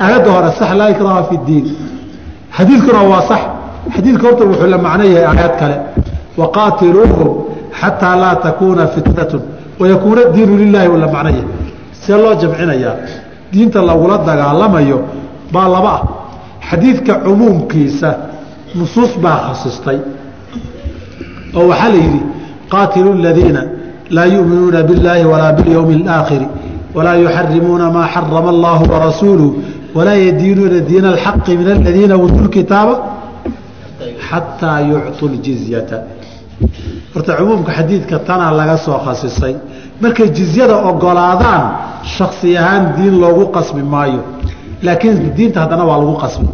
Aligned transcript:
aayadda 0.00 0.30
hore 0.30 0.50
sax 0.58 0.70
laa 0.80 0.90
ikraha 0.90 1.22
fi 1.30 1.36
diin. 1.46 1.66
Xadiidkuna 2.56 3.02
waa 3.02 3.22
sax. 3.30 3.40
Xadiidka 3.94 4.22
horta 4.28 4.44
wuxuu 4.44 4.66
la 4.66 4.78
macno 4.78 5.04
yahay 5.04 5.24
aayad 5.24 5.54
kale. 5.60 5.76
Waqaatiluuhum 6.38 7.30
xataa 7.80 8.16
laa 8.16 8.34
takuuna 8.36 8.86
fitnatun. 8.94 9.42
Wayakuuna 9.80 10.22
diinu 10.34 10.56
lilaahi 10.56 10.88
uu 10.88 10.96
la 10.96 11.08
macno 11.14 11.30
yahay. 11.30 11.46
See 11.92 12.16
loo 12.22 12.34
jamcinayaa. 12.34 12.96
Diinta 13.52 13.82
lagula 13.82 14.18
dagaalamayo 14.18 14.98
baa 15.52 15.68
laba 15.68 15.92
ah. 15.96 16.02
Xadiidka 16.70 17.14
cumuumkiisa 17.24 18.16
nusuus 18.74 19.12
baa 19.22 19.38
khasistay. 19.46 19.98
Oo 21.56 21.68
waxaa 21.68 21.88
la 21.88 21.98
yidhi 22.04 22.20
qaatilu 22.68 23.14
ladiina 23.14 23.62
laa 24.10 24.26
yuminuuna 24.26 24.82
billaahi 24.82 25.24
walaa 25.24 25.52
bilyowmi 25.52 25.94
اlaakhiri 26.02 26.46
walaa 26.94 27.14
yuxarimuuna 27.16 27.90
maa 27.90 28.08
xarama 28.14 28.48
allahu 28.54 28.92
warasuuluh 28.92 29.50
walaa 29.96 30.18
yadiinuuna 30.26 30.80
diina 30.88 31.08
alxaqi 31.14 31.56
min 31.60 31.68
aladiina 31.72 32.14
uutuu 32.16 32.44
lkitaaba 32.48 32.94
xataa 34.28 34.80
yucطuu 34.90 35.28
ljizyata 35.34 35.96
horta 37.14 37.32
cumuumka 37.38 37.72
xadiidka 37.78 38.18
tanaa 38.28 38.52
laga 38.60 38.76
soo 38.76 38.98
khasisay. 39.06 39.54
Markay 40.02 40.28
jizyada 40.38 40.76
ogolaadaan 40.90 41.64
shaksi 42.16 42.48
ahaan 42.58 42.84
diin 42.96 43.14
loogu 43.22 43.44
qasbi 43.56 43.82
maayo. 43.82 44.22
Laakiin 44.82 45.16
diinta 45.36 45.60
haddana 45.62 45.84
waa 45.90 45.98
lagu 46.02 46.14
qasbi. 46.24 46.46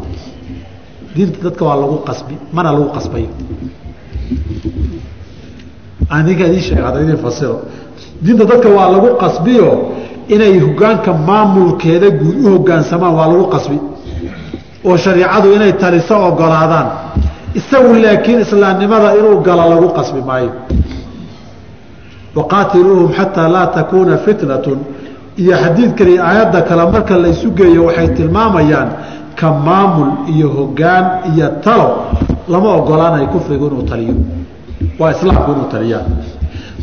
Diinta 1.17 1.39
dadka 1.45 1.63
waa 1.69 1.77
lagu 1.83 1.97
qasbi 2.09 2.35
mana 2.53 2.73
lagu 2.73 2.89
qasbayo. 2.97 3.29
Ninka 6.27 6.45
idin 6.49 6.63
sheeg 6.67 6.81
hadda 6.87 7.01
idin 7.05 7.17
fasiro. 7.25 7.57
Diinta 8.25 8.45
dadka 8.51 8.69
waa 8.77 8.89
lagu 8.95 9.09
qasbiyo 9.23 9.69
inay 10.29 10.59
hogaanka 10.61 11.13
maamulkeeda 11.13 12.11
guud 12.11 12.37
u 12.45 12.51
hogaansamaan 12.59 13.15
waa 13.15 13.29
lagu 13.29 13.47
qasbi. 13.55 13.79
oo 14.85 14.97
shariicadu 14.97 15.53
inay 15.53 15.73
taliso 15.73 16.15
ogolaadaan. 16.29 16.87
isagu 17.55 17.95
laakiin 17.95 18.41
islaamnimada 18.41 19.15
inuu 19.19 19.41
galo 19.41 19.69
lagu 19.71 19.89
qasbi 19.89 20.21
maayo. 20.21 20.51
waqaatiluuhum 22.37 23.13
xataa 23.13 23.49
laa 23.49 23.67
takuuna 23.67 24.17
fitnatun. 24.17 24.79
iyo 25.37 25.57
xadiidkan 25.63 26.09
iyo 26.09 26.23
aayadda 26.25 26.63
kale 26.63 26.85
marka 26.93 27.17
la 27.19 27.29
geeyo 27.59 27.85
waxay 27.85 28.09
tilmaamayaan 28.09 28.89
ka 29.41 29.51
maamul 29.51 30.11
iyo 30.35 30.49
hogaan 30.49 31.05
iyo 31.35 31.49
talo 31.65 31.89
lama 32.49 32.75
ogolaanayo 32.75 33.27
kufrigu 33.27 33.67
inuu 33.67 33.83
taliyo. 33.83 34.15
waa 34.99 35.11
islaamku 35.11 35.53
inuu 35.53 35.69
taliyaa. 35.73 36.05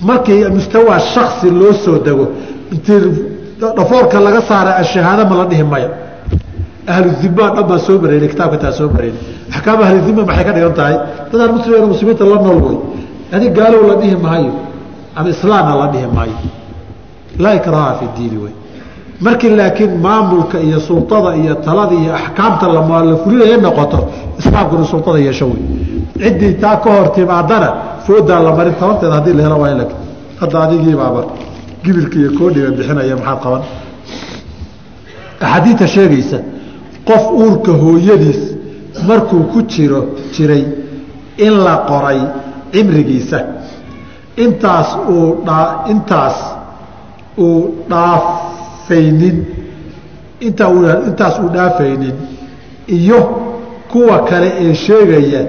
markii 0.02 0.46
mustawaa 0.46 1.00
shaksi 1.00 1.50
loo 1.52 1.74
soo 1.74 2.00
dego 2.00 2.28
dhafoorka 2.72 4.20
laga 4.20 4.42
saara 4.42 4.72
ashahaado 4.78 5.26
ma 5.30 5.36
la 5.44 5.46
dhihi 5.46 5.64
maya 5.64 5.90
ahludimaa 6.88 7.50
dhan 7.56 7.68
baa 7.68 7.80
soo 7.80 8.00
mareynay 8.00 8.28
kitaabka 8.28 8.58
taa 8.58 8.72
soo 8.72 8.90
mareynay 8.90 9.42
axkaam 9.52 9.82
ahludima 9.82 10.24
maxay 10.26 10.44
ka 10.46 10.54
dhigan 10.54 10.74
tahay? 10.74 10.98
Dadaan 11.32 11.52
muslim 11.56 11.88
muslimiinta 11.94 12.26
la 12.26 12.38
nool 12.42 12.60
wey. 12.66 12.78
Adig 13.34 13.54
gaalow 13.54 13.82
la 13.88 13.96
dhihi 14.02 14.16
maayo 14.16 14.52
ama 15.16 15.30
islaamna 15.30 15.76
la 15.76 15.88
dhihi 15.94 16.08
maayo. 16.16 16.38
Laa 17.40 17.56
ikraha 17.60 17.92
fi 18.00 18.06
diini 18.18 18.38
wey. 18.44 18.54
Markii 19.22 19.56
laakiin 19.56 20.00
maamulka 20.02 20.58
iyo 20.60 20.80
sultada 20.80 21.36
iyo 21.36 21.56
talada 21.56 21.96
iyo 21.96 22.16
axkaamta 22.16 22.68
la 22.68 22.82
fulinaya 23.24 23.58
noqoto 23.58 24.00
islaamkuna 24.40 24.86
sultada 24.86 25.20
yeesho 25.20 25.46
wey. 25.46 25.62
Ciddii 26.22 26.54
taa 26.62 26.78
ka 26.78 26.90
hor 26.90 27.08
foodaa 28.06 28.40
la 28.40 28.52
marin 28.56 28.74
tabanteeda 28.80 29.16
haddii 29.16 29.34
la 29.34 29.44
helo 29.44 29.58
waa 29.60 29.86
hadda 30.40 30.58
adigiibaaba 30.64 31.22
gibilka 31.84 32.16
iyo 32.22 32.32
koodhiga 32.40 32.70
bixinaya 32.78 33.16
maxaad 33.18 33.40
qaban? 33.44 33.64
Axaadiidta 35.42 35.88
sheegaysa 35.94 36.38
qof 37.08 37.24
uurka 37.42 37.72
hooyadiis 37.84 38.42
markuu 39.08 39.44
ku 39.52 39.60
jiro 39.72 40.02
jiray 40.34 40.64
in 41.46 41.54
la 41.66 41.76
qoray 41.90 42.20
cimrigiisa. 42.74 43.40
Intaas 44.44 44.90
uu 45.14 45.28
dhaa 45.48 45.68
intaas 45.94 46.38
uu 47.38 47.60
dhaafaynin. 47.90 49.38
Intaa 50.48 50.70
uu 50.76 50.84
intaas 51.10 51.36
uu 51.44 51.50
dhaafaynin. 51.56 52.16
Iyo 52.98 53.20
kuwa 53.92 54.18
kale 54.30 54.50
ee 54.64 54.74
sheegaya 54.86 55.42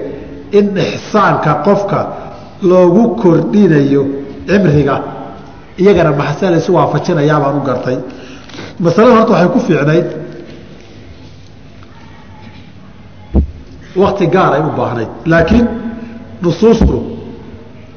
in 0.51 0.77
ixsaanka 0.77 1.51
qofka 1.65 1.99
loogu 2.69 3.03
kordhinayo 3.21 4.03
cimriga 4.47 4.95
iyagana 5.81 6.11
maxase 6.19 6.49
laysu 6.53 6.71
waafajinayaa 6.77 7.39
baan 7.43 7.55
u 7.57 7.61
gartay. 7.69 7.97
Masalada 8.79 9.15
horta 9.17 9.31
waxay 9.33 9.49
ku 9.53 9.59
fiicnayd 9.67 10.07
wakti 14.01 14.25
gaaray 14.27 14.61
u 14.61 14.71
baahnayd. 14.77 15.11
Laakiin 15.31 15.67
nusuustu 16.41 16.97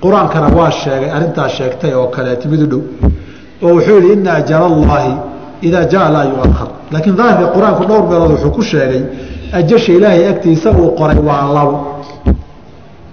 qur'aankana 0.03 0.49
waa 0.59 0.71
sheegay 0.71 1.11
arrintaas 1.17 1.53
sheegtay 1.59 1.93
oo 1.95 2.07
kaleeti 2.17 2.49
mid 2.49 2.61
u 2.63 2.67
dhow 2.73 2.83
oo 3.63 3.71
wuxuu 3.77 3.99
yihi 4.01 4.13
ina 4.13 4.33
ajal 4.41 4.65
idaa 5.63 5.85
jaa 5.93 6.09
laa 6.15 6.25
yuahar 6.25 6.69
laakiin 6.93 7.17
daahirka 7.17 7.47
qur'aanku 7.57 7.83
dhowr 7.89 8.05
meelood 8.11 8.31
wuxuu 8.35 8.51
ku 8.57 8.63
sheegay 8.63 9.03
ajasha 9.59 9.93
ilaahay 9.93 10.29
agtiisa 10.33 10.71
uu 10.71 10.91
qoray 10.99 11.19
waa 11.29 11.53
labo. 11.57 11.77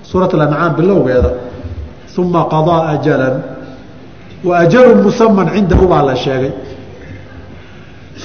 Suurat 0.04 0.34
alancaam 0.34 0.74
bilowgeeda 0.78 1.32
uma 2.18 2.42
qadaa 2.54 2.82
ajalan 2.94 3.36
wa 4.48 4.54
ajalun 4.64 5.00
musaman 5.06 5.48
cindahu 5.56 5.88
baa 5.88 6.04
la 6.10 6.16
sheegay. 6.16 6.52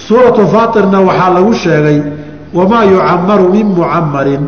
Suuratu 0.06 0.42
faatirna 0.52 0.98
waxaa 1.08 1.30
lagu 1.36 1.52
sheegay 1.54 1.98
wamaa 2.54 2.84
yucamaru 2.92 3.46
min 3.54 3.66
mucamarin 3.76 4.42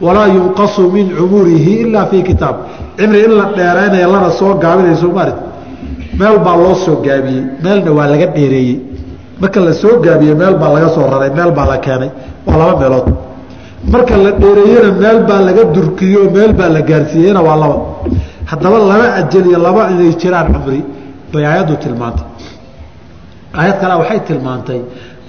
walaa 0.00 0.28
yunqasu 0.36 0.82
min 0.94 1.06
cumurihi 1.16 1.72
ilaa 1.86 2.06
fii 2.10 2.22
kitaab. 2.22 2.56
Cimri 2.98 3.24
in 3.24 3.32
la 3.38 3.44
dheeraynaya 3.56 4.06
lana 4.12 4.30
soo 4.38 4.54
gaabinayso 4.62 5.08
maarti 5.16 5.40
meel 6.18 6.38
baa 6.44 6.56
loo 6.62 6.74
soo 6.84 6.96
gaabiyey 7.06 7.42
meelna 7.64 7.90
waa 7.98 8.06
laga 8.12 8.26
dheereeyey. 8.36 8.76
Marka 9.40 9.60
la 9.60 9.72
soo 9.72 9.94
gaabiyey 10.04 10.34
meel 10.40 10.54
baa 10.60 10.70
laga 10.74 10.88
soo 10.94 11.06
raray 11.12 11.30
meel 11.38 11.50
baa 11.58 11.66
la 11.72 11.78
keenay 11.84 12.10
waa 12.46 12.56
laba 12.60 12.74
meelood. 12.80 13.08
Marka 13.92 14.16
la 14.24 14.30
dheereeyena 14.42 14.90
meel 15.02 15.18
baa 15.28 15.40
laga 15.48 15.62
durkiyo 15.74 16.30
meel 16.36 16.52
baa 16.58 16.68
la 16.76 16.80
gaarsiiyeyna 16.90 17.40
waa 17.48 17.56
laba. 17.62 17.76
Haddaba 18.50 18.78
laba 18.90 19.06
ajal 19.20 19.44
iyo 19.50 19.58
laba 19.66 19.82
inay 19.92 20.12
jiraan 20.20 20.46
cumri 20.54 20.80
bay 21.36 21.46
aayaddu 21.50 21.74
tilmaantay. 21.84 22.26
Aayad 23.58 23.76
kale 23.80 23.94
waxay 24.00 24.20
tilmaantay 24.28 24.80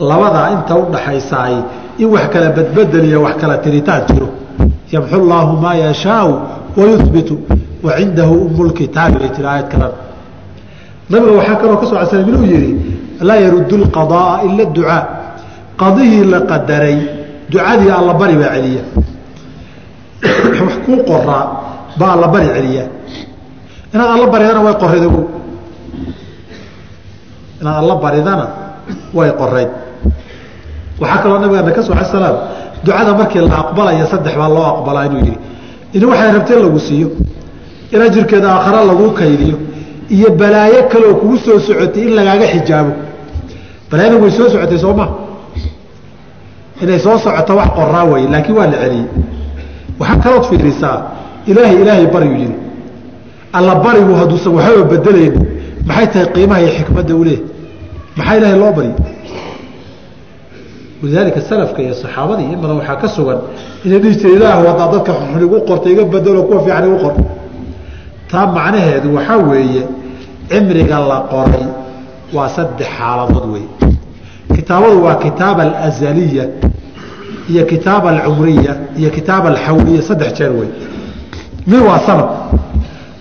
labadaa 0.10 0.48
inta 0.56 0.74
udhaxaysaay 0.84 1.56
in 2.02 2.08
wax 2.14 2.26
kala 2.34 2.50
badbedel 2.58 3.06
iyo 3.10 3.20
wax 3.26 3.36
kala 3.42 3.58
tiritaan 3.64 4.04
jiro. 4.10 4.30
Yamxu 4.94 5.18
llaahu 5.30 5.54
maa 5.64 5.76
yashaau 5.86 6.32
wayubitu 6.78 7.36
wa 7.84 7.92
cindahu 7.98 8.36
umulkitaabi 8.48 9.18
bay 9.20 9.32
tiri 9.36 9.48
aayad 9.48 9.68
kalena 9.72 9.98
nabiga 11.10 11.32
waxaa 11.40 11.56
kaloo 11.62 11.78
ka 11.82 11.86
soo 11.86 11.98
codsanay 12.00 12.26
inuu 12.28 12.46
yihi 12.54 12.72
laa 13.22 13.40
yaruddu 13.46 13.76
lqadaaa 13.84 14.36
ila 14.48 14.66
ducaa 14.78 15.04
qadihii 15.82 16.24
la 16.34 16.40
qadaray 16.52 16.98
ducadii 17.50 17.92
allabari 18.00 18.36
baa 18.36 18.52
celiya. 18.56 18.84
Wax 20.66 20.74
kuu 20.86 21.00
qoraa 21.10 21.46
baa 22.00 22.12
allabari 22.16 22.48
celiya. 22.56 22.86
Inaad 23.94 24.10
alla 24.16 24.28
baridana 24.28 24.62
way 24.62 24.76
ogow 25.08 25.26
inaad 27.62 27.78
alla 27.84 27.96
baridana 27.96 28.48
way 29.14 29.32
qorayd 29.32 29.70
waxaa 31.00 31.18
kaloo 31.24 31.40
nabigeena 31.40 31.72
ka 31.72 31.82
ala 31.94 32.06
salaam 32.06 32.38
ducada 32.84 33.14
markii 33.14 33.42
la 33.42 33.56
aqbalaya 33.64 34.06
saddex 34.12 34.36
baa 34.42 34.50
loo 34.50 34.66
aqbalaa 34.74 35.06
inuu 35.06 35.20
yihi 35.26 35.38
in 35.94 36.06
waxay 36.06 36.32
rabteen 36.32 36.60
lagu 36.66 36.80
siiyo 36.80 37.10
in 37.92 38.02
ajirkeeda 38.02 38.48
aakhara 38.52 38.86
laguu 38.86 39.12
kaydiyo 39.12 39.58
iyo 40.10 40.30
balaayo 40.32 40.84
kaleoo 40.92 41.16
kugu 41.16 41.38
soo 41.38 41.60
socotay 41.60 42.04
in 42.04 42.16
lagaaga 42.16 42.48
xijaabo. 42.48 42.92
Balaayada 43.92 44.18
way 44.18 44.32
soo 44.32 44.50
socotay 44.50 44.78
soo 44.80 44.94
ma? 44.94 45.08
Inay 46.82 47.00
soo 47.00 47.18
socoto 47.18 47.56
wax 47.56 47.70
qoraa 47.76 48.04
wey 48.12 48.28
laakiin 48.28 48.58
waa 48.58 48.68
la 48.68 48.78
celiyey. 48.84 49.06
Waxaa 50.00 50.18
kalood 50.24 50.44
fiirisaa 50.50 50.98
ilaahay 51.48 51.82
ilaahay 51.82 52.08
baryu 52.08 52.34
yihi 52.34 52.56
alla 53.54 53.76
barigu 53.76 54.14
hadduusan 54.16 54.54
waxbaba 54.54 54.84
bedelayni 54.84 55.40
maxay 55.88 56.08
tahay 56.14 56.28
qiimaha 56.36 56.60
iyo 56.64 56.72
xikmadda 56.78 57.14
u 57.16 57.24
leehay 57.28 57.44
maxaa 58.18 58.36
ilaahay 58.40 58.60
loo 58.64 58.72
baryi 58.78 58.94
walidaalika 61.02 61.42
salafka 61.50 61.80
iyo 61.86 61.94
saxaabadii 62.02 62.48
in 62.54 62.60
badan 62.62 62.78
waxaa 62.82 62.96
ka 63.02 63.08
sugan 63.16 63.40
inay 63.86 64.00
dhihi 64.04 64.16
jira 64.22 64.34
ilaah 64.38 64.58
wadaa 64.68 64.88
dadka 64.94 65.12
xun 65.20 65.42
igu 65.46 65.58
qorta 65.70 65.88
iga 65.94 66.04
bedelo 66.14 66.42
kuwa 66.48 66.60
fiican 66.64 66.86
igu 66.90 66.98
qor. 67.04 67.14
Taa 68.32 68.46
macnaheedu 68.56 69.08
waxaa 69.18 69.38
weeye 69.50 69.84
cimriga 70.50 70.98
la 71.10 71.18
qoray 71.32 71.66
waa 72.36 72.50
saddex 72.56 72.88
xaaladood 72.98 73.46
wey 73.54 73.66
kitaabadu 74.56 74.98
waa 75.06 75.16
kitaab 75.24 75.58
alazaliya 75.66 76.46
iyo 77.52 77.64
kitaab 77.72 78.04
alcumriya 78.12 78.74
iyo 79.00 79.10
kitaab 79.18 79.44
alxawliya 79.52 80.02
saddex 80.10 80.32
jeer 80.38 80.52
wey 80.60 80.70
mid 81.70 81.82
waa 81.90 82.00
sanad 82.08 82.30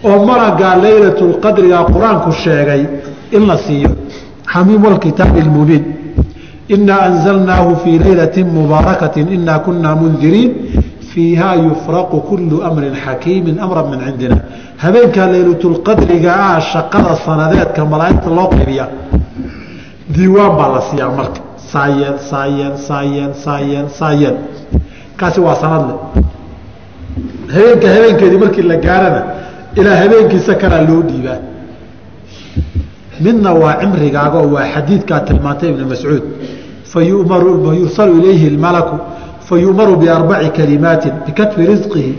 oo 0.09 0.19
malagaa 0.31 0.75
laylatulqadriga 0.85 1.79
qur'aanku 1.93 2.31
sheegay 2.43 2.83
in 3.37 3.43
la 3.51 3.57
siiyo. 3.67 3.91
Xamiim 4.53 4.83
walkitaabi 4.87 5.41
lmubiin 5.47 5.85
inaa 6.75 7.01
anzalnaahu 7.09 7.71
fii 7.83 7.99
laylati 8.05 8.41
mubaarakaةi 8.57 9.23
inaa 9.37 9.59
kunaa 9.67 9.95
mundiriin 10.01 10.51
fiiha 11.11 11.49
yufraqu 11.67 12.17
kulu 12.29 12.57
amrin 12.69 12.95
xakiimi 13.05 13.53
amra 13.65 13.83
min 13.91 14.01
cindina. 14.07 14.37
Habeenkaa 14.83 15.27
laylatulqadriga 15.35 16.31
ah 16.49 16.61
shaqada 16.73 17.13
sanadeedka 17.27 17.83
malaaigta 17.93 18.29
loo 18.37 18.49
qaybiya 18.55 18.85
diiwaan 20.15 20.53
baa 20.59 20.69
la 20.75 20.81
siiyaa 20.89 21.11
marka. 21.19 21.41
Saayeel 21.73 22.17
saayeel 22.31 22.75
saayeel 22.89 23.33
saayeel 23.45 23.87
saayeel 23.99 24.37
kaasi 25.19 25.41
waa 25.47 25.57
sanadle 25.63 25.95
habeenka 27.55 27.89
habeenkeedii 27.95 28.39
markii 28.45 28.63
la 28.71 28.77
gaarana 28.87 29.21
ilaa 29.77 29.97
habeenkiisa 30.03 30.55
kalaa 30.63 30.83
loo 30.89 31.03
dhiibaa. 31.09 31.39
Midna 33.25 33.51
waa 33.63 33.75
cimrigaaga 33.81 34.39
oo 34.43 34.49
waa 34.55 34.67
xadiidkaa 34.75 35.21
tilmaantay 35.29 35.69
ibnu 35.73 35.85
mascuud. 35.93 36.25
Fayumaru 36.93 37.51
yursalu 37.81 38.13
ilayhi 38.21 38.47
اlmalaku 38.53 38.97
fayu'maru 39.49 39.95
biarbaci 40.03 40.49
kalimaatin 40.59 41.13
bikatbi 41.27 41.63
risqihi 41.73 42.13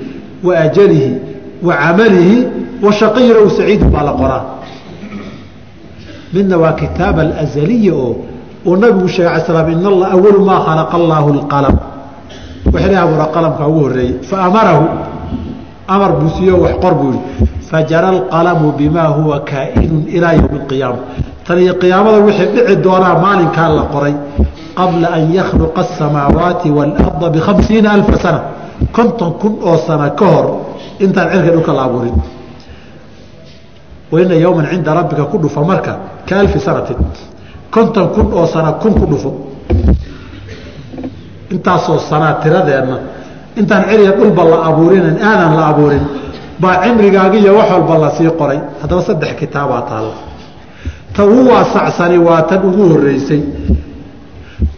wa 0.45 0.53
ajalihi 0.65 1.11
wa 1.67 1.73
camalihi 1.81 2.37
wa 2.83 2.91
shaqiyun 2.99 3.37
ow 3.43 3.49
saciidun 3.57 3.89
baa 3.95 4.03
la 4.09 4.13
qoraa. 4.21 4.43
Midna 6.33 6.55
waa 6.63 6.73
kitaab 6.81 7.17
alazaliya 7.19 7.93
oo 8.03 8.11
uu 8.65 8.75
nabigu 8.81 9.07
sheegay 9.07 9.31
ala 9.33 9.45
slam 9.45 9.67
in 9.73 9.79
awalu 9.85 10.39
maa 10.49 10.59
khalaqa 10.67 10.95
allaahu 11.01 11.29
اlqalam 11.37 11.75
wixii 12.73 12.91
la 12.93 12.99
abuura 13.03 13.25
qalamka 13.35 13.63
ugu 13.69 13.79
horeeyey 13.85 14.13
faamarahu 14.29 14.83
amar 15.93 16.11
buu 16.19 16.29
siiyo 16.37 16.55
wax 16.63 16.75
qor 16.83 16.93
buu 16.99 17.11
yihi 17.11 17.47
fajara 17.69 18.07
alqalamu 18.15 18.67
bimaa 18.79 19.07
huwa 19.17 19.37
kaa'inun 19.49 20.03
ilaa 20.15 20.33
yowmi 20.39 20.59
اqiyaama 20.63 20.99
tan 21.45 21.57
iyo 21.63 21.73
qiyaamada 21.81 22.17
wixii 22.27 22.47
dhici 22.55 22.75
doonaa 22.85 23.15
maalinkaa 23.23 23.69
la 23.77 23.83
qoray 23.93 24.13
qabla 24.79 25.07
an 25.17 25.23
yakhluqa 25.37 25.81
asamaawaati 25.85 26.67
waalarda 26.77 27.27
bikhamsiina 27.35 27.89
alfa 27.97 28.17
sana. 28.23 28.39
Konton 28.95 29.31
kun 29.41 29.53
oo 29.69 29.77
sana 29.87 30.05
ka 30.19 30.25
hor 30.33 30.45
intaan 31.03 31.27
cirka 31.31 31.51
dhulka 31.55 31.73
la 31.77 31.83
abuurin. 31.87 32.13
Waina 34.11 34.35
yowman 34.43 34.65
cinda 34.71 34.91
rabbika 34.93 35.23
ku 35.31 35.37
dhufa 35.43 35.61
marka 35.69 35.93
ka 36.27 36.33
alfi 36.41 36.59
sanatin. 36.65 36.97
Konton 37.73 38.05
kun 38.13 38.27
oo 38.37 38.45
sana 38.53 38.71
kun 38.81 38.93
ku 38.99 39.05
dhufo. 39.11 39.29
Intaasoo 41.53 41.99
sanaa 42.09 42.33
tiradeenna 42.43 42.97
intaan 43.59 43.83
ciriya 43.89 44.11
dhulba 44.17 44.43
la 44.51 44.57
abuurinin 44.69 45.17
aadan 45.29 45.51
la 45.59 45.63
abuurin 45.71 46.03
baa 46.61 46.75
cimrigaagiiyo 46.83 47.51
wax 47.59 47.69
walba 47.75 47.95
la 48.03 48.09
sii 48.17 48.29
qoray. 48.39 48.59
Haddaba 48.81 49.01
saddex 49.07 49.31
kitaabaa 49.41 49.81
taalla 49.89 50.15
ta 51.15 51.21
ugu 51.25 51.41
waasacsani 51.51 52.17
waa 52.27 52.41
tan 52.49 52.61
ugu 52.69 52.83
horeysay 52.93 53.41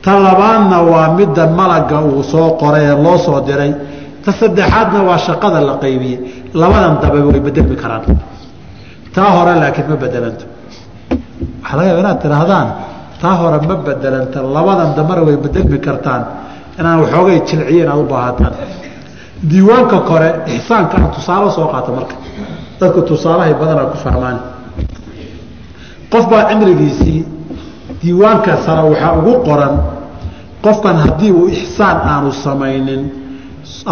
ta 0.03 0.11
labaadna 0.25 0.77
waa 0.91 1.07
midda 1.17 1.43
malaga 1.59 1.97
uu 2.09 2.23
soo 2.31 2.49
qoray 2.61 2.83
ee 2.91 2.95
loo 3.03 3.17
soo 3.25 3.39
diray. 3.47 3.71
Ta 4.23 4.31
saddexaadna 4.39 4.99
waa 5.09 5.17
shaqada 5.27 5.59
la 5.69 5.73
qaybiyey. 5.83 6.17
Labadan 6.61 6.93
dabe 7.03 7.19
way 7.27 7.39
bedelmi 7.45 7.75
karaan. 7.81 8.03
Taa 9.15 9.29
hore 9.35 9.53
laakiin 9.61 9.87
ma 9.91 9.95
bedelanto 10.03 10.45
waxaa 11.63 11.75
laga 11.77 11.87
yaaba 11.89 11.99
inaad 12.03 12.19
tidhaahdaan 12.23 12.67
taa 13.21 13.33
hore 13.39 13.57
ma 13.67 13.75
bedelanta 13.87 14.39
labadan 14.55 14.89
dambena 14.97 15.21
way 15.27 15.37
bedelmi 15.45 15.77
kartaan 15.87 16.21
inaan 16.79 16.99
waxoogay 17.03 17.39
jilciyo 17.47 17.83
inaad 17.85 17.99
u 17.99 18.03
baahataan. 18.11 18.53
Diiwaanka 19.49 19.97
kore 20.09 20.29
ixsaanka 20.55 20.95
aan 20.97 21.09
tusaale 21.15 21.51
soo 21.55 21.67
qaata 21.73 21.91
marka. 21.97 22.15
Dadku 22.79 23.01
tusaalahay 23.09 23.53
badanaa 23.59 23.85
ku 23.91 23.97
fahmaan 24.05 24.37
qof 26.11 26.25
baa 26.31 26.43
cimrigiisii 26.49 27.19
diiwaanka 28.01 28.51
sare 28.65 28.81
waxaa 28.89 29.13
ugu 29.19 29.33
qoran 29.47 29.73
qofkan 30.63 30.95
haddii 31.03 31.31
uu 31.39 31.47
ixsaan 31.57 31.97
aanu 32.11 32.31
samaynin 32.45 33.01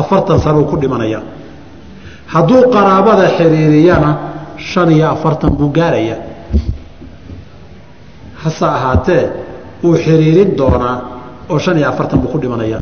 afartan 0.01 0.39
sano 0.43 0.59
uu 0.61 0.65
ku 0.71 0.75
dhimanaya. 0.81 1.19
Hadduu 2.33 2.61
qaraabada 2.73 3.25
xiriiriyana 3.37 4.09
shan 4.69 4.89
iyo 4.95 5.07
afartan 5.15 5.51
buu 5.57 5.69
gaarayaa 5.77 6.17
hase 8.43 8.65
ahaatee 8.65 9.23
uu 9.83 9.95
xiriirin 10.03 10.49
doonaa 10.59 10.95
oo 11.49 11.57
shan 11.63 11.77
iyo 11.79 11.87
afartan 11.89 12.19
buu 12.21 12.31
ku 12.33 12.37
dhimanaya. 12.41 12.79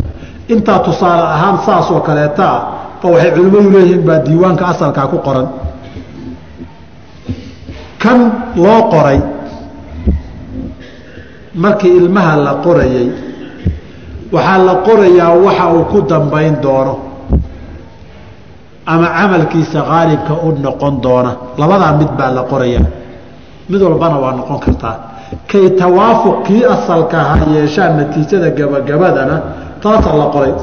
Intaa 0.53 0.79
tusaale 0.85 1.23
ahaan 1.35 1.57
saas 1.65 1.87
oo 1.91 1.99
kaleetaa 2.07 2.55
ba 3.01 3.07
waxay 3.13 3.31
culimmadu 3.35 3.69
leeyihiin 3.75 4.03
baa 4.07 4.19
diiwaanka 4.25 4.63
asalkaa 4.73 5.07
ku 5.11 5.17
qoran. 5.27 5.47
Kan 8.01 8.19
loo 8.63 8.81
qoray 8.93 9.19
markii 11.63 11.93
ilmaha 11.99 12.33
la 12.45 12.53
qorayey 12.65 13.07
waxaa 14.35 14.57
la 14.67 14.73
qorayaa 14.87 15.31
waxa 15.45 15.65
uu 15.73 15.83
ku 15.91 15.97
dambayn 16.09 16.55
doono. 16.63 16.95
Ama 18.85 19.07
camalkiisa 19.17 19.79
qaalibka 19.89 20.33
u 20.45 20.51
noqon 20.65 21.01
doona. 21.01 21.31
Labadaa 21.57 21.93
mid 21.99 22.11
baa 22.17 22.29
la 22.37 22.43
qorayaa. 22.51 22.85
Mid 23.69 23.81
walbana 23.81 24.17
waa 24.23 24.33
noqon 24.39 24.59
kartaa 24.65 24.95
kay 25.51 25.69
tawaafuq 25.81 26.37
kii 26.47 26.63
asalka 26.75 27.17
ha 27.29 27.35
yeeshaan 27.55 27.91
natiijada 27.99 28.49
gabagabadana 28.59 29.35
taasaa 29.83 30.15
la 30.21 30.25
qoray. 30.35 30.53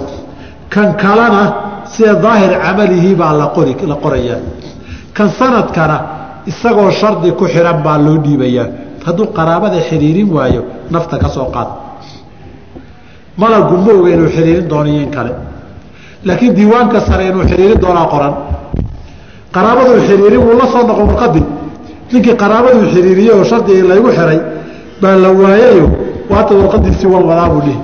Kan 0.72 0.88
kalena 1.02 1.42
sida 1.92 2.14
daahir 2.24 2.52
camalihii 2.64 3.14
baa 3.20 3.32
la 3.32 3.46
qorayaa 4.04 4.40
kan 5.16 5.28
sanadkana 5.38 5.96
isagoo 6.50 6.90
shardi 6.90 7.30
ku 7.38 7.44
xihan 7.52 7.78
baa 7.86 7.98
loo 8.06 8.16
dhiibayaa 8.24 8.66
hadduu 9.06 9.26
qaraabada 9.38 9.78
xiriirin 9.88 10.28
waayo 10.36 10.62
nafta 10.94 11.16
ka 11.22 11.28
soo 11.28 11.48
qaad. 11.54 11.68
Malagu 13.36 13.76
ma 13.84 13.92
oga 13.98 14.10
inuu 14.14 14.28
xiriirin 14.36 14.68
doono 14.68 14.88
in 15.02 15.10
kale. 15.10 15.32
Laakiin 16.24 16.54
diiwaanka 16.56 17.00
sare 17.08 17.24
inuu 17.30 17.44
xiriirin 17.50 17.80
doonaa 17.84 18.06
qoran. 18.12 18.34
Qaraabaduu 19.54 20.00
xiriirin 20.08 20.40
wuu 20.46 20.56
la 20.60 20.66
soo 20.72 20.82
noqon 20.88 21.06
warqadii 21.10 21.44
ninkii 22.12 22.36
qaraabaduu 22.42 22.86
xiriiriyey 22.94 23.32
oo 23.38 23.44
shardigii 23.50 23.82
laygu 23.90 24.10
xiray 24.18 24.38
baa 25.02 25.16
la 25.24 25.30
waayayo 25.40 25.86
waata 26.30 26.54
warqadiisii 26.60 27.06
wan 27.14 27.24
wadaabuu 27.30 27.60
dhihi. 27.66 27.78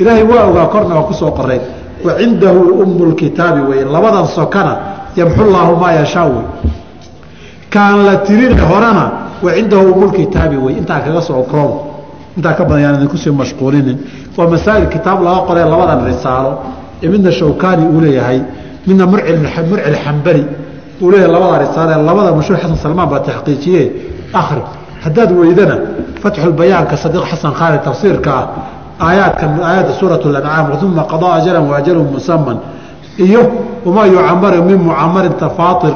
Ilaahay 0.00 0.22
waa 0.30 0.44
ogaa 0.50 0.66
korna 0.72 0.94
waa 0.98 1.06
ku 1.08 1.14
soo 1.14 1.30
qorayn 1.38 1.60
wa 2.04 2.12
cindahu 2.18 2.60
ummu 2.82 3.04
lkitaabi 3.10 3.60
wey 3.70 3.80
labadan 3.94 4.26
sokana 4.36 4.72
yamxu 5.18 5.44
llaahu 5.52 5.76
maa 5.82 5.92
yashaa 6.00 6.24
wey. 6.34 6.44
Kaan 7.70 8.04
la 8.06 8.16
tirine 8.26 8.60
horena 8.70 9.04
wa 9.42 9.50
cindahu 9.56 9.92
umulkitaabi 9.92 10.56
wey. 10.56 10.74
Intaa 10.80 11.00
kaga 11.00 11.20
soo 11.28 11.42
koob 11.52 11.72
intaa 12.36 12.52
ka 12.58 12.64
badan 12.64 12.82
yaan 12.82 12.94
idinkusii 12.98 13.30
mashquulinin. 13.40 13.98
Waa 14.36 14.48
masaa'il 14.52 14.86
kitaab 14.94 15.18
laga 15.26 15.40
qoree 15.48 15.64
labadan 15.72 16.00
risaalo. 16.08 16.52
Ee 17.02 17.08
midna 17.12 17.30
shawkani 17.32 17.84
uu 17.94 18.00
leeyahay 18.04 18.40
midna 18.86 19.04
murcil 19.06 19.96
xambali 20.04 20.44
uu 21.02 21.10
leeyahay 21.10 21.32
labada 21.34 21.58
risaale. 21.64 21.92
Labada 22.08 22.30
mashhuur 22.38 22.58
xasan 22.62 22.76
salmaan 22.84 23.08
baa 23.12 23.20
taxqiijiye 23.28 23.82
akhri 24.40 24.62
haddaad 25.06 25.30
weydana 25.40 25.76
fatxulbayaanka 26.22 26.94
sadiiq 27.04 27.24
xasan 27.32 27.52
khaalid 27.58 27.82
tafsiirka 27.88 28.30
ah 28.40 28.44
aayaadkan 29.08 29.50
aayadda 29.68 29.92
suurat 30.00 30.22
lancaam 30.34 30.66
uma 30.88 31.02
qadaa 31.12 31.32
ajalan 31.40 31.64
waajalun 31.72 32.08
musaman 32.16 32.56
iyo 33.26 33.42
wamaa 33.86 34.06
yucamaru 34.14 34.58
min 34.68 34.78
mucamarin 34.88 35.34
tafaatir 35.44 35.94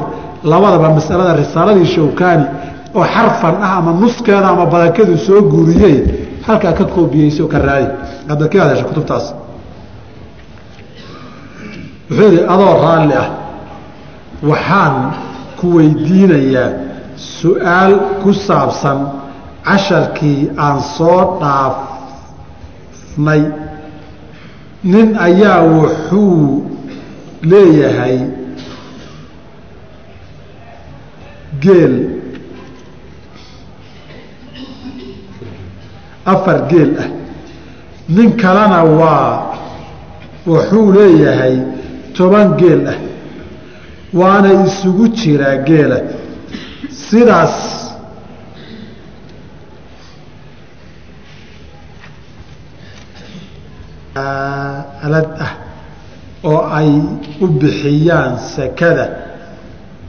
labadaba 0.51 0.87
masalada 0.97 1.31
risaaladii 1.41 1.85
shawkani 1.95 2.45
oo 2.97 3.05
xarfan 3.15 3.55
ah 3.65 3.71
ama 3.79 3.91
nuskeeda 4.01 4.47
ama 4.53 4.65
badankeedu 4.73 5.13
soo 5.27 5.39
guuriyey 5.53 5.95
halkaa 6.47 6.73
ka 6.79 6.83
koobiyeyso 6.95 7.43
ka 7.53 7.57
raadi 7.67 7.87
hadda 8.29 8.45
ka 8.51 8.57
hadasha 8.63 8.83
kutubtaas? 8.89 9.25
Wuxuu 12.09 12.23
yidhi 12.31 12.41
adoo 12.53 12.73
raalli 12.85 13.13
ah 13.23 13.27
waxaan 14.51 14.95
ku 15.59 15.65
weydiinayaa 15.77 16.67
su'aal 17.21 17.93
ku 18.23 18.33
saabsan 18.33 18.99
casharkii 19.65 20.49
aan 20.57 20.79
soo 20.97 21.37
dhaafnay. 21.41 23.43
Nin 24.83 25.07
ayaa 25.27 25.61
wuxuu 25.61 26.65
leeyahay 27.51 28.17
geel. 31.63 31.95
Afar 36.25 36.59
geel 36.69 36.91
ah. 37.03 37.09
Nin 38.09 38.29
kalena 38.41 38.83
waa 38.83 39.53
wuxuu 40.47 40.91
leeyahay 40.97 41.55
toban 42.17 42.57
geel 42.57 42.87
ah. 42.93 42.97
Waana 44.13 44.49
isugu 44.67 45.07
jiraa 45.07 45.57
geela 45.67 45.97
sidaas 47.11 47.55
alad 55.05 55.27
ah 55.39 55.51
oo 56.43 56.61
ay 56.67 56.89
u 57.41 57.45
bixiyaan 57.47 58.37
sekada 58.55 59.05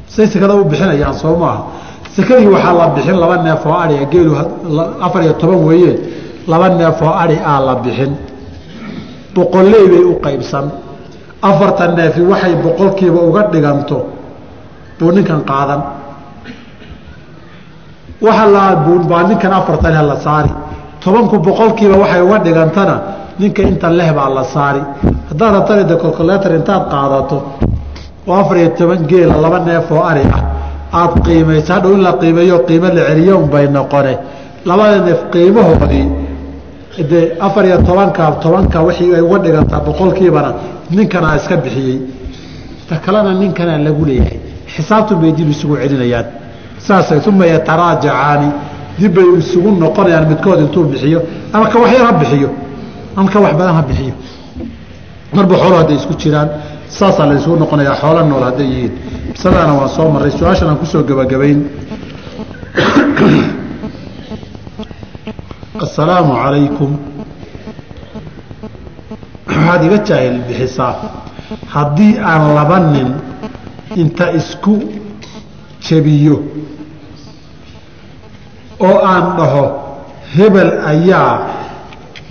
say 0.09 0.27
sekada 0.27 0.55
u 0.57 0.65
bixinayaan 0.65 1.15
soo 1.15 1.37
maaha 1.37 1.63
sekadii 2.17 2.49
waxaa 2.55 2.75
la 2.81 2.87
bixin 2.97 3.17
laba 3.23 3.37
neef 3.47 3.63
oo 3.67 3.77
aiga 3.85 4.07
geelu 4.13 4.33
afar 5.07 5.23
iyo 5.23 5.33
toban 5.41 5.61
weeye 5.69 5.93
laba 6.51 6.69
neef 6.69 6.99
oo 7.03 7.13
adhi 7.23 7.37
aa 7.45 7.61
la 7.61 7.75
bixin. 7.85 8.13
Boqolley 9.35 9.85
bay 9.93 10.05
u 10.05 10.15
qaybsan. 10.25 10.67
Afartan 11.43 11.91
neefi 11.97 12.21
waxay 12.21 12.55
boqolkiiba 12.65 13.21
uga 13.29 13.43
dhiganto 13.53 13.99
buu 14.99 15.11
ninkan 15.13 15.41
qaadan 15.51 15.81
waxa 18.23 18.47
la 18.47 18.77
baa 19.11 19.23
ninkan 19.29 19.53
afartan 19.53 19.95
he 19.95 20.03
la 20.11 20.17
saari. 20.17 20.51
Tobanku 21.03 21.39
boqolkiiba 21.39 21.97
waxay 22.03 22.23
uga 22.23 22.39
dhigantana 22.39 22.97
ninka 23.39 23.63
inta 23.63 23.89
leh 23.91 24.13
baa 24.13 24.29
la 24.29 24.45
saari. 24.45 24.81
Haddaad 25.29 25.87
de 25.89 25.97
colculator 25.97 26.53
intaad 26.55 26.83
qaadato 26.91 27.43
oo 28.27 28.35
afar 28.35 28.57
iyo 28.59 28.69
toban 28.79 29.07
geela 29.07 29.37
laba 29.41 29.59
neef 29.61 29.91
oo 29.91 30.03
ari 30.03 30.23
ah 30.37 30.43
aada 30.93 31.21
qiimayso 31.25 31.73
hadhow 31.73 31.93
in 31.95 32.03
la 32.03 32.13
qiimeeyo 32.13 32.59
qiimo 32.67 32.89
la 32.97 33.03
celiyo 33.09 33.39
unbay 33.39 33.67
noqone. 33.69 34.15
Labada 34.65 34.99
neef 35.07 35.21
qiimahoodii 35.33 36.07
dee 37.11 37.33
afar 37.41 37.65
iyo 37.67 37.79
tobanka 37.83 38.31
tobanka 38.43 38.81
wixii 38.83 39.15
ay 39.15 39.21
uga 39.21 39.39
dhigantaa 39.39 39.81
boqolkiibana 39.81 40.51
ninkanaa 40.91 41.37
iska 41.37 41.57
bixiyey. 41.57 42.01
Ta 42.89 42.97
kalena 43.05 43.33
ninkanaa 43.35 43.79
lagu 43.79 44.05
leeyahay. 44.05 44.39
Xisaabtun 44.75 45.17
bay 45.21 45.33
dib 45.33 45.49
isugu 45.51 45.77
celinayaan 45.83 46.27
saasay 46.87 47.21
uma 47.27 47.47
yataraajacaani. 47.47 48.49
Dib 48.99 49.15
bay 49.15 49.29
isugu 49.39 49.71
noqonayaan 49.85 50.27
midkood 50.29 50.61
intuu 50.61 50.85
bixiyo. 50.93 51.21
Ama 51.53 51.67
ka 51.73 51.79
waxyar 51.83 52.07
ha 52.07 52.13
bixiyo. 52.13 52.51
Ama 53.17 53.29
ka 53.33 53.39
wax 53.41 53.53
badan 53.59 53.75
ha 53.79 53.83
bixiyo. 53.83 54.15
Marba 55.35 55.55
xoolo 55.57 55.77
hadday 55.81 55.97
isku 55.97 56.15
jiraan. 56.23 56.49
Saasaa 56.89 57.27
la 57.27 57.35
isugu 57.41 57.57
noqonayaa 57.63 57.97
xoolo 58.03 58.21
nool 58.31 58.45
hadday 58.49 58.67
yihiin. 58.73 58.93
Bisadaana 59.33 59.73
waan 59.79 59.89
soo 59.97 60.09
marray. 60.15 60.31
Su'aashan 60.39 60.69
aan 60.69 60.77
ku 60.77 60.87
soo 60.87 61.03
gebagabayn. 61.09 61.59
Assalaamu 65.85 66.33
calaykum. 66.43 66.91
Waxaad 69.49 69.83
iga 69.87 69.99
jaahil 70.09 70.39
bixisaa. 70.49 70.95
Haddii 71.75 72.19
aan 72.31 72.55
laba 72.57 72.79
nin 72.93 73.09
inta 73.97 74.27
isku 74.33 74.75
jebiyo. 75.87 76.37
Oo 78.83 78.99
aan 79.07 79.37
dhaho 79.39 79.65
hebel 80.35 80.71
ayaa 80.93 81.33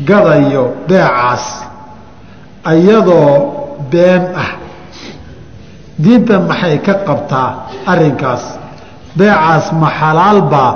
gadayo 0.03 0.63
beecaas 0.87 1.45
iyadoo 2.65 3.31
been 3.91 4.23
ah. 4.35 4.51
Diinta 6.01 6.39
maxay 6.41 6.81
ka 6.81 6.93
qabtaa 7.07 7.49
arrinkaas? 7.85 8.43
Beecaas 9.17 9.71
ma 9.79 9.89
xalaal 9.99 10.39
baa? 10.51 10.71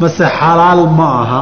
Mase 0.00 0.24
xalaal 0.38 0.82
ma 0.98 1.08
aha? 1.22 1.40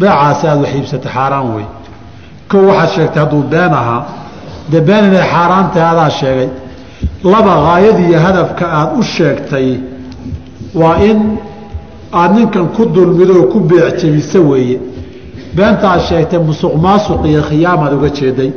Beecaasi 0.00 0.44
aada 0.48 0.60
wax 0.64 0.72
iibsata 0.74 1.08
xaaraan 1.16 1.46
wey 1.54 1.66
kow 2.50 2.62
waxaad 2.68 2.90
sheegtay 2.94 3.20
hadduu 3.22 3.42
been 3.52 3.72
ahaa 3.80 4.23
dee 4.70 4.80
been 4.88 5.04
inay 5.08 5.24
xaaraan 5.32 5.66
tahay 5.72 5.88
adaa 5.94 6.10
sheegay. 6.20 6.48
Laba 7.32 7.52
haayadiiyo 7.66 8.18
hadafka 8.26 8.64
aada 8.78 8.92
u 8.98 9.02
sheegtay 9.02 9.68
waa 10.80 10.96
in 11.10 11.18
aada 12.12 12.34
ninkan 12.34 12.66
ku 12.76 12.82
dulmido 12.94 13.34
oo 13.40 13.46
ku 13.52 13.58
beec 13.70 13.96
jebisa 14.00 14.38
weeye. 14.50 14.78
Beenta 15.56 15.86
aad 15.92 16.00
sheegtay 16.08 16.38
musuq 16.48 16.74
maasuq 16.84 17.20
iyo 17.30 17.42
khiyaamaad 17.48 17.92
uga 17.98 18.08
jeeday. 18.18 18.50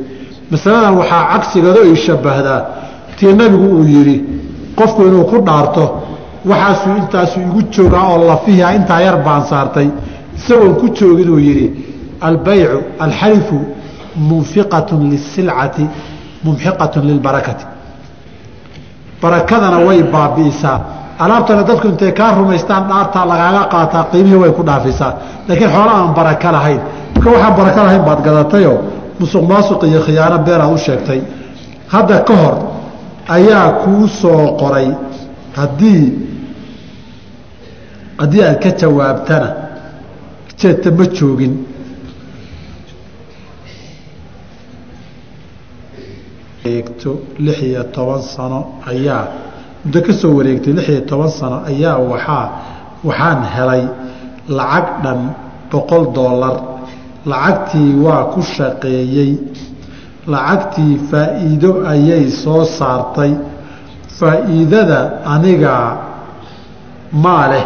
Masaladan 0.52 0.94
waxaa 1.00 1.24
cagsigeedo 1.32 1.80
ay 1.88 1.96
shabbahdaa 2.06 2.62
tii 3.18 3.34
nabigu 3.40 3.68
uu 3.78 3.84
yidhi 3.94 4.18
qofku 4.78 5.02
inuu 5.08 5.26
ku 5.32 5.38
dhaarto 5.48 5.84
waxaasuu 6.50 6.96
intaasu 7.02 7.38
igu 7.48 7.60
joogaa 7.74 8.06
oo 8.12 8.18
lafiha 8.30 8.68
intaa 8.78 9.02
yar 9.06 9.18
baan 9.26 9.44
saartay. 9.52 9.88
Isagoon 10.38 10.74
ku 10.80 10.86
joogin 10.98 11.30
uu 11.36 11.40
yidhi 11.48 11.68
albaycu 12.28 12.78
alxalifu 13.06 13.58
munfiqatun 14.18 15.10
lisilcati 15.12 15.86
mumxiqatun 16.44 17.04
lilbarakati. 17.10 17.66
Barakadana 19.22 19.80
way 19.88 20.04
baabi'isaa. 20.04 20.80
Alaabtana 21.20 21.64
dadku 21.64 21.88
intay 21.88 22.12
kaa 22.12 22.32
rumaystaan 22.38 22.84
dhaartaa 22.90 23.26
lagaaga 23.32 23.64
qaataa 23.74 24.04
qiimihii 24.12 24.36
way 24.44 24.52
ku 24.58 24.64
dhaafisaa 24.70 25.14
laakiin 25.48 25.70
xoola 25.76 25.92
aan 26.00 26.14
baraka 26.18 26.52
lahayn 26.56 26.82
marka 27.16 27.30
waxaan 27.34 27.56
baraka 27.60 27.82
lahayn 27.84 28.04
baad 28.08 28.20
gadatayoo 28.28 28.78
musuq 29.20 29.44
maasuq 29.52 29.82
iyo 29.90 30.00
khiyaano 30.06 30.38
beenaad 30.46 30.74
u 30.74 30.78
sheegtay. 30.78 31.20
Hadda 31.94 32.18
ka 32.28 32.34
hor 32.42 32.56
ayaa 33.36 33.70
kuu 33.84 34.08
soo 34.08 34.58
qoray. 34.62 34.88
Haddii 35.58 36.04
haddii 38.22 38.44
aad 38.44 38.60
ka 38.64 38.70
jawaabtana 38.82 39.50
jeedta 40.60 40.92
ma 40.92 41.06
joogin 41.18 41.54
eegto 46.76 47.12
lix 47.46 47.58
iyo 47.70 47.84
toban 47.96 48.22
sano 48.34 48.60
ayaa 48.92 49.24
muddo 49.84 50.00
ka 50.08 50.14
soo 50.22 50.32
wareegtay 50.38 50.74
lix 50.78 50.86
iyo 50.94 51.02
toban 51.12 51.32
sano 51.40 51.58
ayaa 51.72 51.96
waxaa 52.12 52.46
waxaan 53.08 53.40
helay 53.56 53.84
lacag 54.58 54.88
dhan 55.04 55.20
boqol 55.72 56.04
doolar 56.18 56.56
lacagtii 57.32 57.92
waa 58.06 58.24
ku 58.34 58.40
shaqeeyey. 58.56 59.32
Lacagtii 60.34 60.94
faa'iido 61.10 61.70
ayay 61.94 62.26
soo 62.44 62.64
saartay. 62.78 63.32
Faa'iidada 64.20 65.00
anigaa 65.34 65.88
maa 67.24 67.46
leh 67.52 67.66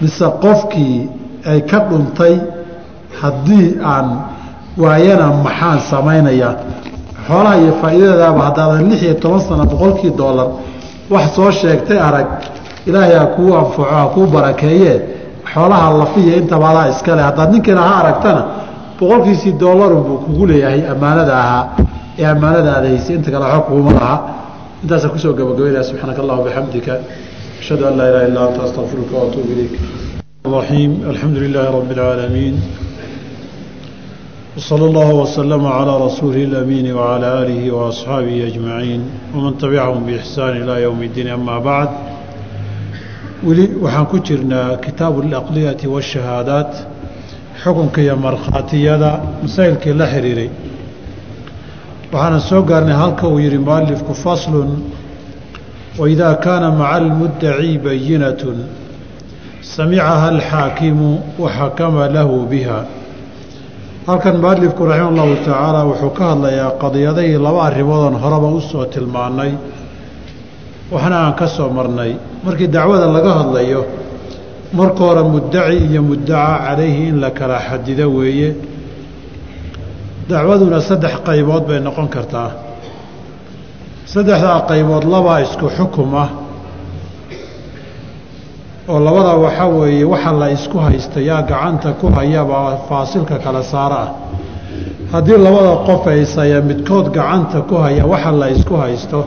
mise 0.00 0.26
qofkii 0.44 0.96
ay 1.50 1.60
ka 1.70 1.78
dhuntay 1.88 2.34
haddii 3.20 3.68
aan 3.92 4.08
waayana 4.82 5.26
maxaan 5.46 5.80
samaynayaa 5.90 6.54
xoolaha 7.28 7.54
iyo 7.62 7.72
faaiidadaaba 7.82 8.40
haddaadan 8.48 8.84
lix 8.90 9.00
iyo 9.06 9.14
toban 9.22 9.40
sano 9.48 9.64
boqolkii 9.72 10.10
doolar 10.20 10.48
wax 11.14 11.26
soo 11.36 11.50
sheegtay 11.60 11.98
arag 12.08 12.26
ilaahay 12.88 13.14
ha 13.20 13.26
kuu 13.36 13.50
anfaco 13.60 13.82
ha 13.94 14.00
kuu 14.14 14.26
barakeeyee 14.34 14.96
xoolaha 15.52 15.86
lafiya 16.00 16.34
intabaadaa 16.42 16.86
iskale 16.92 17.22
haddaad 17.28 17.48
ninkiina 17.54 17.82
ha 17.88 17.94
aragtana 18.02 18.42
boqolkiisii 18.98 19.52
doolarunbuu 19.62 20.18
kugu 20.24 20.44
leeyahay 20.50 20.80
ammaanada 20.92 21.32
ahaa 21.44 21.64
ee 22.20 22.26
ammaanada 22.34 22.70
adaysa 22.78 23.10
inta 23.16 23.28
kale 23.32 23.44
waxba 23.44 23.60
kuuma 23.68 23.90
laha. 23.98 24.16
Intaasaan 24.82 25.10
ku 25.14 25.18
soo 25.24 25.32
gabagabaynaha 25.38 25.84
subxaanaka 25.88 26.20
allah 26.24 26.36
bixamdika 26.46 26.92
ashhadu 27.60 27.82
an 27.88 27.94
laa 27.98 28.08
ilaha 28.10 28.24
illa 28.28 28.40
anta 28.48 28.60
astaqfiruka 28.66 29.12
waatuubu 29.20 29.50
ilayk. 29.54 29.74
Raxiim 30.56 30.92
alxamdu 31.10 31.38
lilaahi 31.44 31.70
rabbi 31.76 31.92
اlcaalamiin 31.94 32.54
wsala 34.56 34.84
allahu 34.86 35.20
wasalama 35.20 35.70
calaa 35.70 35.98
rasuulihi 36.08 36.44
alamiini 36.46 36.92
wacalaa 36.92 37.38
aalihi 37.40 37.70
wa 37.70 37.88
asxaabihi 37.88 38.42
ajmaciin 38.42 39.02
waman 39.34 39.54
tabicahum 39.60 40.04
biixsaan 40.06 40.56
ilaa 40.62 40.78
yowmi 40.78 41.06
iddiin 41.06 41.28
amaa 41.36 41.60
bacd 41.60 41.92
weli 43.46 43.64
waxaan 43.84 44.06
ku 44.06 44.18
jirnaa 44.28 44.76
kitaabu 44.84 45.18
alaqliyati 45.22 45.86
waashahaadaat 45.94 46.72
xukunka 47.62 48.00
iyo 48.04 48.16
markhaatiyada 48.26 49.10
masaa'ilkii 49.42 49.92
la 50.00 50.06
xidhiiray 50.14 50.50
waxaana 52.12 52.40
soo 52.48 52.62
gaarnay 52.70 52.96
halka 53.02 53.28
uu 53.28 53.38
yidhi 53.44 53.58
mualifku 53.58 54.14
faslun 54.24 54.70
waidaa 56.00 56.34
kaana 56.44 56.68
maca 56.80 56.92
almuddaci 57.00 57.78
bayinatun 57.84 58.58
samicaha 59.74 60.28
alxaakimu 60.34 61.10
waxakama 61.44 62.08
lahu 62.16 62.36
biha 62.52 62.78
halkan 64.06 64.36
mualifku 64.40 64.86
raxima 64.86 65.08
allahu 65.10 65.34
tacaala 65.44 65.80
wuxuu 65.90 66.10
ka 66.18 66.24
hadlayaa 66.32 66.70
qadiyadahii 66.82 67.38
laba 67.46 67.60
arrimoodon 67.68 68.14
horeba 68.22 68.48
u 68.58 68.60
soo 68.60 68.84
tilmaannay 68.94 69.52
waxna 70.92 71.16
aan 71.26 71.34
ka 71.34 71.46
soo 71.46 71.68
marnay. 71.70 72.12
Markii 72.44 72.68
dacwada 72.68 73.06
laga 73.06 73.32
hadlayo 73.40 73.82
marka 74.72 75.00
hore 75.08 75.22
muddaci 75.34 75.76
iyo 75.90 76.02
muddaca 76.02 76.58
calayhi 76.66 77.08
in 77.08 77.20
la 77.20 77.30
kala 77.30 77.58
xadido 77.58 78.06
weeye. 78.16 78.54
Dacwaduna 80.28 80.80
saddex 80.80 81.14
qaybood 81.26 81.66
bay 81.68 81.80
noqon 81.80 82.08
kartaa. 82.08 82.50
Saddexdaa 84.06 84.60
qaybood 84.70 85.04
labaa 85.04 85.40
isku 85.42 85.66
xukum 85.76 86.14
ah 86.14 86.45
oo 88.88 88.98
labada 89.06 89.32
waxaa 89.44 89.66
weeye 89.66 90.04
waxa 90.04 90.32
la 90.32 90.50
isku 90.50 90.78
haysta 90.78 91.20
yaa 91.20 91.42
gacanta 91.42 91.92
ku 92.00 92.06
hayabaa 92.16 92.76
faasilka 92.88 93.38
kala 93.38 93.62
saara. 93.62 94.02
Ah 94.02 94.10
haddii 95.12 95.38
labada 95.38 95.72
qof 95.86 96.04
haysaya 96.04 96.60
midkood 96.60 97.10
gacanta 97.10 97.60
ku 97.68 97.74
haya 97.74 98.06
waxa 98.06 98.32
la 98.32 98.48
isku 98.50 98.74
haysto 98.76 99.26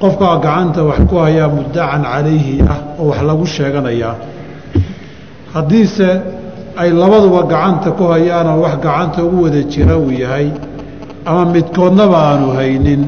qofkaa 0.00 0.36
gacanta 0.38 0.84
wax 0.84 0.98
ku 1.10 1.16
hayaa 1.16 1.48
muddacan 1.48 2.02
calayhi 2.02 2.62
ah 2.62 2.78
oo 2.98 3.08
wax 3.10 3.22
lagu 3.22 3.46
sheeganayaa. 3.46 4.14
Haddiise 5.54 6.08
ay 6.76 6.90
labaduba 6.90 7.42
gacanta 7.52 7.90
ku 7.98 8.04
hayaanoo 8.12 8.62
wax 8.62 8.74
gacanta 8.82 9.24
ugu 9.24 9.42
wada 9.44 9.62
jira 9.62 9.96
uu 9.98 10.10
yahay 10.10 10.50
ama 11.26 11.44
midkoodnaba 11.54 12.18
aanu 12.30 12.54
haynin 12.58 13.02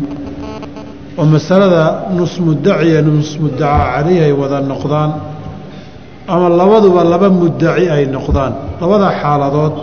oo 1.19 1.25
masalada 1.25 2.11
nus 2.17 2.39
muddaciya 2.41 3.03
nus 3.03 3.39
muddaca 3.43 3.85
calayhi 3.93 4.21
ay 4.27 4.33
wada 4.33 4.61
noqdaan 4.61 5.30
ama 6.35 6.49
labaduba 6.61 7.03
laba 7.13 7.29
muddaci 7.41 7.85
ay 7.97 8.05
noqdaan. 8.15 8.53
Labada 8.81 9.09
xaaladood 9.21 9.75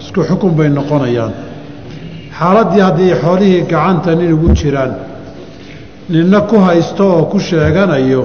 isku 0.00 0.20
xukun 0.28 0.52
bay 0.58 0.68
noqonayaan. 0.78 1.32
Xaaladdii 2.38 2.80
haddii 2.86 3.14
xoolihii 3.22 3.62
gacanta 3.72 4.10
nin 4.18 4.32
ugu 4.36 4.48
jiraan 4.60 4.92
ninna 6.12 6.40
ku 6.50 6.56
haysto 6.66 7.04
oo 7.16 7.22
ku 7.32 7.38
sheeganayo 7.48 8.22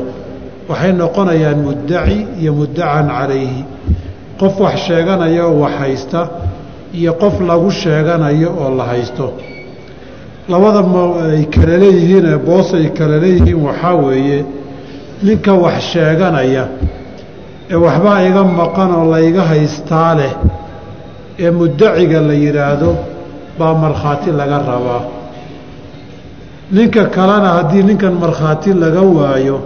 waxay 0.69 0.91
noqonayaan 1.01 1.59
muddaci 1.67 2.17
iyo 2.41 2.51
muddacan 2.59 3.07
calayhi. 3.17 3.61
Qof 4.39 4.55
wax 4.63 4.75
sheeganaya 4.87 5.43
oo 5.49 5.55
wax 5.63 5.73
haysta 5.81 6.21
iyo 6.99 7.11
qof 7.21 7.35
lagu 7.49 7.69
sheeganayo 7.81 8.49
oo 8.61 8.69
la 8.77 8.83
haysto. 8.91 9.27
Labada 10.51 10.81
ay 11.33 11.45
kala 11.55 11.75
leeyihiin 11.83 12.25
ee 12.33 12.37
boos 12.47 12.69
ay 12.79 12.87
kala 12.97 13.15
leeyihiin 13.23 13.59
waxaa 13.67 13.95
weeye 14.05 14.39
ninka 15.25 15.53
wax 15.63 15.77
sheeganaya 15.93 16.63
ee 17.71 17.75
waxbaa 17.85 18.19
iga 18.29 18.43
maqan 18.59 18.89
oo 18.99 19.05
layga 19.13 19.43
haystaa 19.51 20.13
leh 20.19 20.33
ee 21.43 21.51
muddaciga 21.59 22.19
la 22.29 22.33
yidhaahdo 22.43 22.89
baa 23.59 23.73
markhaati 23.83 24.29
laga 24.39 24.57
rabaa. 24.71 25.01
Ninka 26.75 27.03
kalena 27.15 27.49
haddii 27.57 27.83
ninkan 27.89 28.13
markhaati 28.23 28.69
laga 28.83 29.01
waayo 29.17 29.57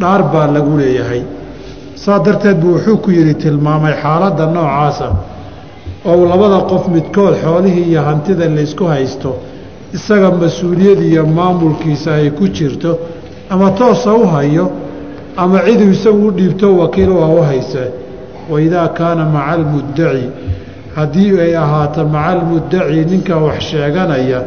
dhaar 0.00 0.22
baa 0.32 0.46
lagu 0.54 0.72
leeyahay. 0.80 1.22
Saa 2.02 2.18
darteed 2.24 2.56
buu 2.60 2.72
wuxuu 2.74 2.96
ku 3.04 3.10
yidhi 3.10 3.34
tilmaamay 3.42 3.94
xaaladda 4.02 4.46
noocaasa 4.54 5.06
oo 6.10 6.24
labada 6.30 6.58
qof 6.70 6.84
midkood 6.94 7.34
xoolihii 7.44 7.84
iyo 7.90 8.00
hantida 8.08 8.46
laysku 8.56 8.84
haysto 8.92 9.30
isaga 9.96 10.28
mas'uuliyad 10.42 11.00
iyo 11.10 11.22
maamulkiisa 11.38 12.10
ay 12.18 12.30
ku 12.38 12.44
jirto 12.56 12.90
ama 13.52 13.70
toosa 13.78 14.10
u 14.14 14.26
hayo 14.34 14.64
ama 15.36 15.60
ciduu 15.66 15.90
isagu 15.92 16.26
u 16.26 16.30
dhiibto 16.30 16.76
wakiil 16.78 17.10
waa 17.10 17.26
u 17.28 17.42
hayse 17.42 17.84
waidaa 18.50 18.88
kaana 18.88 19.24
maca 19.24 19.46
almuddaci 19.52 20.26
haddii 20.96 21.40
ay 21.40 21.56
ahaato 21.56 22.04
maca 22.04 22.26
almuddaci 22.28 23.04
ninka 23.10 23.36
wax 23.36 23.60
sheeganaya 23.70 24.42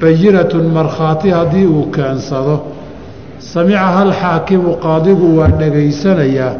bayinatun 0.00 0.66
markhaati 0.72 1.30
haddii 1.30 1.66
uu 1.66 1.86
keensado. 1.90 2.60
Samicaha 3.38 4.00
alxaakimu 4.02 4.76
qaadigu 4.84 5.38
waa 5.38 5.48
dhegaysanayaa 5.48 6.52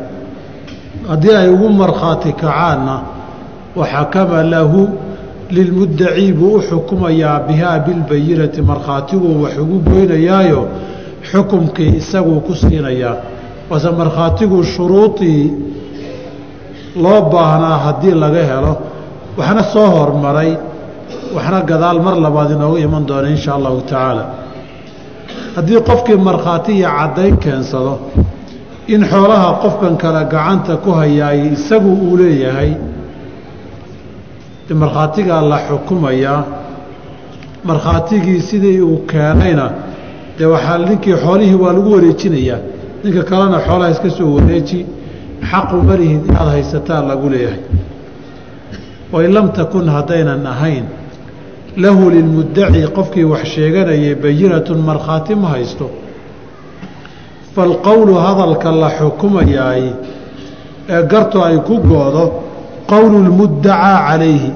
haddii 1.09 1.35
ay 1.41 1.49
ugu 1.49 1.69
markhaati 1.69 2.33
kacaanna 2.33 3.01
waxakama 3.77 4.43
lahu 4.43 4.89
lilmuddaci 5.51 6.33
buu 6.33 6.55
u 6.57 6.63
xukumayaa 6.63 7.41
bihaa 7.49 7.79
bilbayinati 7.79 8.63
markhaatiguu 8.63 9.43
wax 9.43 9.59
ugu 9.59 9.79
goynayaayo 9.79 10.69
xukumkii 11.31 11.97
isaguu 11.97 12.41
ku 12.41 12.55
siinayaa 12.55 13.17
waase 13.71 13.91
markhaatigu 14.01 14.59
shuruudii 14.75 15.45
loo 17.03 17.21
baahnaa 17.33 17.79
haddii 17.85 18.15
laga 18.25 18.43
helo 18.51 18.73
waxna 19.39 19.63
soo 19.73 19.87
hormaray 19.97 20.51
waxna 21.37 21.61
gadaal 21.71 21.99
mar 22.07 22.15
labaad 22.25 22.51
inoogu 22.57 22.77
iman 22.87 23.03
doona 23.09 23.29
inshaa 23.35 23.55
allahu 23.59 23.81
tacaala. 23.91 24.25
Haddii 25.57 25.81
qofkii 25.89 26.17
markhaati 26.29 26.73
iyo 26.79 26.89
caddayn 26.99 27.37
keensado 27.45 27.95
in 28.95 29.03
xoolaha 29.11 29.49
qofkan 29.63 29.95
kale 30.03 30.21
gacanta 30.33 30.77
ku 30.85 30.91
hayaay 31.01 31.39
isagu 31.57 31.91
uu 32.07 32.17
leeyahay 32.21 32.71
markhaatigaa 34.83 35.43
la 35.51 35.59
xukumayaa 35.69 36.41
markhaatigii 37.69 38.41
sidii 38.49 38.81
uu 38.81 38.99
keenayna 39.11 39.67
dee 40.39 40.47
waxaa 40.55 40.79
ninkii 40.79 41.17
xoolihii 41.25 41.55
waa 41.63 41.73
lagu 41.77 41.91
wareejinayaa 41.95 42.59
ninka 43.05 43.23
kalena 43.31 43.59
xoolaha 43.67 43.91
iska 43.95 44.11
soo 44.19 44.31
wareeji 44.37 44.81
xaqu 45.51 45.77
malihid 45.89 46.23
inaad 46.29 46.49
haysataa 46.55 47.03
lagu 47.11 47.29
leeyahay. 47.33 47.61
Wain 49.13 49.33
lam 49.37 49.47
takun 49.57 49.87
haddaynan 49.95 50.47
ahayn 50.47 50.85
lahu 51.83 52.11
lilmuddaci 52.15 52.83
qofkii 52.97 53.25
wax 53.33 53.45
sheeganayay 53.55 54.15
bayinatun 54.23 54.79
markhaati 54.89 55.35
ma 55.43 55.49
haysto. 55.55 55.87
Falqowlu 57.55 58.15
hadalka 58.25 58.71
la 58.83 58.91
xukumayaay 58.99 59.85
ee 60.95 61.03
gartu 61.13 61.39
ay 61.45 61.57
ku 61.69 61.75
goodo 61.91 62.25
qowlu 62.91 63.19
lmuddacaa 63.29 63.99
calayhi 64.09 64.51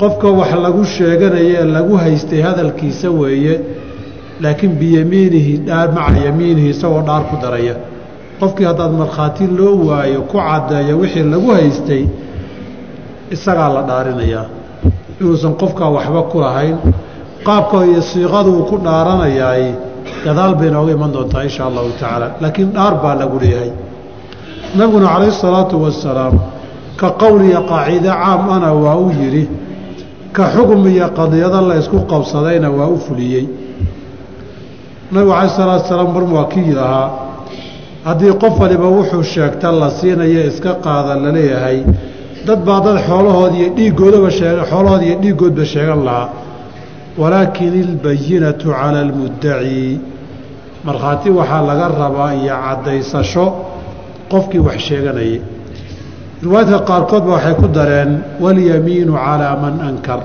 qofka 0.00 0.28
wax 0.38 0.50
lagu 0.64 0.82
sheeganaya 0.84 1.60
ee 1.60 1.64
lagu 1.76 1.94
haystay 2.02 2.40
hadalkiisa 2.46 3.08
weeye 3.20 3.54
laakiin 4.40 4.72
biyamiinihi 4.80 5.54
maca 5.94 6.18
yamiinihi 6.26 6.68
isagoo 6.74 7.02
dhaar 7.08 7.22
ku 7.30 7.36
daraya. 7.42 7.74
Qofkii 8.40 8.64
haddaad 8.70 8.92
markhaati 9.00 9.46
loo 9.58 9.74
waayo 9.88 10.22
ku 10.30 10.36
caddeeyo 10.38 10.94
wixii 11.02 11.22
lagu 11.32 11.50
haystay 11.56 12.04
isagaa 13.34 13.68
la 13.76 13.82
dhaarinayaa 13.88 14.46
inuusan 15.20 15.54
qofkaa 15.60 15.90
waxba 15.96 16.22
ku 16.32 16.36
lahayn. 16.44 16.76
Qaabka 17.46 17.76
iyo 17.90 18.00
siiqadu 18.10 18.50
uu 18.58 18.64
ku 18.70 18.76
dhaaranayaay. 18.86 19.64
Gadaal 20.24 20.54
bay 20.58 20.70
nooga 20.74 20.92
iman 20.96 21.10
doontaa 21.14 21.42
inshaa 21.46 21.66
allahu 21.70 21.90
tacaala. 21.98 22.26
Laakiin 22.42 22.70
dhaar 22.76 22.94
baa 23.02 23.14
lagu 23.20 23.36
leeyahay. 23.42 23.70
Nabiguna 24.76 25.06
calayhi 25.14 25.32
salaatu 25.42 25.74
wasalaam 25.84 26.34
ka 27.00 27.08
qowliya 27.22 27.60
qaaciide 27.70 28.08
caam 28.22 28.42
ana 28.54 28.70
waa 28.84 28.96
u 28.96 29.10
yidhi 29.20 29.44
ka 30.36 30.44
xugum 30.54 30.82
iyo 30.88 31.06
qadiyado 31.18 31.60
la 31.68 31.74
ysku 31.80 31.98
qabsadayna 32.12 32.68
waa 32.78 32.86
u 32.88 32.96
fuliyey 33.06 33.44
nabigu 35.12 35.30
calayh 35.32 35.50
salaatu 35.56 35.88
salaam 35.88 36.12
mar 36.14 36.24
waa 36.24 36.48
kii 36.52 36.72
lahaa. 36.72 37.10
Haddii 38.04 38.32
qof 38.42 38.58
waliba 38.60 38.88
wuxuu 38.88 39.22
sheegta 39.22 39.72
la 39.72 39.90
siinayo 39.90 40.46
iska 40.50 40.74
qaada 40.84 41.14
la 41.22 41.30
leeyahay 41.32 41.84
dad 42.46 42.60
baa 42.66 42.80
dad 42.80 42.98
xoolahood 43.06 43.54
iyo 43.54 43.68
dhiiggoodaba 43.76 44.30
sheeg 44.30 44.56
xoolahood 44.70 45.02
iyo 45.02 45.16
dhiiggoodba 45.22 45.64
sheegan 45.64 46.00
lahaa. 46.04 46.28
Walaakin 47.20 47.74
ilbayinatu 47.82 48.68
cala 48.72 48.98
almuddaci 49.04 50.00
markhaati 50.86 51.30
waxaa 51.38 51.62
laga 51.68 51.86
rabaa 52.00 52.32
iyo 52.40 52.54
caddaysasho 52.64 53.46
qofkii 54.32 54.58
wax 54.66 54.78
sheeganayay. 54.88 55.40
Riwaayadka 56.42 56.78
qaarkoodba 56.88 57.30
waxay 57.36 57.54
ku 57.60 57.66
dareen 57.76 58.10
walyamiinu 58.40 59.12
calaa 59.24 59.56
man 59.62 59.74
ankar. 59.88 60.20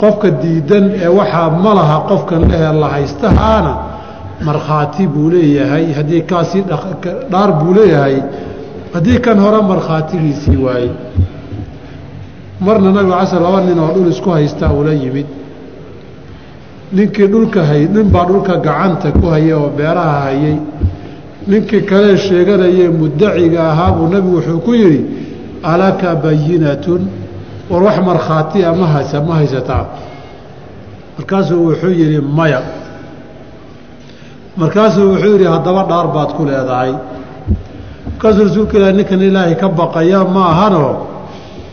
Qofka 0.00 0.28
diidan 0.42 0.84
ee 1.04 1.08
waxaa 1.18 1.50
ma 1.64 1.70
laha 1.78 1.96
qofkan 2.10 2.42
lehee 2.50 2.72
la 2.82 2.88
haystahaana 2.94 3.72
markhaati 4.46 5.06
buu 5.06 5.30
leeyahay 5.30 5.92
haddii 5.98 6.22
kaasii 6.30 6.62
dhaar 7.32 7.50
buu 7.60 7.74
leeyahay 7.78 8.16
haddii 8.94 9.18
kan 9.24 9.38
hore 9.44 9.60
markhaatigiisii 9.72 10.56
waaye 10.64 10.90
marna 12.60 12.90
nabiga 12.92 13.16
casr 13.20 13.40
laba 13.46 13.60
nin 13.66 13.78
oo 13.78 13.90
dhul 13.94 14.08
isku 14.14 14.30
haystaa 14.30 14.72
ula 14.72 14.92
yimid. 14.92 15.26
Ninkii 16.92 17.26
dhulka 17.32 17.64
hay 17.64 17.86
ninbaa 17.94 18.24
dhulka 18.28 18.56
gacanta 18.66 19.08
ku 19.12 19.26
hayay 19.32 19.52
oo 19.52 19.68
beeraha 19.76 20.20
hayay. 20.26 20.56
Ninkii 21.46 21.80
kalee 21.90 22.16
sheeganayee 22.16 22.88
muddaciga 22.88 23.60
ahaa 23.72 23.90
buu 23.96 24.06
nebigu 24.12 24.36
wuxuu 24.36 24.60
ku 24.66 24.72
yidhi 24.74 25.00
alaka 25.62 26.14
bayinatun 26.22 27.02
war 27.70 27.82
wax 27.82 27.96
markhaatiya 28.08 28.72
ma 28.80 28.86
haysa 28.94 29.20
ma 29.26 29.34
haysataa. 29.40 29.84
Markaasuu 31.18 31.64
wuxuu 31.68 31.90
yidhi 32.00 32.20
maya 32.20 32.60
markaasuu 34.56 35.08
wuxuu 35.12 35.32
yidhi 35.32 35.44
haddaba 35.54 35.82
dhaar 35.90 36.06
baad 36.14 36.30
ku 36.36 36.44
leedahay. 36.44 36.92
Ilahi 38.22 38.92
ninkan 38.96 39.22
ilaahay 39.22 39.54
ka 39.56 39.68
baqaya 39.68 40.24
ma 40.24 40.42
ahanoo 40.52 40.92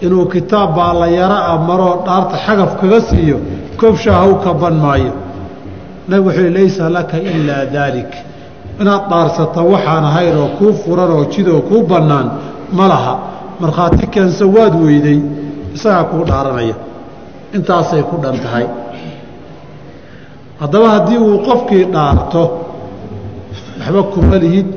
inuu 0.01 0.25
kitaab 0.25 0.75
baa 0.75 0.93
la 0.93 1.07
yaro 1.07 1.37
amaroo 1.53 2.03
dhaarta 2.05 2.37
xagaf 2.45 2.71
kaga 2.81 2.99
siiyo 3.01 3.37
koobshaa 3.79 4.19
haw 4.23 4.33
kaban 4.43 4.75
maayo. 4.83 5.13
Nabig 6.07 6.25
wuxuu 6.25 6.41
yihi 6.43 6.53
laysa 6.57 6.89
laka 6.89 7.17
ilaa 7.17 7.65
daalik. 7.73 8.11
Inaad 8.81 9.03
dhaarsato 9.11 9.61
waxaan 9.73 10.03
ahayn 10.09 10.37
oo 10.37 10.47
kuu 10.57 10.73
furan 10.73 11.11
oo 11.11 11.25
jidoo 11.33 11.61
kuu 11.69 11.83
bannaan 11.83 12.27
ma 12.71 12.87
laha. 12.87 13.13
Markhaati 13.59 14.07
keensa 14.07 14.45
waad 14.55 14.73
weyday 14.85 15.19
isagaa 15.75 16.03
kuu 16.11 16.23
dhaaranaya. 16.25 16.75
Intaasay 17.53 18.03
ku 18.09 18.15
dhan 18.23 18.39
tahay. 18.43 18.65
Haddaba 20.59 20.87
haddii 20.95 21.17
uu 21.17 21.37
qofkii 21.47 21.85
dhaarto 21.93 22.68
waxba 23.79 24.01
kuma 24.13 24.37
lihid 24.43 24.67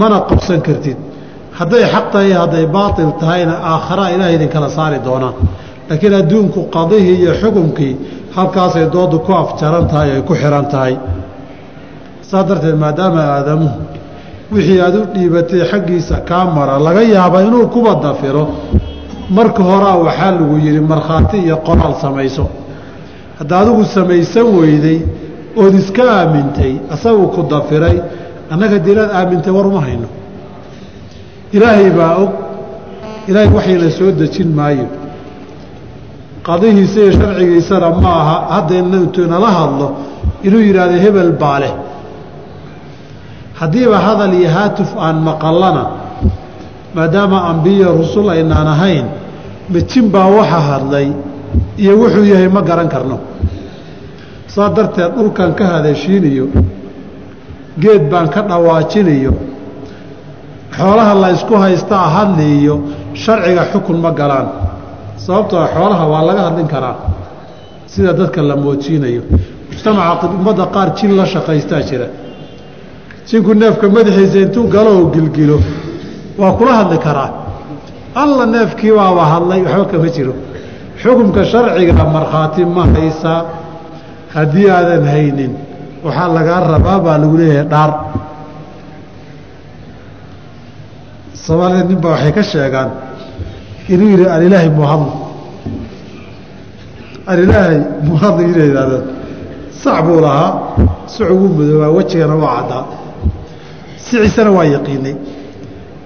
mana 0.00 0.16
qabsan 0.28 0.60
kartid. 0.66 0.96
Hadday 1.58 1.84
xaq 1.92 2.06
tahay 2.12 2.32
hadday 2.42 2.66
baatil 2.76 3.10
tahayna 3.20 3.54
aakhara 3.72 4.04
ilaah 4.14 4.30
idinkala 4.36 4.68
saari 4.76 4.98
doonaan 5.06 5.34
laakiin 5.88 6.14
adduunku 6.20 6.60
qadihii 6.76 7.16
iyo 7.22 7.32
xukumkii 7.42 7.94
halkaasay 8.36 8.86
doodu 8.94 9.18
ku 9.26 9.32
afjaran 9.42 9.84
tahay 9.92 10.10
ay 10.16 10.22
ku 10.28 10.34
xihan 10.40 10.66
tahay. 10.72 10.94
Saas 12.28 12.44
darteed 12.48 12.76
maadaama 12.84 13.20
aadamuhu 13.36 13.76
wixii 14.54 14.80
aad 14.86 14.94
u 14.96 15.02
dhiibatay 15.14 15.60
xaggiisa 15.70 16.16
kaa 16.28 16.44
mara 16.56 16.74
laga 16.86 17.02
yaaba 17.14 17.38
inuu 17.48 17.66
kuba 17.74 17.92
dafiro 18.04 18.44
marka 19.36 19.62
horaa 19.70 19.96
waxaa 20.06 20.30
lagu 20.38 20.56
yidhi 20.64 20.80
markhaati 20.92 21.36
iyo 21.46 21.56
qoraal 21.66 21.94
samayso. 22.04 22.44
Hadda 23.38 23.54
adigu 23.62 23.84
samaysan 23.96 24.46
weyday 24.60 24.98
ood 25.62 25.74
iska 25.82 26.02
aamintay 26.18 26.72
asagu 26.94 27.24
ku 27.34 27.40
dafiray 27.52 27.96
annaga 28.52 28.78
dilaad 28.86 29.10
aamintay 29.18 29.52
war 29.56 29.66
uma 29.66 29.80
hayno. 29.86 30.08
Ilaahay 31.56 31.90
baa 31.98 32.14
og. 32.22 32.32
Ilaahay 33.28 33.50
waxayna 33.56 33.90
soo 33.98 34.10
dejin 34.20 34.50
maayo. 34.58 34.86
Qadihiisa 36.46 36.98
iyo 37.00 37.12
sharcigiisana 37.18 37.88
ma 38.02 38.10
aha. 38.20 38.36
Hadda 38.54 38.74
intuu 38.78 39.24
inala 39.28 39.50
hadlo 39.58 39.86
inuu 40.46 40.62
yidhaahdo 40.68 40.96
hebel 41.04 41.32
baa 41.42 41.58
leh. 41.62 41.72
Haddiiba 43.60 43.98
hadal 44.06 44.34
iyo 44.40 44.48
haatuf 44.56 44.90
aan 44.98 45.16
maqallana 45.28 45.84
maadaama 46.96 47.38
ambiya 47.50 47.88
rusul 48.00 48.26
aynaan 48.34 48.68
ahayn 48.74 49.06
majin 49.72 50.06
baa 50.14 50.28
waxa 50.38 50.60
hadlay 50.70 51.08
iyo 51.78 51.92
wuxuu 52.00 52.24
yahay 52.32 52.48
ma 52.48 52.60
garan 52.68 52.88
karno. 52.94 53.16
Saa 54.54 54.68
darteed 54.76 55.12
dhulkan 55.16 55.50
ka 55.58 55.64
hadashiiniyo 55.72 56.46
geed 57.78 58.10
baan 58.10 58.28
ka 58.28 58.42
dhawaajiniyo 58.42 59.32
xoolaha 60.76 61.14
la 61.14 61.28
ysku 61.30 61.54
haystaa 61.56 62.06
hadliiyo 62.16 62.74
sharciga 63.14 63.64
xukun 63.72 63.96
ma 64.00 64.10
galaan. 64.10 64.48
Sababtoo 65.16 65.66
xoolaha 65.74 66.04
waa 66.12 66.22
laga 66.26 66.42
hadlin 66.48 66.68
karaa 66.68 66.96
sida 67.86 68.12
dadka 68.12 68.42
la 68.42 68.56
moodsiinayo 68.56 69.22
mujtamaca 69.70 70.26
ummadda 70.26 70.66
qaar 70.74 70.88
jin 70.96 71.16
la 71.16 71.26
shaqaystaa 71.26 71.82
jira. 71.88 72.06
Jinku 73.28 73.54
neefka 73.54 73.88
madaxiisa 73.88 74.38
intuu 74.44 74.66
galo 74.74 74.90
oo 74.98 75.10
gilgilo 75.14 75.58
waa 76.38 76.52
kula 76.58 76.72
hadli 76.80 76.98
karaa. 76.98 77.30
Alla 78.14 78.46
neefkii 78.46 78.92
baaba 78.92 79.24
hadlay 79.32 79.62
waxba 79.62 79.84
kama 79.92 80.08
jiro. 80.16 80.34
Xukumka 81.02 81.44
sharciga 81.44 82.04
markhaati 82.16 82.64
ma 82.64 82.84
haysaa 82.94 83.40
haddii 84.34 84.68
aadan 84.70 85.04
haynin 85.12 85.52
waxaa 86.04 86.28
lagaa 86.36 86.60
rabaa 86.74 86.98
baa 87.04 87.18
lagu 87.22 87.36
leeyahay 87.40 87.66
dhaar. 87.72 87.90
Soomaalida 91.44 91.84
nin 91.88 92.00
baa 92.00 92.10
waxay 92.14 92.32
ka 92.32 92.42
sheegaan 92.42 92.90
inuu 93.92 94.08
yidhi 94.14 94.26
alilaahi 94.36 94.70
muhadlo 94.78 95.12
alilaahay 97.32 97.78
muhadlo 98.10 98.40
inay 98.48 98.66
yidhahdeen 98.68 99.04
sac 99.82 99.96
buu 100.06 100.20
lahaa 100.26 100.50
sucuguu 101.14 101.48
madoobaa 101.58 101.90
wejigana 101.98 102.34
waa 102.44 102.54
caddaa 102.58 102.84
siciisana 104.04 104.50
waa 104.56 104.66
yaqiinay. 104.74 105.16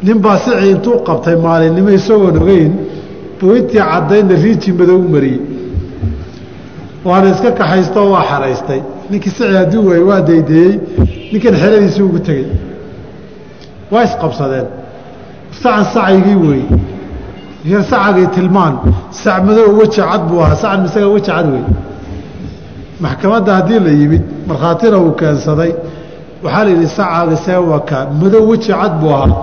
Nin 0.06 0.18
baa 0.24 0.38
sicii 0.44 0.70
intuu 0.74 0.98
qabtay 1.08 1.36
maalinimo 1.46 1.90
isagoon 1.98 2.36
ogeyn 2.42 2.72
buu 3.40 3.56
caddaynna 3.72 4.34
riiji 4.44 4.70
madow 4.80 4.98
u 5.06 5.08
mariyey. 5.14 5.40
Waana 7.04 7.28
iska 7.34 7.50
kaxaystoo 7.58 8.06
waa 8.14 8.24
xaraystay 8.30 8.80
ninkii 9.10 9.30
sici 9.30 9.54
hadduu 9.60 9.86
waayey 9.88 10.04
waa 10.10 10.20
daydeeyey 10.28 10.72
ninkan 11.32 11.54
xeradiisii 11.62 12.02
ugu 12.08 12.18
tegey 12.26 12.46
waa 13.92 14.04
isqabsadeen. 14.08 14.66
Sacan 15.62 15.84
sacaygii 15.94 16.36
weeye 16.44 16.66
yar 17.72 17.82
sacagii 17.90 18.26
tilmaan. 18.36 18.74
Sac 19.22 19.38
madow 19.48 19.68
weji 19.78 20.00
cad 20.08 20.22
buu 20.28 20.40
ahaa. 20.44 20.56
Sacan 20.62 20.84
isaga 20.88 21.08
weji 21.14 21.26
cad 21.30 21.46
wey 21.54 21.64
maxkamadda 23.04 23.52
haddii 23.58 23.80
la 23.86 23.90
yimid 24.00 24.22
markhaatina 24.48 24.96
uu 25.04 25.12
keensaday 25.20 25.72
waxaa 26.44 26.64
la 26.64 26.70
yidhi 26.70 26.86
sacaaga 26.98 27.36
see 27.44 27.58
waka 27.72 27.98
madow 28.20 28.42
weji 28.50 28.72
cad 28.80 28.92
buu 29.00 29.10
ahaa. 29.16 29.36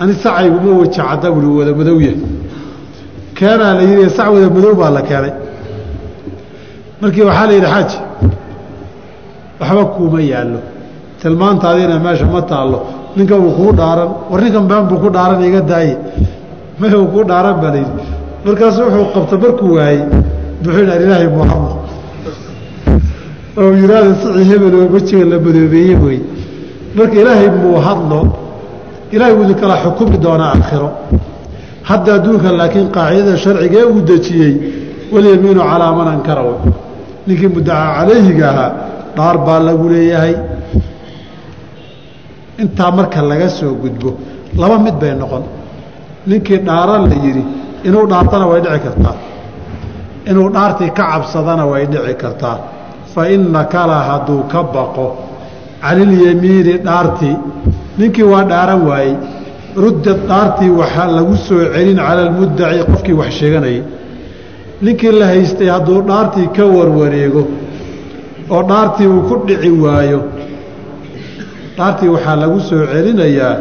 Ani 0.00 0.12
sacayguma 0.22 0.72
weji 0.80 0.96
cadda 1.00 1.28
bui 1.34 1.46
wada 1.58 1.72
madow 1.80 1.98
yahay. 2.06 2.20
Keenaa 3.38 3.72
la 3.78 3.82
yidhi 3.82 4.10
sac 4.16 4.26
wada 4.34 4.48
madow 4.56 4.74
baa 4.80 4.90
la 4.96 5.02
keenay. 5.08 5.32
Markii 7.00 7.22
waxaa 7.28 7.46
la 7.46 7.52
yidhi 7.58 7.66
xaaji 7.74 7.96
waxba 9.60 9.84
kuuma 9.94 10.20
yaallo. 10.32 10.60
Tilmaantaadiina 11.20 11.98
meesha 12.04 12.26
ma 12.34 12.42
taallo. 12.42 12.78
Ninkan 13.16 13.38
wuu 13.44 13.52
kuu 13.58 13.72
dhaaran 13.80 14.10
war 14.30 14.40
ninkan 14.42 14.64
been 14.70 14.84
buu 14.88 14.98
ku 15.02 15.08
dhaaran 15.16 15.42
iga 15.48 15.60
daaye. 15.60 15.94
Maya 16.78 16.96
uu 16.98 17.06
kuu 17.14 17.24
dhaaran 17.30 17.56
baa 17.62 17.70
layidhi. 17.74 18.02
Markaasu 18.44 18.80
wuxuu 18.84 19.06
qabta 19.14 19.36
markuu 19.42 19.74
waayey 19.76 20.02
muxuu 20.62 20.78
yidhi 20.80 20.92
alilaahi 20.96 21.26
muxamed 21.36 21.72
oo 23.60 23.70
yidhaahda 23.80 24.14
sicii 24.20 24.44
hebel 24.50 24.74
oo 24.80 24.86
wejiga 24.94 25.24
la 25.32 25.36
madoobeeye 25.44 25.94
wey 26.04 26.18
marka 26.96 27.16
ilaahay 27.22 27.48
muu 27.62 27.76
hadlo 27.86 28.20
ilaahay 29.14 29.34
wuu 29.38 29.54
kala 29.60 29.74
xukumi 29.84 30.16
doonaa 30.24 30.50
aakhiro. 30.54 30.90
Hadda 31.88 32.10
adduunka 32.16 32.48
laakiin 32.60 32.88
qaacidada 32.96 33.36
sharcigee 33.44 33.84
uu 33.92 34.00
dejiyey 34.08 34.52
walyamiinu 35.12 35.62
calaa 35.70 35.92
man 35.98 36.08
ankara 36.14 36.42
ninkii 37.26 37.48
muddacaa 37.56 37.94
calayhiga 37.98 38.46
ahaa 38.52 38.70
dhaar 39.16 39.36
baa 39.46 39.60
lagu 39.66 39.86
leeyahay. 39.94 40.34
Intaa 42.62 42.90
marka 42.96 43.20
laga 43.30 43.48
soo 43.58 43.74
gudbo 43.82 44.10
laba 44.60 44.78
mid 44.84 44.94
bay 45.00 45.12
noqon. 45.20 45.42
Ninkii 46.28 46.58
dhaaran 46.68 47.02
la 47.10 47.16
yidhi 47.24 47.42
inuu 47.86 48.06
dhaartana 48.12 48.46
way 48.50 48.60
dhici 48.64 48.80
kartaa. 48.86 49.16
Inuu 50.30 50.48
dhaartii 50.56 50.90
ka 50.98 51.04
cabsadana 51.12 51.64
way 51.72 51.84
dhici 51.92 52.14
kartaa. 52.22 52.56
Fa 53.12 53.22
inna 53.34 53.64
kala 53.74 53.98
hadduu 54.08 54.42
ka 54.52 54.60
baqo. 54.74 55.06
Canilyamiini 55.82 56.74
dhaartii. 56.86 57.36
Ninkii 57.98 58.22
waa 58.32 58.44
dhaaran 58.50 58.80
waayey. 58.88 59.14
Ruddad 59.82 60.20
dhaartii 60.30 60.70
waxaa 60.80 61.08
lagu 61.16 61.34
soo 61.46 61.60
celin 61.74 61.96
cala 62.06 62.20
almuddaci 62.26 62.80
qofkii 62.90 63.16
wax 63.20 63.30
sheeganayay. 63.38 63.82
Ninkii 64.84 65.12
la 65.20 65.26
haystay 65.32 65.68
hadduu 65.74 66.00
dhaartii 66.10 66.48
ka 66.56 66.64
warwareego 66.76 67.42
oo 68.50 68.62
dhaartii 68.70 69.06
uu 69.14 69.22
ku 69.28 69.34
dhici 69.46 69.70
waayo. 69.84 70.20
Dhaartii 71.76 72.08
waxaa 72.14 72.36
lagu 72.42 72.60
soo 72.68 72.82
celinayaa 72.92 73.54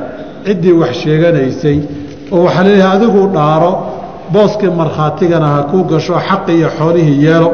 ciddii 0.45 0.75
wax 0.81 0.93
sheeganaysay 1.03 1.77
oo 2.33 2.43
waxaa 2.45 2.63
leeyahay 2.67 2.95
adigu 2.97 3.21
dhaaro 3.35 3.71
booskii 4.33 4.71
markhaatigana 4.79 5.47
ha 5.53 5.59
kuu 5.71 5.83
gasho 5.91 6.15
xaqi 6.27 6.51
iyo 6.59 6.69
xoolihii 6.77 7.23
yeelo. 7.25 7.49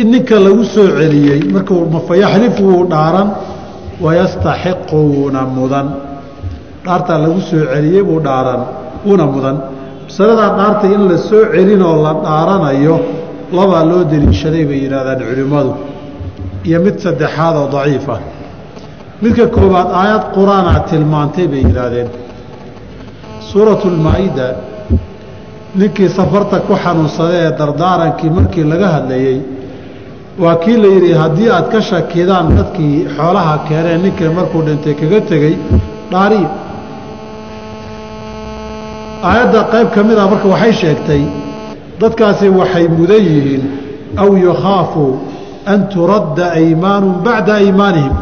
In 0.00 0.06
ninka 0.12 0.36
lagu 0.46 0.64
soo 0.74 0.88
celiyey 0.98 1.40
markuu 1.54 1.80
fayaxlifu 2.08 2.62
wuu 2.70 2.84
dhaaran 2.92 3.28
wayastaxiqu 4.04 4.96
wuuna 5.12 5.42
mudan. 5.56 5.88
Dhaartaa 6.84 7.18
lagu 7.24 7.40
soo 7.50 7.64
celiyey 7.72 8.02
buu 8.08 8.20
dhaaran 8.26 8.60
wuuna 9.06 9.26
mudan. 9.34 9.56
Masaladaa 10.08 10.50
dhaarta 10.58 10.86
in 10.94 11.02
la 11.10 11.16
soo 11.28 11.42
celinoo 11.52 11.96
la 12.04 12.12
dhaaranayo 12.24 12.96
labaa 13.58 13.84
loo 13.90 14.02
deliishaday 14.12 14.64
bay 14.70 14.78
yidhahdaan 14.84 15.20
culimmadu. 15.28 15.72
Iyo 16.68 16.78
mid 16.86 16.96
saddexaad 17.04 17.54
oo 17.60 17.66
daciifa 17.74 18.16
midka 19.22 19.44
koowaad 19.56 19.88
aayad 20.00 20.24
qur'aanaa 20.36 20.80
tilmaantay 20.90 21.46
bay 21.52 21.62
yidhaahdeen. 21.68 22.08
Suuratu 23.50 23.86
lmaa-ida 23.96 24.46
ninkii 25.80 26.08
safarta 26.18 26.56
ku 26.66 26.72
xanuunsaday 26.84 27.38
ee 27.46 27.52
dardaarankii 27.60 28.30
markii 28.38 28.64
laga 28.72 28.88
hadlayey 28.96 29.38
waa 30.42 30.56
kii 30.64 30.76
la 30.82 30.88
yidhi 30.94 31.12
haddii 31.22 31.48
aad 31.56 31.66
ka 31.72 31.80
shakidaan 31.90 32.46
dadkii 32.58 32.96
xoolaha 33.16 33.54
keeneen 33.68 34.00
ninkii 34.04 34.30
markuu 34.38 34.62
dhintay 34.66 34.94
kaga 35.00 35.20
tegey 35.30 35.54
dhaariya 36.12 36.50
aayadda 39.28 39.60
qayb 39.72 39.88
ka 39.94 40.00
mid 40.08 40.18
ah 40.22 40.26
marka 40.32 40.46
waxay 40.54 40.72
sheegtay 40.82 41.22
dadkaasi 42.00 42.46
waxay 42.60 42.86
mudan 42.98 43.22
yihiin 43.30 43.62
aw 44.22 44.30
yakhaafu 44.48 45.04
an 45.72 45.80
turadda 45.94 46.46
aymaanun 46.60 47.14
bacda 47.26 47.52
aymaanihim. 47.62 48.14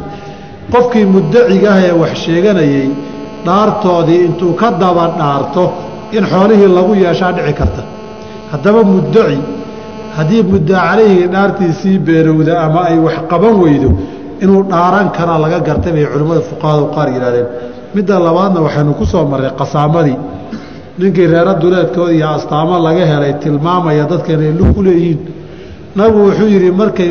Qofkii 0.73 1.07
muddaciga 1.15 1.73
ee 1.87 1.93
wax 2.03 2.13
sheeganayey 2.25 2.89
dhaartoodii 3.47 4.21
intuu 4.27 4.53
ka 4.61 4.69
daba 4.83 5.05
dhaarto 5.21 5.65
in 6.17 6.25
xoolihii 6.33 6.69
lagu 6.77 6.93
yeeshaa 7.05 7.33
dhici 7.37 7.53
karta. 7.61 7.83
Haddaba 8.53 8.81
muddaci 8.93 9.39
haddii 10.17 10.43
muddaa 10.53 10.81
calayhi 10.91 11.25
dhaartiisii 11.35 11.97
beenowda 12.07 12.53
ama 12.67 12.81
ay 12.91 12.99
wax 13.07 13.17
qaban 13.31 13.55
weydo 13.63 13.91
inuu 14.43 14.63
dhaaran 14.73 15.09
karaa 15.17 15.39
laga 15.45 15.59
gartay 15.69 15.93
bay 15.97 16.05
culimmada 16.13 16.41
fuqahadu 16.51 16.85
qaar 16.95 17.09
yidhahdeen 17.15 17.47
midda 17.95 18.15
labaadna 18.27 18.61
waxaynu 18.67 18.93
ku 19.01 19.05
soo 19.13 19.25
marray 19.33 19.51
qasaamadii 19.61 20.17
ninkii 20.99 21.27
reero 21.33 21.53
duleedkooda 21.63 22.13
iyo 22.13 22.29
astaamo 22.37 22.79
laga 22.87 23.05
helay 23.13 23.33
tilmaamaya 23.43 24.05
dadka 24.11 24.33
inay 24.33 24.53
lug 24.59 24.75
ku 24.75 24.83
leeyihiin. 24.87 25.19
Nabigu 25.97 26.21
wuxuu 26.27 26.49
yidhi 26.55 26.71
markay 26.81 27.09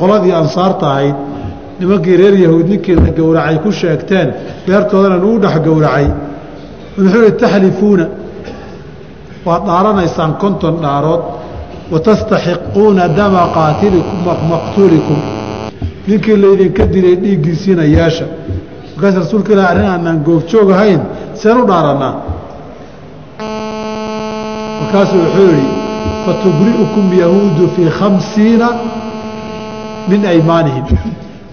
qoladii 0.00 0.32
ansaarta 0.42 0.86
ahayd 0.94 1.16
nimankii 1.80 2.16
reer 2.20 2.34
yahuud 2.44 2.66
ninkii 2.72 2.94
la 3.04 3.10
gowracay 3.18 3.56
ku 3.64 3.70
sheegteen 3.80 4.28
beertoodana 4.66 5.16
lagu 5.16 5.38
dhex 5.44 5.54
gowracay. 5.66 6.06
Wuxuu 6.98 7.22
yihi 7.24 7.32
taxlifuuna 7.42 8.06
waad 9.46 9.62
dhaaranaysaan 9.68 10.32
konton 10.42 10.74
dhaarood 10.84 11.22
watastaxiquuna 11.92 13.04
dama 13.18 13.42
qaatilikum 13.56 14.18
maqtuulikum 14.52 15.18
ninkii 16.08 16.36
laydinka 16.42 16.84
dilay 16.92 17.14
dhiiggiisiina 17.22 17.84
yeesha. 17.96 18.26
Markaas 18.94 19.16
rasuulka 19.22 19.50
ilah 19.54 19.66
arrin 19.72 19.88
aanaan 19.94 20.18
goobjoog 20.26 20.68
ahayn 20.76 21.00
seen 21.40 21.56
u 21.62 21.64
dhaarannaa 21.70 22.12
markaasuu 24.88 25.18
wuxuu 25.24 25.48
yidhi 25.52 25.66
fatubri'ukum 26.26 27.06
yahuudu 27.22 27.64
fii 27.76 27.90
khamsiina 27.98 28.68
min 30.08 30.24
aymaanihim. 30.32 30.84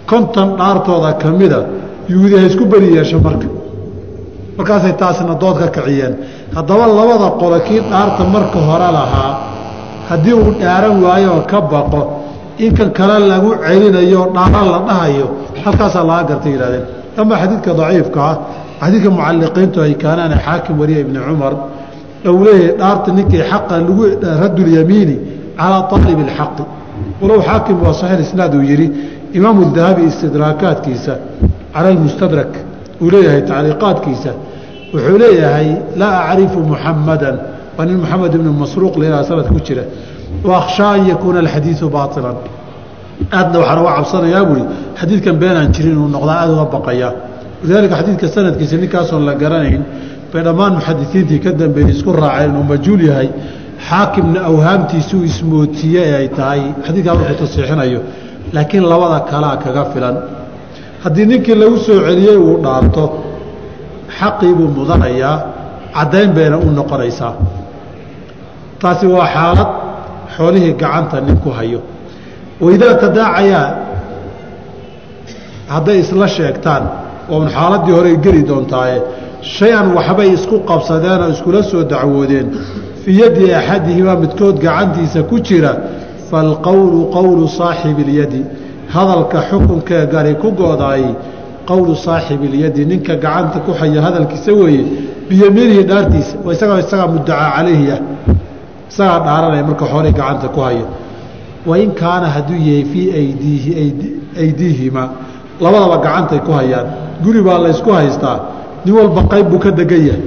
Konton 0.10 0.48
dhaartooda 0.58 1.14
ka 1.22 1.30
mida 1.40 1.60
yuhuudi 2.10 2.36
ha 2.40 2.46
isku 2.50 2.66
beri 2.66 2.88
yeesho 2.96 3.20
marka. 3.20 3.48
Markaasay 4.58 4.94
taasna 5.02 5.36
dood 5.42 5.58
ka 5.60 5.68
kiciyeen 5.76 6.14
haddaba 6.56 6.86
labada 6.88 7.30
qolo 7.42 7.60
kii 7.68 7.82
dhaarta 7.92 8.24
marka 8.34 8.60
hore 8.68 8.90
lahaa 8.98 9.32
haddii 10.10 10.34
uu 10.34 10.52
dhaaran 10.62 11.04
waayo 11.04 11.30
oo 11.38 11.42
ka 11.52 11.60
baqo 11.72 12.02
in 12.58 12.72
kan 12.78 12.90
kale 12.98 13.20
lagu 13.32 13.50
celinayo 13.66 14.22
dhaara 14.36 14.62
la 14.74 14.80
dhahayo 14.88 15.26
halkaasaa 15.64 16.04
laga 16.10 16.24
gartay 16.30 16.52
yihahdeen 16.56 16.86
ama 17.20 17.36
xadiidka 17.42 17.72
daciifka 17.80 18.20
ah 18.30 18.36
xadiidka 18.82 19.10
mucaliqiintu 19.18 19.78
ay 19.86 19.94
kaanaane 20.04 20.36
xaakim 20.46 20.76
wariya 20.80 21.00
ibni 21.06 21.20
cumar 21.28 21.54
u 22.24 22.44
leeyahay 22.48 22.78
dhaarta 22.82 23.12
ninkii 23.18 23.44
xaqa 23.52 23.74
lagu 23.80 24.04
radulyamiini 24.44 25.16
calaa 25.60 25.84
aalib 25.96 26.20
اlxaqi 26.28 26.64
walow 27.22 27.40
xaakim 27.50 27.78
waa 27.86 27.94
saxiix 28.02 28.20
isnaad 28.28 28.54
uu 28.58 28.64
yihi 28.72 28.88
imaamu 29.38 29.62
dahabi 29.78 30.02
istidraakaadkiisa 30.12 31.14
cala 31.74 31.88
almustadrak 31.94 32.52
uu 33.04 33.10
leeyahay 33.16 33.42
tacliiqaadkiisa 33.50 34.32
wuxuu 34.94 35.18
leeyahay 35.24 35.68
laa 36.02 36.16
acrifu 36.32 36.60
muxamadan 36.72 37.36
waa 37.78 37.86
nin 37.88 37.98
moxamed 38.04 38.34
ibnu 38.38 38.52
masruuq 38.64 38.96
lailaa 39.02 39.24
sanad 39.30 39.48
ku 39.54 39.60
jira. 39.68 39.84
Wakhshaa 40.50 40.92
an 40.98 41.02
yakuuna 41.12 41.40
alxadiidu 41.46 41.86
baailan 41.96 42.38
aadna 43.38 43.58
waxaan 43.62 43.80
uga 43.84 43.92
cabsanayaa 43.98 44.44
buui 44.50 44.64
xadiidkan 45.00 45.36
beenaan 45.42 45.70
jirin 45.76 45.92
inuu 45.96 46.10
noqdaa 46.16 46.38
aada 46.42 46.52
uga 46.56 46.66
baqayaa 46.76 47.12
walidaalika 47.62 47.96
xadiidka 48.00 48.28
sanadkiisa 48.36 48.76
ninkaasoon 48.84 49.24
la 49.30 49.34
garanayn 49.42 49.82
bay 50.32 50.42
dhammaan 50.48 50.74
muxadisiintii 50.78 51.40
ka 51.46 51.52
dambeeyey 51.62 51.92
isku 51.96 52.12
raaceen 52.22 52.50
inuu 52.52 52.64
majhuul 52.72 53.02
yahay 53.10 53.30
xaakimna 53.90 54.40
awhaamtiisuu 54.50 55.22
ismootiye 55.30 56.02
ee 56.10 56.16
ay 56.22 56.28
tahay. 56.38 56.62
Xadiidkaa 56.86 57.16
markuu 57.20 57.38
tasiixinayo 57.42 58.00
laakiin 58.56 58.84
labada 58.92 59.20
kalaa 59.32 59.56
kaga 59.64 59.84
filan. 59.94 60.16
Haddii 61.04 61.26
ninkii 61.32 61.56
lagu 61.62 61.78
soo 61.86 61.98
celiyey 62.08 62.38
uu 62.48 62.56
dhaarto 62.66 63.04
xaqii 64.20 64.54
buu 64.58 64.70
mudanayaa 64.78 65.36
caddayn 65.96 66.30
bayna 66.38 66.58
u 66.58 66.68
noqonaysaa. 66.80 67.34
Taasi 68.82 69.06
waa 69.16 69.28
xaalad 69.36 69.70
xoolihii 70.36 70.74
gacanta 70.82 71.18
nin 71.26 71.38
ku 71.44 71.50
hayo. 71.58 71.80
Waidaa 72.64 72.94
tadaacayaa 73.04 73.68
hadday 75.74 75.98
isla 76.04 76.28
sheegtaan 76.38 76.84
oon 77.34 77.46
xaaladdii 77.56 77.94
horey 77.98 78.16
geli 78.26 78.42
doontaaye 78.50 78.98
shay-an 79.46 79.94
waxbay 79.98 80.30
isku 80.34 80.60
qabsadeen 80.70 81.22
oo 81.26 81.30
iskula 81.36 81.64
soo 81.64 81.84
dacwoodeen 81.84 82.48
fii 83.04 83.20
yaddi 83.22 83.54
axadihimaa 83.54 84.16
midkood 84.24 84.56
gacantiisa 84.66 85.24
ku 85.30 85.40
jira 85.48 85.72
falqowlu 86.30 87.00
qowlu 87.16 87.48
saaxibi 87.48 88.02
اlyadi 88.08 88.42
hadalka 88.96 89.40
xukunkee 89.50 90.06
gari 90.14 90.34
ku 90.42 90.50
go'daay 90.62 91.04
qowlu 91.70 91.94
saaxibi 92.06 92.46
اlyadi 92.52 92.86
ninka 92.92 93.14
gacanta 93.24 93.60
ku 93.66 93.72
haya 93.80 94.02
hadalkiisa 94.06 94.52
weeye 94.60 94.84
biyamiinihi 95.30 95.84
dhaartiisa 95.90 96.34
isagaa 96.56 96.80
isagaa 96.86 97.08
mudacaa 97.14 97.50
calayhi 97.56 97.86
ah 97.96 98.00
isagaa 98.92 99.20
dhaaranaya 99.28 99.64
marka 99.70 99.86
xoolay 99.92 100.14
gacanta 100.20 100.48
ku 100.56 100.60
haya 100.68 100.86
wain 101.70 101.90
kaana 102.02 102.28
hadduu 102.36 102.58
yahay 102.68 102.86
fii 102.92 103.06
aydiihi 103.20 103.72
aydiihimaa 104.42 105.08
labadaba 105.64 105.98
gacantay 106.06 106.40
ku 106.48 106.52
hayaan 106.60 106.88
guri 107.24 107.42
baa 107.48 107.60
laysku 107.66 107.92
haystaa 108.00 108.38
nin 108.86 108.94
walba 108.98 109.22
qayb 109.32 109.50
buu 109.50 109.60
ka 109.60 109.72
degan 109.72 110.02
yahay. 110.08 110.22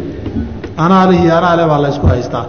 Anaalihii 0.76 1.30
anaale 1.38 1.64
baa 1.70 1.80
laysku 1.84 2.06
haystaa. 2.06 2.46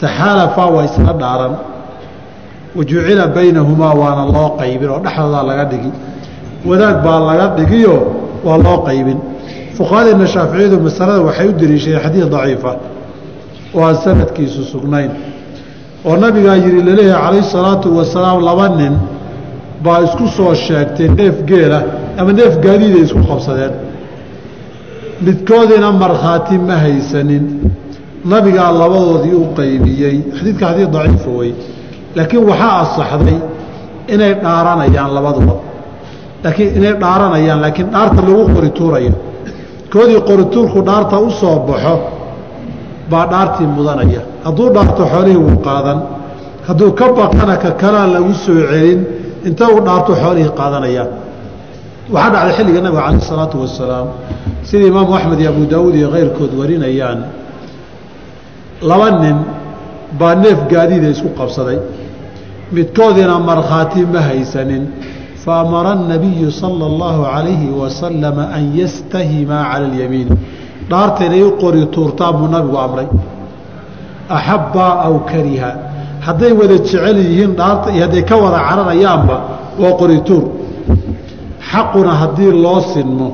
Taxaalafaa 0.00 0.66
waa 0.74 0.84
isla 0.84 1.12
dhaaran. 1.12 1.54
Wajucila 2.76 3.26
baynahumaa 3.36 3.94
waana 4.00 4.24
loo 4.34 4.48
qaybin 4.60 4.88
oo 4.94 4.98
dhexdoodaa 5.04 5.42
laga 5.50 5.64
dhigi. 5.70 5.90
Wadaag 6.68 6.96
baa 7.04 7.20
laga 7.28 7.46
dhigiyo 7.56 7.96
waa 8.46 8.58
loo 8.64 8.78
qaybin. 8.88 9.18
Fuqahadeena 9.76 10.26
shaaficiyadu 10.34 10.76
masalada 10.86 11.20
waxay 11.28 11.48
u 11.48 11.52
deliishadeen 11.60 12.02
xadiid 12.04 12.28
daciifa. 12.34 12.72
Oo 13.74 13.82
aan 13.86 13.96
sanadkiisu 14.04 14.62
sugnayn. 14.72 15.10
Oo 16.04 16.16
nabigaa 16.16 16.56
yihi 16.56 16.82
la 16.86 16.92
leeyahay 16.98 17.22
calayhi 17.24 17.50
salaatu 17.54 17.88
wasalaam 17.98 18.38
laba 18.48 18.68
nin 18.68 18.94
baa 19.84 19.98
isku 20.06 20.26
soo 20.36 20.54
sheegtay 20.64 21.08
neef 21.18 21.36
geela 21.50 21.78
ama 22.18 22.32
neef 22.38 22.54
gaadiiday 22.64 23.02
isku 23.06 23.20
qabsadeen. 23.30 23.72
Midkoodiina 25.24 25.88
markhaati 26.02 26.58
ma 26.68 26.76
haysanin. 26.84 27.44
Nabigaa 28.30 28.70
labadoodii 28.80 29.34
u 29.34 29.44
qaybiyey. 29.58 30.16
Xadiidka 30.36 30.66
xadiid 30.70 30.90
daciifa 30.94 31.30
wey 31.38 31.50
laakiin 32.16 32.42
waxaa 32.50 32.74
asaxday 32.82 33.38
inay 34.14 34.32
dhaaranayaan 34.44 35.10
labaduba. 35.16 35.54
Laakiin 36.44 36.70
inay 36.78 36.94
dhaaranayaan 37.02 37.60
laakiin 37.64 37.88
dhaarta 37.94 38.20
lagu 38.28 38.42
qori 38.54 38.70
tuurayo. 38.78 39.12
Koodii 39.92 40.20
qorituurku 40.28 40.78
dhaarta 40.88 41.16
u 41.26 41.30
soo 41.40 41.56
baxo 41.68 41.94
baa 43.10 43.26
dhaartii 43.32 43.66
mudanaya. 43.76 44.20
Hadduu 44.44 44.68
dhaarto 44.74 45.02
xoolihii 45.12 45.40
wuu 45.44 45.56
qaadan. 45.66 45.98
Hadduu 46.66 46.90
ka 46.98 47.06
baqana 47.18 47.54
ka 47.62 47.70
kalaa 47.82 48.06
lagu 48.14 48.32
soo 48.44 48.60
celin 48.70 49.00
inta 49.49 49.65
uu 49.73 49.79
dhaarto 49.87 50.11
xoolihii 50.21 50.51
qaadanayaan 50.59 51.09
waxaa 52.13 52.31
dhacday 52.33 52.53
xilliga 52.57 52.79
nabiga 52.85 53.01
calayh 53.05 53.21
isalaatu 53.25 53.55
wasalaam 53.63 54.07
sida 54.69 54.85
imaamu 54.91 55.11
axmed 55.17 55.39
iyo 55.41 55.49
abu 55.53 55.63
daawuud 55.73 55.95
iyo 55.99 56.09
keyrkood 56.15 56.51
warinayaan 56.59 57.19
laba 58.89 59.07
nin 59.23 59.37
baa 60.19 60.35
neef 60.43 60.59
gaadiida 60.71 61.07
isku 61.15 61.29
qabsaday 61.39 61.77
midkoodiina 62.75 63.35
markhaati 63.49 64.01
ma 64.13 64.19
haysanin 64.29 64.83
faamara 65.43 65.91
الnabiyu 65.97 66.49
salى 66.61 66.85
اllahu 66.91 67.21
عalayhi 67.33 67.69
wasalama 67.81 68.43
an 68.57 68.63
yastahimaa 68.79 69.63
cala 69.71 69.85
اlyamiin 69.89 70.29
dhaarta 70.91 71.21
inay 71.27 71.43
u 71.43 71.51
qori 71.63 71.81
tuurtaan 71.95 72.33
buu 72.39 72.47
nabigu 72.55 72.77
amray 72.85 73.07
axabbaa 74.37 74.93
aw 75.07 75.13
kariha 75.31 75.71
hadday 76.27 76.51
wada 76.59 76.75
jecel 76.83 77.17
yihiin 77.25 77.51
dhaarta 77.59 77.87
iyo 77.95 78.01
hadday 78.05 78.23
ka 78.29 78.35
wada 78.43 78.59
cararayaanba 78.69 79.35
waa 79.81 79.93
qori 80.01 80.17
tuur 80.27 80.43
xaquna 81.71 82.11
haddii 82.21 82.51
loo 82.65 82.79
sinmo 82.93 83.27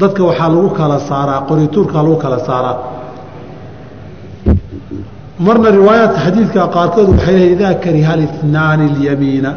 dadka 0.00 0.20
waxaa 0.28 0.48
lagu 0.54 0.70
kala 0.78 0.96
saaraa 1.10 1.40
qori 1.48 1.64
tuurkaa 1.74 2.02
lagu 2.06 2.16
kala 2.24 2.38
saaraa 2.48 2.76
marna 5.46 5.68
riwaayaadka 5.78 6.18
xadiidka 6.26 6.60
qaarkood 6.76 7.08
waxay 7.14 7.34
leeyiin 7.38 7.54
idaa 7.56 7.74
kariha 7.84 8.12
اlاثnaani 8.18 8.84
اlyamiina 8.92 9.50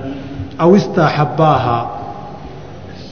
aw 0.64 0.70
istaxabbaaha 0.80 1.78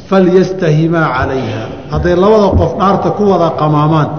falyastahimaa 0.09 1.07
calayha 1.17 1.63
hadday 1.93 2.15
labada 2.23 2.47
qof 2.59 2.71
dhaarta 2.79 3.09
ku 3.17 3.23
wada 3.31 3.47
qamaamaan 3.61 4.09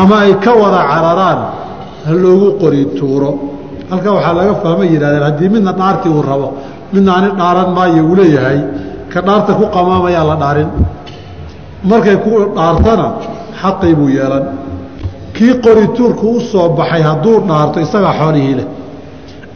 ama 0.00 0.16
ay 0.24 0.32
ka 0.44 0.52
wada 0.62 0.80
cararaan 0.90 1.40
ha 2.06 2.12
loogu 2.24 2.48
qori 2.62 2.80
halkaa 3.91 4.13
waxaa 4.17 4.33
laga 4.39 4.53
fahmay 4.63 4.87
yidhahdeen 4.93 5.23
haddii 5.29 5.49
midna 5.55 5.71
dhaartii 5.79 6.11
uu 6.17 6.21
rabo 6.31 6.47
midna 6.93 7.11
ani 7.17 7.29
dhaaran 7.39 7.69
maayo 7.77 8.01
uu 8.09 8.15
leeyahay 8.19 8.59
ka 9.13 9.19
dhaarta 9.27 9.51
ku 9.59 9.65
qamaamayaa 9.75 10.25
la 10.29 10.35
dhaarin. 10.43 10.69
Markay 11.89 12.17
ku 12.25 12.31
dhaartana 12.57 13.07
xaqii 13.61 13.93
buu 13.99 14.09
yeelan. 14.17 14.43
Kii 15.35 15.53
qorituurku 15.65 16.25
u 16.37 16.39
soo 16.51 16.67
baxay 16.77 17.01
hadduu 17.09 17.37
dhaarto 17.49 17.77
isagaa 17.85 18.13
xoolihii 18.19 18.55
leh. 18.59 18.67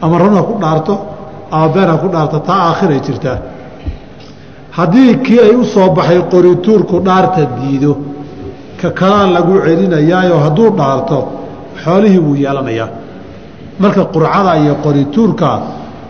Ama 0.04 0.16
run 0.22 0.34
ha 0.38 0.42
ku 0.48 0.54
dhaarto 0.62 0.94
ama 1.54 1.68
been 1.74 1.88
ha 1.92 1.96
ku 2.02 2.08
dhaarto 2.14 2.38
taa 2.48 2.60
aakhiray 2.68 3.00
jirtaa. 3.06 3.38
Haddii 4.78 5.10
kii 5.24 5.40
ay 5.46 5.54
u 5.60 5.64
soo 5.74 5.88
baxay 5.96 6.20
qorituurku 6.32 6.96
dhaarta 7.08 7.40
diido 7.58 7.92
ka 8.80 8.88
kalaa 9.00 9.26
lagu 9.36 9.54
celinayaayo 9.66 10.36
hadduu 10.44 10.68
dhaarto 10.80 11.18
xoolihii 11.82 12.22
wuu 12.26 12.36
yeelanayaa 12.44 12.88
marka 13.82 14.02
qurcada 14.14 14.52
iyo 14.62 14.74
qorituurka 14.84 15.50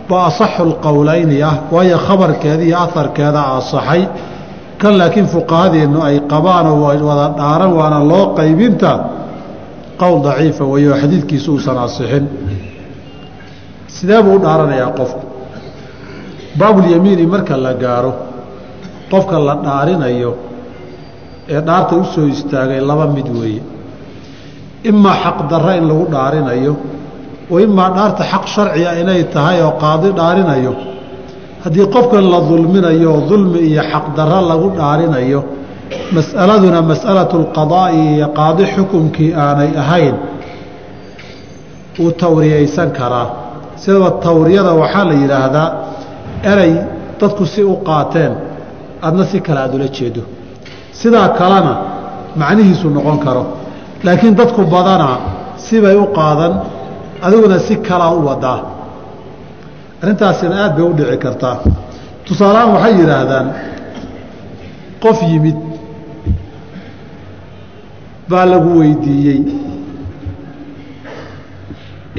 baa 0.09 0.25
asaxu 0.31 0.63
lqowlayni 0.73 1.37
ah 1.51 1.55
waayo 1.75 1.97
khabarkeeda 2.07 2.63
iyo 2.69 2.77
aharkeeda 2.85 3.41
asaxay 3.59 4.03
kan 4.81 4.93
laakiin 5.01 5.27
fuqahadeennu 5.35 5.99
ay 6.09 6.17
qabaanoo 6.33 6.77
wada 7.09 7.27
dhaaran 7.39 7.73
waana 7.79 7.99
loo 8.11 8.25
qaybinta 8.39 8.91
qowl 10.01 10.19
daciifa 10.27 10.65
weeyo 10.73 10.93
xadiidkiisu 11.03 11.49
uusan 11.55 11.79
asixin. 11.87 12.25
Sidee 13.95 14.21
buu 14.25 14.35
u 14.37 14.43
dhaaranayaa 14.45 14.91
qofku? 14.99 15.25
Baabulyamiini 16.59 17.25
marka 17.35 17.55
la 17.65 17.73
gaaro 17.85 18.13
qofka 19.13 19.37
la 19.49 19.55
dhaarinayo 19.67 20.31
ee 21.55 21.61
dhaarta 21.69 21.95
u 21.97 22.05
soo 22.15 22.27
istaagay 22.35 22.81
laba 22.91 23.07
mid 23.17 23.29
weeye. 23.41 23.63
Imaa 24.91 25.17
xaq 25.25 25.39
darra 25.51 25.73
in 25.79 25.85
lagu 25.91 26.05
dhaarinayo 26.15 26.73
wa 27.53 27.59
imaa 27.67 27.91
dhaarta 27.97 28.23
xaq 28.33 28.45
sharciga 28.55 28.91
inay 29.03 29.23
tahay 29.35 29.59
oo 29.67 29.73
qaadi 29.83 30.09
dhaarinayo. 30.19 30.73
Haddii 31.65 31.87
qofkan 31.95 32.25
la 32.33 32.39
dulminayo 32.51 33.09
oo 33.15 33.21
dulmi 33.31 33.59
iyo 33.71 33.83
xaq 33.93 34.05
darra 34.17 34.41
lagu 34.51 34.69
dhaarinayo 34.79 35.41
mas'aladuna 36.17 36.81
mas'alatu 36.91 37.35
lqadaa'i 37.45 38.01
iyo 38.17 38.27
qaadi 38.39 38.65
xukumkii 38.75 39.31
aanay 39.45 39.71
ahayn 39.83 40.17
wuu 41.99 42.13
tawriyaysan 42.23 42.89
karaa. 42.99 43.29
Sidaba 43.83 44.11
tawriyada 44.27 44.73
waxaa 44.83 45.05
la 45.11 45.15
yidhaahdaa 45.23 45.69
erey 46.53 46.73
dadku 47.21 47.45
si 47.53 47.61
u 47.73 47.75
qaateen 47.89 48.33
adna 49.07 49.25
si 49.31 49.39
kale 49.47 49.61
aada 49.65 49.75
ula 49.79 49.89
jeedo. 49.97 50.23
Sidaa 51.01 51.29
kalena 51.39 51.75
macnihiisu 52.41 52.87
noqon 52.97 53.19
karo. 53.25 53.43
Laakiin 54.07 54.35
dadku 54.41 54.61
badanaa 54.75 55.17
sibay 55.67 55.97
u 55.97 56.07
qaadan 56.19 56.53
adiguna 57.23 57.59
si 57.67 57.75
kalaa 57.89 58.13
u 58.19 58.27
wadaa 58.29 58.61
arrintaasina 60.03 60.55
aad 60.65 60.73
bay 60.77 60.85
u 60.91 60.93
dhici 60.99 61.17
kartaa. 61.25 61.57
Tusaalehaan 62.27 62.71
waxay 62.75 62.95
yidhaahdaan 63.01 63.47
qof 65.03 65.19
yimid 65.31 65.59
baa 68.31 68.45
lagu 68.53 68.71
weydiiyey. 68.81 69.41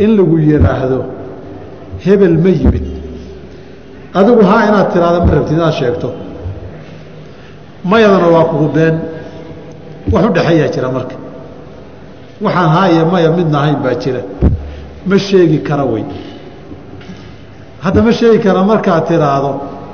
In 0.03 0.09
lagu 0.17 0.35
yidhaahdo 0.49 0.99
hebel 2.05 2.35
ma 2.43 2.49
yimid. 2.59 2.85
Adigu 4.19 4.41
haa 4.49 4.61
inaad 4.69 4.87
tiraahda 4.93 5.19
ma 5.25 5.31
rabtid 5.37 5.57
inaad 5.57 5.73
sheegto. 5.79 6.09
Mayadana 7.89 8.27
waa 8.35 8.45
kugu 8.51 8.67
been. 8.75 8.95
Wax 10.13 10.23
u 10.25 10.33
dhexeeyaa 10.35 10.69
jira 10.75 10.89
marka. 10.95 11.15
Waxaan 12.45 12.69
haa 12.75 12.87
iyo 12.93 13.03
maya 13.13 13.29
midna 13.37 13.57
ahayn 13.61 13.79
baa 13.85 13.95
jira 14.03 14.21
ma 15.09 15.17
sheegi 15.17 15.59
kara 15.67 15.85
wey 15.85 16.03
hadda 17.83 18.01
ma 18.01 18.11
sheegi 18.19 18.39
kara 18.45 18.61
markaad 18.71 19.03
tiraahdo 19.09 19.51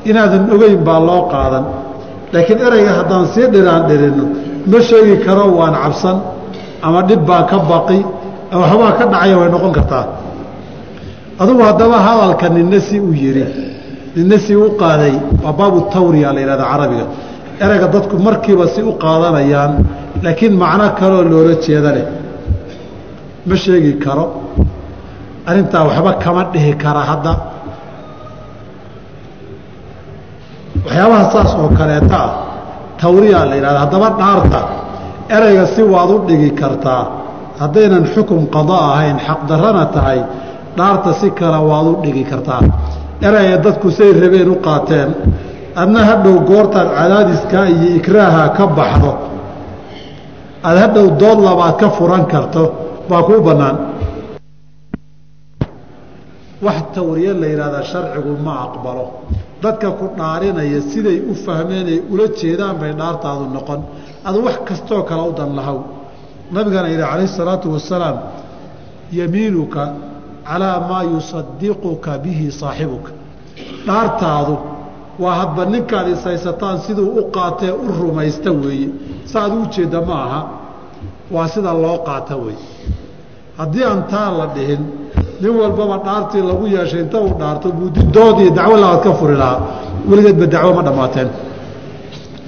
inaadan 0.10 0.43
ogeyn 0.56 0.84
baa 0.88 1.00
loo 1.08 1.22
qaadan. 1.34 1.65
Laakiin 2.34 2.60
ereyga 2.67 2.91
haddaan 3.00 3.26
sii 3.34 3.48
dhiraan 3.54 3.84
dhirinno 3.89 4.26
ma 4.72 4.80
sheegi 4.89 5.15
karo 5.26 5.43
waan 5.60 5.76
cabsan 5.84 6.17
ama 6.86 7.00
dhib 7.10 7.22
baa 7.30 7.43
ka 7.50 7.58
baqi 7.72 8.00
ama 8.52 8.63
waxbaa 8.63 8.91
ka 9.00 9.06
dhacaya 9.12 9.36
way 9.39 9.50
noqon 9.54 9.72
kartaa. 9.78 10.06
Adugu 11.41 11.62
haddaba 11.70 11.98
hadalka 12.08 12.50
ninna 12.50 12.80
si 12.88 13.00
u 13.00 13.12
yidhi 13.24 13.46
ninna 14.15 14.38
si 14.46 14.54
u 14.56 14.65
qaaday 14.82 15.13
waa 15.43 15.54
baabu 15.60 15.80
tawriya 15.93 16.34
la 16.36 16.39
yidhahda 16.43 16.65
carabiga. 16.72 17.06
Ereyga 17.63 17.88
dadku 17.93 18.15
markiiba 18.28 18.65
si 18.74 18.82
u 18.82 18.91
qaadanayaan 19.04 19.72
laakiin 20.24 20.54
macno 20.62 20.86
kaleoo 21.00 21.24
loola 21.32 21.54
jeeda 21.65 21.91
leh. 21.96 22.06
Ma 23.48 23.56
sheegi 23.63 23.93
karo 24.04 24.26
arrintaa 25.49 25.83
waxba 25.89 26.12
kama 26.23 26.43
dhihi 26.53 26.71
kara 26.83 27.01
hadda. 27.10 27.33
Waxyaabaha 30.86 31.25
saas 31.33 31.51
oo 31.62 31.69
kaleeta 31.79 32.17
ah 32.25 32.31
tawriya 33.01 33.45
la 33.49 33.55
yidhahda 33.55 33.79
haddaba 33.86 34.10
dhaarta 34.19 34.62
ereyga 35.36 35.65
si 35.73 35.81
waad 35.93 36.10
u 36.15 36.17
dhigi 36.27 36.51
kartaa 36.62 37.03
haddaynan 37.62 38.05
xukum 38.13 38.41
qado 38.55 38.73
ahayn 38.89 39.17
xaqdarrana 39.27 39.86
tahay 39.95 40.19
dhaarta 40.77 41.13
si 41.19 41.27
kale 41.39 41.60
waad 41.69 41.88
u 41.91 41.93
dhigi 42.03 42.23
kartaa. 42.31 42.62
Ereyga 43.27 43.57
dadku 43.65 43.89
say 43.97 44.10
rabeen 44.21 44.49
u 44.49 44.55
qaateen 44.65 45.10
adna 45.81 46.01
hadhow 46.10 46.36
goortaad 46.49 46.88
cadaadiskaa 46.97 47.65
iyo 47.73 47.89
ikraaha 47.99 48.43
ka 48.57 48.65
baxdo. 48.77 49.12
Aad 50.67 50.77
hadhow 50.83 51.07
dood 51.21 51.39
labaad 51.47 51.75
ka 51.81 51.88
furan 51.97 52.25
karto. 52.33 52.63
Baa 53.10 53.21
kuu 53.27 53.41
bannaan 53.47 53.75
wax 56.65 56.78
tawriye 56.96 57.34
la 57.41 57.48
yidhahdaa 57.52 57.84
sharcigu 57.91 58.34
ma 58.46 58.54
aqbalo. 58.65 59.06
Dadka 59.63 59.88
ku 60.00 60.06
dhaarinaya 60.17 60.82
siday 60.91 61.17
u 61.32 61.34
fahmeenay 61.46 62.00
ula 62.12 62.26
jeedaan 62.39 62.76
bay 62.82 62.91
dhaartaadu 63.00 63.46
noqon. 63.56 63.80
Adu 64.28 64.39
wax 64.48 64.58
kastoo 64.67 65.02
kale 65.10 65.24
u 65.30 65.34
dan 65.39 65.52
lahow 65.60 65.80
nabigana 66.56 66.88
yidhi 66.93 67.04
calayhi 67.12 67.28
salaatu 67.39 67.67
wasalaam 67.76 68.17
yamiinuka 69.20 69.84
calaa 70.48 70.80
maa 70.89 71.04
yusadiquka 71.13 72.12
bihi 72.24 72.46
saaxibuka 72.60 73.12
dhaartaadu 73.88 74.56
waa 75.24 75.36
hadba 75.41 75.63
ninkaad 75.74 76.08
ishaysataan 76.15 76.78
siduu 76.86 77.10
u 77.20 77.24
qaatee 77.36 77.72
u 77.72 77.88
rumaysta 78.02 78.52
weeye. 78.52 78.89
Saaad 79.32 79.52
u 79.54 79.65
jeedda 79.74 80.02
ma 80.10 80.15
aha. 80.26 80.41
Waa 81.36 81.48
sida 81.54 81.74
loo 81.84 81.98
qaata 82.08 82.36
weeye. 82.43 82.65
Haddii 83.58 83.84
aan 83.89 84.02
taa 84.12 84.30
la 84.39 84.46
dhihin 84.56 84.82
nin 85.41 85.52
walbaba 85.62 85.95
dhaartii 86.06 86.41
lagu 86.50 86.65
yeeshay 86.76 87.02
inta 87.06 87.17
uu 87.26 87.34
dhaarto 87.41 87.67
buudidoodii 87.78 88.50
dacwo 88.58 88.76
labaad 88.84 89.02
ka 89.06 89.12
furi 89.19 89.36
lahaa 89.41 89.60
weligeedba 90.10 90.45
dacwo 90.54 90.71
ma 90.78 90.82
dhammaateen 90.88 91.30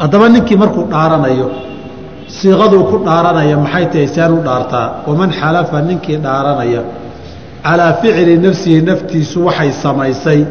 haddaba 0.02 0.26
ninkii 0.34 0.58
markuu 0.64 0.84
dhaaranayo 0.94 1.48
siiqaduu 2.38 2.84
ku 2.92 2.98
dhaaranaya 3.08 3.56
maxay 3.66 3.86
tahay 3.92 4.08
seen 4.16 4.32
u 4.38 4.40
dhaartaa? 4.48 4.88
Waman 5.08 5.30
xalafa 5.40 5.78
ninkii 5.90 6.18
dhaaranaya 6.26 6.82
calaa 7.66 7.94
ficli 8.02 8.34
nafsihi 8.46 8.82
naftiisu 8.90 9.38
waxay 9.48 9.72
samaysay. 9.84 10.42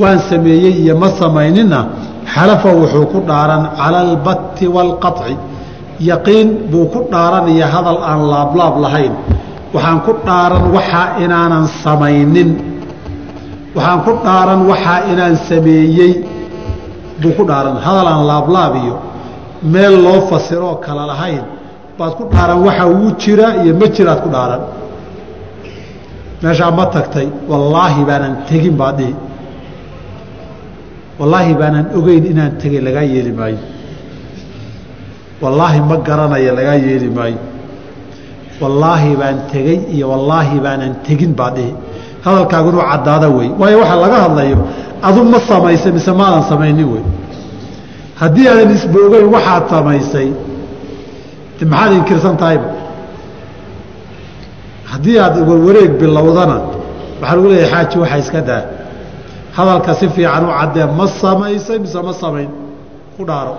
Waan 0.00 0.18
sameeyey 0.30 0.74
iyo 0.82 0.94
ma 1.02 1.08
samaynina 1.20 1.78
xalafa 2.34 2.68
wuxuu 2.80 3.06
ku 3.12 3.18
dhaaran 3.28 3.62
cala 3.78 3.98
albatti 4.06 4.66
waalqaطci 4.76 5.34
yaqiin 6.10 6.48
buu 6.70 6.86
ku 6.92 6.98
dhaaranaya 7.12 7.66
hadal 7.74 7.98
aan 8.10 8.20
laablaab 8.32 8.74
lahayn 8.84 9.12
waxaan 9.74 9.98
ku 10.06 10.12
dhaaran 10.26 10.64
waxaa 10.76 11.08
inaanan 11.24 11.66
samaynin. 11.84 12.50
Waxaan 13.76 14.00
ku 14.06 14.12
dhaaran 14.24 14.60
waxaa 14.70 15.00
inaan 15.12 15.36
sameeyey. 15.48 16.12
Buu 17.20 17.32
ku 17.38 17.42
dhaaran 17.50 17.76
hadal 17.86 18.06
aan 18.12 18.22
laablaab 18.30 18.74
iyo 18.82 18.96
meel 19.72 19.94
loo 20.04 20.20
fasiroo 20.30 20.74
kala 20.84 21.02
lahayn 21.10 21.44
baad 21.98 22.12
ku 22.18 22.24
dhaaran 22.32 22.58
waxa 22.66 22.84
wuu 22.96 23.10
jira 23.22 23.48
iyo 23.62 23.72
ma 23.80 23.86
jiraad 23.96 24.20
ku 24.24 24.28
dhaaran 24.34 24.62
meeshaa 26.42 26.70
ma 26.78 26.84
tagtay 26.94 27.28
wallaahi 27.50 28.00
baanan 28.08 28.32
tegin 28.48 28.74
baad 28.80 28.94
dhihi. 28.98 29.14
Wallaahi 31.18 31.52
baanan 31.60 31.86
ogeyn 31.98 32.24
inaan 32.32 32.52
tegay 32.60 32.80
lagaa 32.86 33.06
yeeli 33.14 33.32
maayo. 33.38 33.58
Wallaahi 35.42 35.78
ma 35.90 35.96
garanaya 36.06 36.52
lagaa 36.58 36.76
yeeli 36.86 37.08
maayo 37.18 37.38
wallaahi 38.62 39.16
baan 39.20 39.36
tegey 39.52 39.78
iyo 39.94 40.06
wallaahi 40.12 40.56
baanan 40.64 40.92
tegin 41.06 41.32
baad 41.40 41.54
dhihi. 41.56 41.72
Hadalkaagu 42.24 42.68
inuu 42.72 42.84
caddaada 42.92 43.28
wey. 43.36 43.48
Waayo 43.60 43.78
waxa 43.82 43.96
laga 44.04 44.16
hadlayo 44.24 44.58
adu 45.08 45.20
ma 45.32 45.38
samaysay 45.50 45.92
mise 45.96 46.12
maadan 46.20 46.42
samaynin 46.50 46.88
wey. 46.92 47.04
Haddii 48.20 48.46
aadan 48.48 48.70
isba 48.76 48.98
ogeyn 49.06 49.26
waxaad 49.34 49.64
samaysay 49.74 50.28
maxaad 51.72 51.92
inkirsan 51.98 52.36
tahayba 52.42 52.68
haddii 54.92 55.18
aad 55.24 55.36
warwareeg 55.48 55.92
bilowdana 56.00 56.56
waxaa 57.20 57.36
lagu 57.36 57.48
leeyahay 57.52 57.84
xaaji 57.84 57.96
waxa 58.02 58.18
iska 58.22 58.40
daa. 58.48 58.62
Hadalka 59.56 59.94
si 59.98 60.06
fiican 60.14 60.44
u 60.44 60.50
caddee 60.58 60.86
ma 60.98 61.06
samaysay 61.22 61.78
mise 61.84 61.98
ma 62.08 62.12
samayn? 62.22 62.50
Ku 63.16 63.22
dhaaro. 63.28 63.54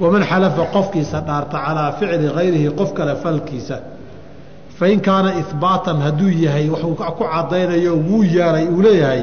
Waman 0.00 0.22
xalafa 0.30 0.62
qofkiisa 0.74 1.18
dhaarta 1.28 1.56
calaa 1.66 1.92
ficli 1.98 2.26
hayrihi 2.36 2.68
qof 2.78 2.90
kale 2.98 3.14
falkiisa 3.22 3.76
fain 4.78 4.98
kaana 5.06 5.30
ihbaatan 5.42 5.96
hadduu 6.06 6.30
yahay 6.44 6.66
waxuu 6.74 6.94
ku 6.98 7.24
caddaynayo 7.32 7.92
wuu 8.08 8.22
yeelay 8.34 8.66
uu 8.74 8.82
leeyahay 8.86 9.22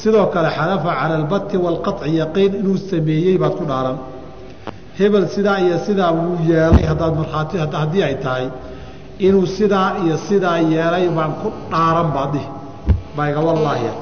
sidoo 0.00 0.26
kale 0.34 0.48
xalafa 0.58 0.90
cala 1.00 1.14
albatti 1.20 1.56
waalqaطci 1.64 2.10
yaqiin 2.22 2.52
inuu 2.60 2.76
sameeyey 2.90 3.36
baad 3.42 3.54
ku 3.58 3.64
dhaaran 3.70 3.96
hebel 4.98 5.24
sidaa 5.34 5.58
iyo 5.64 5.76
sidaa 5.86 6.10
wuu 6.18 6.36
yeelay 6.50 6.84
haddaad 6.90 7.14
markhaati 7.20 7.56
haddii 7.80 8.02
ay 8.08 8.14
tahay 8.24 8.46
inuu 9.26 9.46
sidaa 9.58 9.88
iyo 10.04 10.16
sidaa 10.28 10.58
yeelay 10.72 11.04
baan 11.16 11.32
ku 11.42 11.48
dhaaran 11.72 12.08
baad 12.16 12.30
dhihi 12.34 12.48
baa 13.16 13.26
iga 13.30 13.40
wallaahiya 13.48 13.94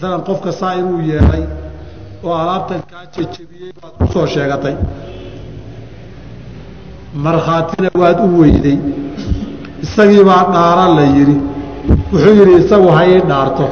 maalan 0.00 0.22
qofka 0.28 0.50
saa 0.60 0.72
inuu 0.80 1.00
yeelay 1.10 1.44
oo 2.26 2.34
alaabtan 2.42 2.80
kaa 2.92 3.04
jejebiyey 3.16 3.70
baad 3.80 3.92
ku 4.12 4.26
sheegatay 4.34 4.74
markhaatina 7.26 7.88
waad 8.02 8.18
u 8.26 8.28
weyday 8.40 8.78
isagii 9.84 10.24
baa 10.30 10.42
dhaaran 10.54 10.90
la 10.98 11.04
yidhi. 11.16 11.36
Wuxuu 12.12 12.34
yidhi 12.40 12.54
isagu 12.64 12.88
ha 12.96 13.02
ii 13.12 13.20
dhaarto. 13.30 13.66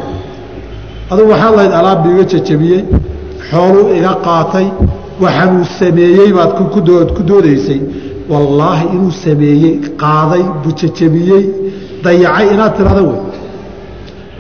Adugu 1.10 1.30
waxaad 1.32 1.54
lahayd 1.56 1.72
alaab 1.80 1.98
biiga 2.04 2.24
jejebiyey 2.32 2.82
xooluu 3.50 3.86
iga 3.98 4.12
qaatay 4.26 4.66
waxaanuu 5.24 5.64
sameeyey 5.80 6.30
baad 6.38 6.50
ku 7.16 7.22
doodaysay. 7.30 7.80
Wallaahi 8.32 8.84
inuu 8.96 9.12
sameeyey 9.24 9.72
qaaday 10.02 10.42
bujejebiyey 10.62 11.44
dayacay 12.04 12.46
inaad 12.54 12.72
tirahda 12.76 13.02
wey. 13.10 13.20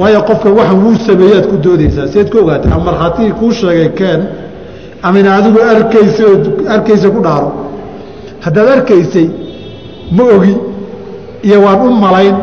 Waayo 0.00 0.20
qofka 0.28 0.48
waxan 0.58 0.78
wuu 0.84 0.96
sameeyaad 1.08 1.46
ku 1.52 1.56
doodaysaa 1.66 2.06
seed 2.14 2.26
ku 2.32 2.36
ogaatay 2.42 2.70
ama 2.74 2.84
markhaatigii 2.88 3.34
kuu 3.40 3.52
sheegay 3.60 3.88
keen 4.00 4.20
amina 5.06 5.28
adigu 5.38 5.58
arkaysa 5.72 6.24
arkaysa 6.74 7.08
ku 7.14 7.20
dhaaro. 7.26 7.48
Haddaad 8.44 8.68
arkaysay 8.76 9.26
ma 10.16 10.24
ogi 10.36 10.54
iyo 11.46 11.58
waan 11.64 11.80
u 11.86 11.90
malayn 12.04 12.36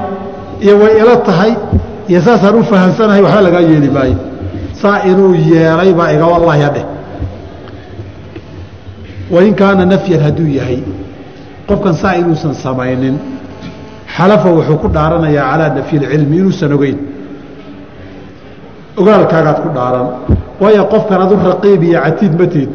iyo 0.63 0.73
way 0.81 0.91
ila 1.01 1.15
tahay 1.27 1.51
iyo 2.09 2.19
saasaan 2.25 2.55
u 2.59 2.63
fahamsanahay 2.71 3.21
waxba 3.25 3.41
lagaa 3.47 3.63
yeeli 3.71 3.89
maayo. 3.97 4.17
Saa 4.81 4.97
inuu 5.09 5.33
yeelay 5.49 5.91
baa 5.99 6.11
iga 6.15 6.25
wallaahi 6.33 6.63
adheh 6.69 6.85
wain 9.33 9.53
kaana 9.59 9.83
nafyan 9.91 10.21
hadduu 10.25 10.47
yahay 10.59 10.79
qofkan 11.67 11.93
saa 12.01 12.13
inuusan 12.21 12.53
samaynin 12.63 13.15
xalafa 14.15 14.49
wuxuu 14.57 14.77
ku 14.83 14.87
dhaaranayaa 14.95 15.45
calaa 15.51 15.69
nafyi 15.77 15.95
ilcilmi 15.99 16.35
inuusan 16.41 16.71
ogeyn. 16.77 16.97
Ogaalkaagaad 18.99 19.57
ku 19.63 19.69
dhaaran. 19.77 20.07
Waayo 20.61 20.83
qofkan 20.93 21.19
adu 21.25 21.35
raqiib 21.51 21.81
iyo 21.89 21.99
catiid 22.05 22.33
ma 22.39 22.45
tiid. 22.53 22.71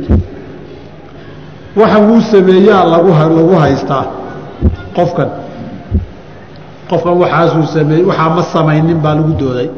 Waxa 1.81 1.99
wuu 2.07 2.21
sameeyaa 2.33 2.85
lagu 2.93 3.11
lagu 3.39 3.55
haystaa 3.65 4.05
qofkan 4.97 5.29
qofkan 6.91 7.15
waxaasuu 7.23 7.67
sameeyey 7.77 8.05
waxaa 8.11 8.31
ma 8.37 8.43
samaynin 8.55 8.99
baa 9.05 9.15
lagu 9.19 9.33
dooday. 9.43 9.69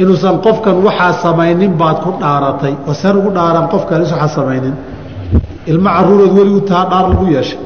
Inuusan 0.00 0.36
qofkan 0.46 0.76
waxaa 0.86 1.12
samaynin 1.24 1.72
baad 1.80 1.96
ku 2.04 2.10
dhaaratay 2.22 2.74
wasen 2.88 3.14
ugu 3.20 3.30
dhaaran 3.36 3.66
qofkan 3.72 3.98
is 4.04 4.10
waxaa 4.14 4.34
samaynin. 4.38 4.74
Ilmo 5.70 5.88
caruurood 5.96 6.32
weli 6.38 6.52
u 6.58 6.60
taha 6.68 6.84
dhaar 6.90 7.04
lagu 7.12 7.26
yeeshay. 7.34 7.58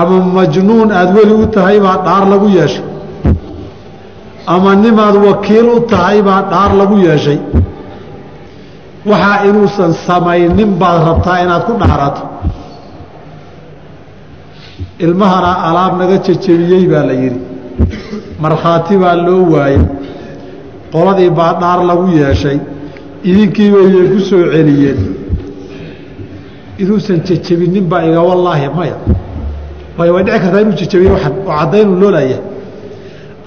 Ama 0.00 0.16
majnuun 0.36 0.88
aada 0.98 1.12
weli 1.18 1.34
u 1.42 1.46
tahay 1.56 1.78
baa 1.86 1.96
dhaar 2.06 2.24
lagu 2.32 2.48
yeeshay. 2.58 2.84
Ama 4.54 4.70
nimaad 4.84 5.16
wakiil 5.26 5.66
u 5.76 5.80
tahay 5.92 6.18
baa 6.28 6.42
dhaar 6.52 6.70
lagu 6.80 6.96
yeeshay. 7.06 7.38
Waxaa 9.10 9.36
inuusan 9.48 9.92
samaynin 10.06 10.70
baad 10.80 10.98
rabtaa 11.08 11.36
inaad 11.44 11.62
ku 11.68 11.72
dhaarato 11.82 12.22
ilmahana 15.04 15.52
alaab 15.68 15.98
naga 16.00 16.16
jejebiyey 16.26 16.84
baa 16.92 17.04
la 17.08 17.12
yidhi. 17.22 17.40
Markhaati 18.42 18.96
baa 19.02 19.14
loo 19.26 19.42
waayey. 19.54 19.82
Qoladii 20.92 21.30
baa 21.38 21.52
dhaar 21.60 21.80
lagu 21.90 22.06
yeeshay. 22.18 22.58
Idinkiibayay 23.24 24.06
ku 24.12 24.20
soo 24.28 24.44
celiyeen. 24.52 24.98
Inuusan 26.80 27.20
jejebinin 27.28 27.84
baa 27.90 28.02
iga 28.08 28.20
wallaahi 28.28 28.68
maya. 28.76 28.96
Waayo 29.98 30.12
way 30.14 30.22
dhici 30.24 30.38
kartaa 30.42 30.60
inuu 30.64 30.76
jejebiye 30.80 31.10
waxan 31.14 31.32
oo 31.46 31.52
caddaynuu 31.58 31.96
loolaya 32.02 32.38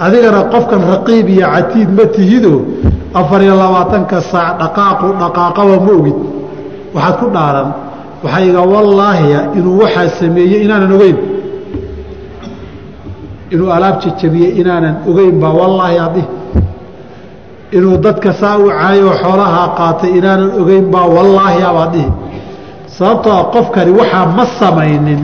adigana 0.05 0.41
qofkan 0.53 0.81
raqiib 0.93 1.27
iyo 1.29 1.45
catiid 1.55 1.89
ma 1.97 2.05
tihido 2.15 2.53
afar 3.19 3.41
iyo 3.45 3.53
labaatanka 3.61 4.17
saac 4.31 4.57
dhaqaaqu 4.61 5.07
dhaqaaqaba 5.21 5.75
ma 5.85 5.91
ogid. 5.99 6.17
Waxaad 6.95 7.15
ku 7.21 7.25
dhaaran 7.35 7.69
waxaa 8.23 8.41
iga 8.49 8.61
wallaahiya 8.73 9.39
inuu 9.57 9.75
waxaa 9.83 10.07
sameeyey 10.19 10.59
inaanan 10.65 10.91
ogeyn 10.97 11.17
inuu 13.53 13.69
alaab 13.77 13.95
jejabiyey 14.03 14.51
inaanan 14.61 14.95
ogeyn 15.09 15.35
baa 15.43 15.53
wallaahi 15.61 15.97
adhi 16.07 16.23
inuu 17.77 17.97
dadka 18.05 18.29
saa 18.41 18.57
u 18.57 18.67
caayo 18.79 19.09
xoolahaa 19.21 19.67
qaatay 19.79 20.11
inaanan 20.19 20.49
ogeyn 20.61 20.85
baa 20.93 21.05
wallaahi 21.15 21.61
abaad 21.71 21.91
dhihi 21.95 22.09
sababtoo 22.97 23.33
a 23.41 23.43
qofkani 23.55 23.91
waxaa 23.99 24.25
ma 24.37 24.45
samaynin. 24.59 25.21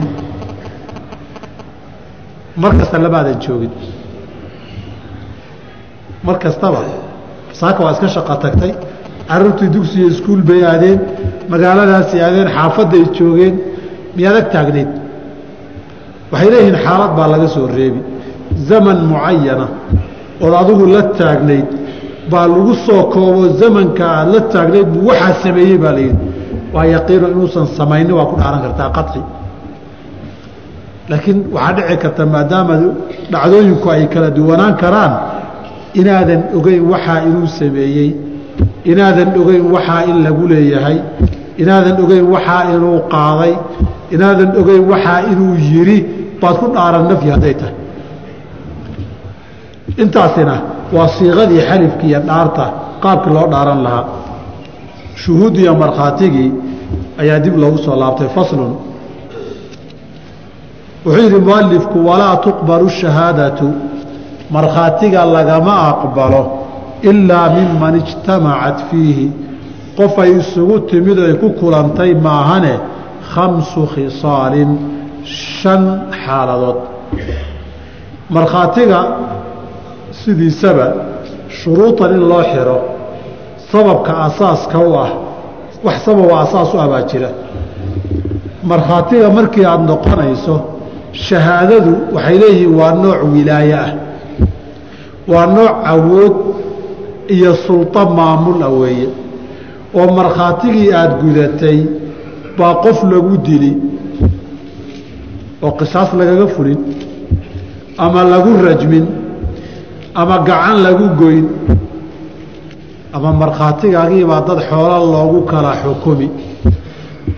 Mar 2.62 2.72
kasta 2.78 2.96
lamaadan 3.04 3.36
joogin. 3.44 3.72
Mar 6.26 6.36
kastaba 6.44 6.80
saaka 7.60 7.80
waa 7.84 7.92
iska 7.94 8.08
shaqo 8.14 8.34
tagtay 8.44 8.72
carruurtii 9.28 9.68
dugsiyo 9.74 10.06
iskuul 10.12 10.42
bay 10.48 10.60
aadeen 10.70 10.98
magaaladaasi 11.52 12.16
aadeen 12.26 12.48
xaafadday 12.56 13.04
joogeen 13.18 13.54
miyaad 14.16 14.36
ag 14.42 14.46
taagneyd 14.54 14.90
waxay 16.32 16.48
leeyihiin 16.52 16.78
xaalad 16.84 17.12
baa 17.18 17.28
laga 17.34 17.48
soo 17.54 17.66
reebi 17.76 18.00
zaman 18.68 18.98
mucayana 19.12 19.66
ood 20.44 20.54
adigu 20.62 20.84
la 20.94 21.02
taagnayd 21.20 21.68
baa 22.30 22.46
lagu 22.52 22.72
soo 22.86 23.02
koobo 23.14 23.42
zamanka 23.60 24.04
aad 24.18 24.28
la 24.34 24.40
taagnayd 24.54 24.86
buu 24.92 25.06
waxaa 25.10 25.34
sameeyey 25.44 25.78
baa 25.84 25.92
layidhi 25.98 26.18
waa 26.74 26.86
yaqiino 26.94 27.26
inuusan 27.34 27.66
samaynin 27.78 28.12
waa 28.18 28.26
ku 28.30 28.34
dhaaran 28.40 28.60
kartaa 28.66 28.88
qaci 28.96 29.20
laakiin 31.10 31.38
waxaa 31.54 31.72
dhici 31.76 31.96
karta 32.02 32.22
maadaama 32.34 32.74
dhacdooyinku 33.32 33.86
ay 33.94 34.02
kala 34.12 34.28
duwanaan 34.36 34.74
karaan 34.82 35.12
inaadan 36.00 36.42
ogeyn 36.58 36.82
waxaa 36.92 37.18
inuu 37.28 37.46
sameeyey 37.60 38.10
inaadan 38.90 39.28
ogeyn 39.42 39.64
waxaa 39.74 40.00
in 40.10 40.16
lagu 40.26 40.44
leeyahay 40.52 40.98
inaadan 41.62 41.96
ogeyn 42.04 42.26
waxaa 42.34 42.62
inuu 42.74 42.98
qaaday 43.14 43.52
inaadan 44.14 44.50
ogeyn 44.60 44.82
waxaa 44.92 45.20
inuu 45.32 45.52
yiri 45.70 45.98
baad 46.40 46.56
ku 46.60 46.66
dhaaran 46.74 47.04
nafyi 47.10 47.30
hadday 47.34 47.54
tahay 47.60 47.74
intaasina 50.02 50.54
waa 50.96 51.08
siiqadii 51.16 51.60
xalifki 51.68 52.06
iyo 52.10 52.20
dhaarta 52.28 52.64
qaabkii 53.02 53.32
loo 53.36 53.46
dhaaran 53.52 53.80
lahaa. 53.86 54.04
Shuhuud 55.22 55.54
iyo 55.62 55.72
markhaatigii 55.82 56.50
ayaa 57.20 57.38
dib 57.44 57.54
loogu 57.62 57.78
soo 57.84 57.96
laabtay 58.02 58.28
faslun. 58.36 58.72
Wuxuu 61.04 61.22
yidhi 61.22 61.38
mualifku 61.48 61.98
walaa 62.08 62.36
tuqbalu 62.44 62.88
shahaadatu. 63.00 63.66
Markhaatiga 64.50 65.20
lagama 65.36 65.74
aqbalo 65.90 66.42
ilaa 67.10 67.48
miman 67.56 67.94
ijtamacat 68.02 68.78
fiihi. 68.90 69.26
Qof 69.98 70.14
ay 70.24 70.30
isugu 70.40 70.76
timid 70.90 71.18
ay 71.18 71.34
ku 71.40 71.48
kulantay 71.60 72.10
maahane 72.26 72.74
khamsu 73.32 73.82
khisaalin 73.94 74.70
shan 75.24 75.82
xaaladood. 76.22 76.78
Markhaatiga 78.36 79.00
sidiisaba 80.24 80.86
shuruudan 81.58 82.12
in 82.18 82.24
loo 82.30 82.42
xiro 82.52 82.78
sababka 83.70 84.12
asaaska 84.26 84.78
u 84.78 84.94
ah 85.04 85.10
wax 85.84 85.96
sababa 86.04 86.34
asaas 86.44 86.70
u 86.74 86.78
ah 86.80 86.88
baa 86.92 87.02
jira. 87.10 87.30
Markhaatiga 88.70 89.30
markii 89.30 89.64
aada 89.64 89.84
noqonayso 89.92 90.54
shahaadadu 91.26 91.92
waxay 92.14 92.38
leeyihiin 92.42 92.74
waa 92.80 92.92
nooc 93.04 93.20
wilaaye 93.34 93.74
ah 93.84 93.90
waa 95.32 95.46
nooc 95.56 95.74
awood 95.92 96.34
iyo 97.36 97.54
sulto 97.66 98.00
maamul 98.18 98.62
ah 98.62 98.72
weeye. 98.80 99.08
Oo 99.94 100.06
markhaatigii 100.18 100.92
aada 100.92 101.14
gudatay 101.22 101.78
baa 102.58 102.74
qof 102.84 102.98
lagu 103.12 103.36
dili 103.46 103.72
oo 105.62 105.72
qisaas 105.78 106.10
lagaga 106.18 106.46
fulin 106.54 106.78
ama 107.98 108.20
lagu 108.32 108.50
rajmin 108.66 109.04
ama 110.20 110.36
gacan 110.48 110.76
lagu 110.86 111.06
goyn. 111.20 111.46
Ama 113.16 113.32
markhaatigaagiibaa 113.32 114.40
dad 114.48 114.60
xoolo 114.68 114.98
loogu 115.12 115.40
kala 115.50 115.72
xukumi. 115.82 116.28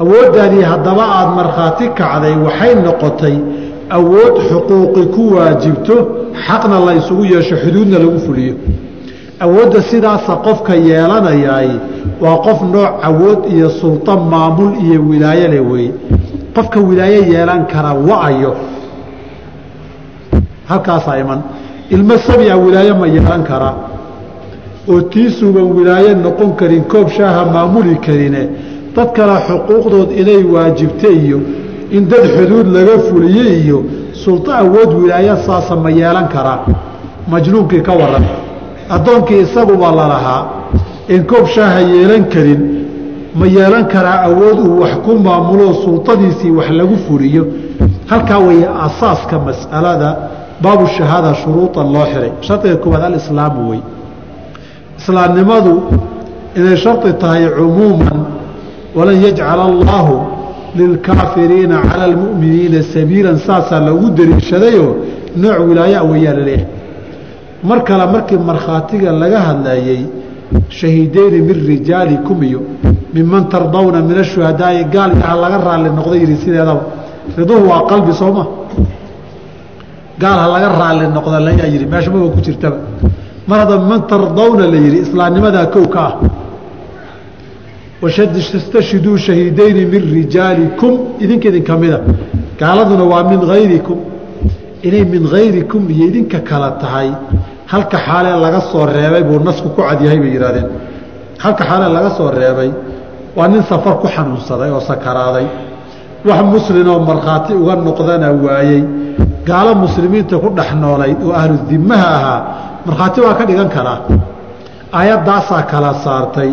Awooddaadii 0.03 0.63
haddaba 0.71 1.05
aada 1.17 1.31
markhaati 1.41 1.87
kacday 1.99 2.35
waxay 2.47 2.75
noqotay 2.87 3.37
awood 3.97 4.35
xuquuqi 4.49 5.03
ku 5.15 5.23
waajibto 5.37 5.97
xaqna 6.47 6.77
la 6.87 6.93
ysugu 7.01 7.25
yeesho 7.33 7.57
xuduudna 7.63 7.99
lagu 7.99 8.19
fuliyo. 8.27 8.55
Awoodda 9.45 9.83
sidaasa 9.91 10.33
qofka 10.47 10.75
yeelanayaay 10.89 11.71
waa 12.23 12.37
qof 12.47 12.59
nooc 12.75 12.93
awood 13.09 13.41
iyo 13.55 13.69
sulto 13.81 14.13
maamul 14.33 14.73
iyo 14.85 14.99
wilaayo 15.11 15.49
leh 15.53 15.63
weeye 15.71 15.93
qofka 16.55 16.79
wilaayo 16.89 17.23
yeelan 17.33 17.63
kara 17.73 17.93
wa-ayo. 18.09 18.53
Halkaasaa 20.69 21.17
iman 21.23 21.41
ilmo 21.91 22.19
sabica 22.27 22.57
wilaayo 22.57 22.95
ma 22.97 23.07
yeelan 23.07 23.43
karaa 23.45 23.75
oo 24.89 25.01
tiisuuban 25.01 25.69
wilaayo 25.77 26.15
noqon 26.25 26.53
karin 26.57 26.85
koob 26.85 27.09
shaaha 27.09 27.45
maamuli 27.45 27.97
karine. 28.07 28.43
Dad 28.97 29.13
kale 29.17 29.37
xuquuqdood 29.49 30.11
inay 30.21 30.43
waajibta 30.55 31.09
iyo 31.09 31.39
in 31.91 32.09
dad 32.09 32.25
xuduud 32.37 32.67
laga 32.77 32.99
fuliye 32.99 33.59
iyo 33.61 33.85
sulto 34.13 34.53
awood 34.53 34.91
wilaayo 35.01 35.37
saasa 35.47 35.77
ma 35.77 35.91
yeelan 35.91 36.29
karaa 36.29 36.59
majnuunkii 37.31 37.81
ka 37.83 37.93
waran 37.93 38.25
addoonkii 38.91 39.41
isaguba 39.47 39.91
lalahaa 39.99 40.43
in 41.09 41.25
koob 41.25 41.47
shaaha 41.47 41.81
yeelan 41.81 42.25
karin 42.35 42.61
ma 43.35 43.47
yeelan 43.47 43.85
karaa 43.89 44.23
awood 44.29 44.59
uu 44.67 44.81
wax 44.81 44.93
ku 45.05 45.13
maamulo 45.27 45.75
sultadiisii 45.85 46.51
wax 46.51 46.71
lagu 46.71 46.97
fuliyo. 47.09 47.47
Halkaa 48.07 48.39
weeye 48.39 48.69
asaaska 48.87 49.39
mas'alada 49.39 50.17
baabu 50.63 50.87
shahaada 50.97 51.35
shuruudan 51.35 51.93
loo 51.93 52.07
xiray. 52.13 52.33
Shardiga 52.41 52.77
koowaad 52.77 53.05
alislaamu 53.05 53.71
wey 53.71 53.81
islaamnimadu 54.99 55.83
inay 56.57 56.77
shardi 56.77 57.13
tahay 57.23 57.47
cumuuman 57.57 58.19
walan 58.97 59.23
yajcala 59.23 59.65
allaahu 59.71 60.15
lilkaafiriina 60.79 61.83
cala 61.83 62.05
almu'miniina 62.11 62.83
sabiilan 62.95 63.39
saasaa 63.47 63.81
lagu 63.81 64.11
dariishadayoo 64.19 64.93
nooc 65.43 65.59
wilaaya 65.69 66.03
weeyaa 66.11 66.35
la 66.39 66.45
leeyahay 66.49 66.67
mar 67.69 67.85
kale 67.85 68.07
markii 68.15 68.39
markhaatiga 68.51 69.13
laga 69.13 69.41
hadlayey 69.49 70.03
shahiideyni 70.69 71.39
min 71.49 71.67
rijaalikum 71.73 72.43
iyo 72.43 72.61
minman 73.15 73.49
tardawna 73.49 74.01
min 74.09 74.19
ashuhadaai 74.25 74.85
gaal 74.95 75.11
iyo 75.17 75.23
ha 75.29 75.35
laga 75.45 75.59
raalli 75.69 75.91
noqda 75.99 76.17
yihi 76.23 76.37
sideedaba 76.45 76.83
riduhu 77.39 77.63
waa 77.71 77.83
qalbi 77.91 78.13
sooma 78.13 78.47
gaal 80.23 80.39
ha 80.43 80.47
laga 80.55 80.69
raalli 80.81 81.07
noqda 81.17 81.39
layaa 81.49 81.69
yihi 81.75 81.87
meesha 81.93 82.11
maba 82.15 82.29
ku 82.35 82.41
jirtaba. 82.47 82.79
Mar 83.49 83.59
hadda 83.63 83.75
minman 83.83 84.03
tardawna 84.13 84.65
la 84.73 84.79
yihi 84.85 84.99
islaamnimadaa 85.07 85.67
kow 85.75 85.87
ka 85.95 86.01
ah. 86.09 86.15
Wastashhiduu 88.03 89.17
shahiideyni 89.27 89.83
min 89.93 90.03
rijaalikum 90.17 90.93
idinka 91.25 91.47
idinka 91.53 91.75
mida 91.83 91.99
gaaladuna 92.61 93.05
waa 93.13 93.23
min 93.31 93.41
hayrikum 93.51 93.99
inay 94.87 95.05
min 95.15 95.23
hayrikum 95.33 95.83
iyo 95.91 96.05
idinka 96.11 96.39
kala 96.49 96.71
tahay. 96.83 97.11
Halka 97.73 97.99
xaalee 98.07 98.37
laga 98.45 98.61
soo 98.71 98.85
reebay 98.87 99.23
buu 99.29 99.39
nasku 99.49 99.69
ku 99.75 99.81
cadyahay 99.89 100.19
bay 100.23 100.31
yidhahdeen 100.37 100.69
halka 101.45 101.63
xaalee 101.69 101.91
laga 101.97 102.11
soo 102.19 102.31
reebay 102.31 102.71
waa 103.37 103.49
nin 103.49 103.63
safar 103.71 103.95
ku 104.01 104.07
xanuunsaday 104.15 104.71
oo 104.77 104.81
sakaraaday 104.91 105.47
wax 106.25 106.41
muslimoo 106.55 106.99
markhaati 107.11 107.53
uga 107.55 107.75
noqdana 107.77 108.29
waayey. 108.45 108.83
Gaalo 109.47 109.75
muslimiinta 109.75 110.39
ku 110.39 110.49
dhex 110.57 110.71
noolayd 110.83 111.19
oo 111.27 111.33
ahlu 111.41 111.57
dimaha 111.71 112.09
ahaa 112.19 112.41
markhaati 112.87 113.21
waa 113.21 113.35
ka 113.39 113.45
dhigan 113.49 113.69
karaa 113.77 114.01
aayaddaasaa 114.93 115.63
kala 115.71 115.95
saartay. 116.05 116.51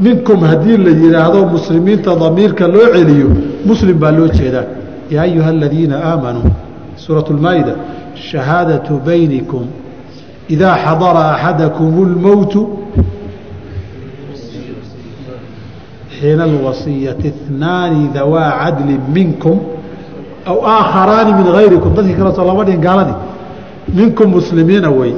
Minkum 0.00 0.40
haddii 0.50 0.76
la 0.76 0.90
yidhaahdo 0.90 1.46
muslimiinta 1.54 2.10
damiirka 2.22 2.66
loo 2.74 2.86
celiyo 2.94 3.28
muslim 3.66 3.98
baa 4.02 4.10
loo 4.18 4.28
jeedaa 4.28 4.64
yaa 5.10 5.22
ayuha 5.22 5.48
aladiina 5.48 5.96
aamanuu 6.10 6.50
suurat 6.96 7.28
lmaa'ida 7.30 7.72
shahaadatu 8.30 8.92
baynikum 9.06 9.64
idaa 10.54 10.76
xadara 10.84 11.22
axadakum 11.34 11.88
اlmowtu 12.06 12.60
xiina 16.22 16.44
alwasiyati 16.44 17.28
اثnaani 17.34 18.08
dawaa 18.14 18.50
cadli 18.62 18.94
minkum 19.14 19.56
aw 20.46 20.58
aakharaani 20.76 21.32
min 21.38 21.46
hayrikum 21.56 21.94
dadkii 21.96 22.14
kale 22.18 22.34
soo 22.36 22.46
lama 22.50 22.64
dhihin 22.64 23.14
minkum 23.98 24.30
muslimiina 24.38 24.90
wey 24.90 25.12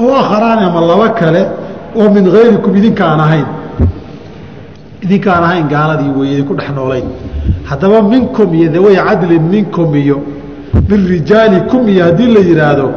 aw 0.00 0.06
aakharaani 0.18 0.62
ama 0.68 0.80
laba 0.90 1.08
kale 1.20 1.42
oo 1.96 2.08
min 2.16 2.24
hayrikum 2.34 2.76
idinka 2.76 3.04
ahayn 3.06 3.46
idinka 5.04 5.30
ahayn 5.32 5.68
gaaladii 5.68 6.12
wey 6.18 6.32
idinku 6.32 6.54
dhex 6.58 6.70
noolayn 6.78 7.06
haddaba 7.70 8.02
minkum 8.02 8.54
iyo 8.54 8.68
daway 8.76 8.96
cadlin 8.96 9.42
minkum 9.54 9.94
iyo 10.02 10.18
min 10.88 11.00
rijaalikum 11.14 11.88
iyo 11.88 12.04
haddii 12.04 12.30
la 12.36 12.40
yidhaahdo 12.50 12.88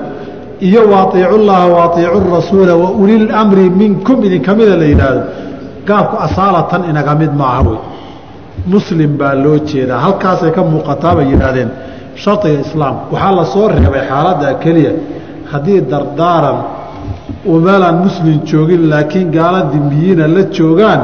iyo 0.67 0.81
waaiicu 0.91 1.37
llaha 1.47 1.67
waaiicu 1.75 2.19
rasuula 2.37 2.75
wa 2.75 2.89
ulil 2.91 3.27
mri 3.49 3.69
minkum 3.69 4.17
idinkamida 4.27 4.75
la 4.81 4.85
yidhaahdo 4.91 5.21
gaabku 5.87 6.15
asaalatan 6.27 6.81
inaga 6.89 7.13
mid 7.21 7.31
maaha 7.41 7.61
wey 7.69 7.79
muslim 8.73 9.17
baa 9.17 9.33
loo 9.43 9.57
jeedaa. 9.69 9.99
Halkaasay 10.05 10.51
ka 10.55 10.61
muuqataa 10.71 11.15
bay 11.17 11.25
yidhaahdeen 11.31 11.69
shardiga 12.23 12.59
islaam 12.65 12.95
waxaa 13.13 13.33
la 13.39 13.45
soo 13.53 13.67
reebay 13.73 14.03
xaaladda 14.09 14.47
keliya. 14.63 14.91
Haddii 15.51 15.81
dardaaran 15.91 16.57
uu 17.45 17.59
meelaan 17.65 17.97
muslim 18.05 18.37
joogin 18.49 18.83
laakiin 18.91 19.27
gaala 19.37 19.59
dimbiyiina 19.73 20.27
la 20.35 20.43
joogaan 20.57 21.01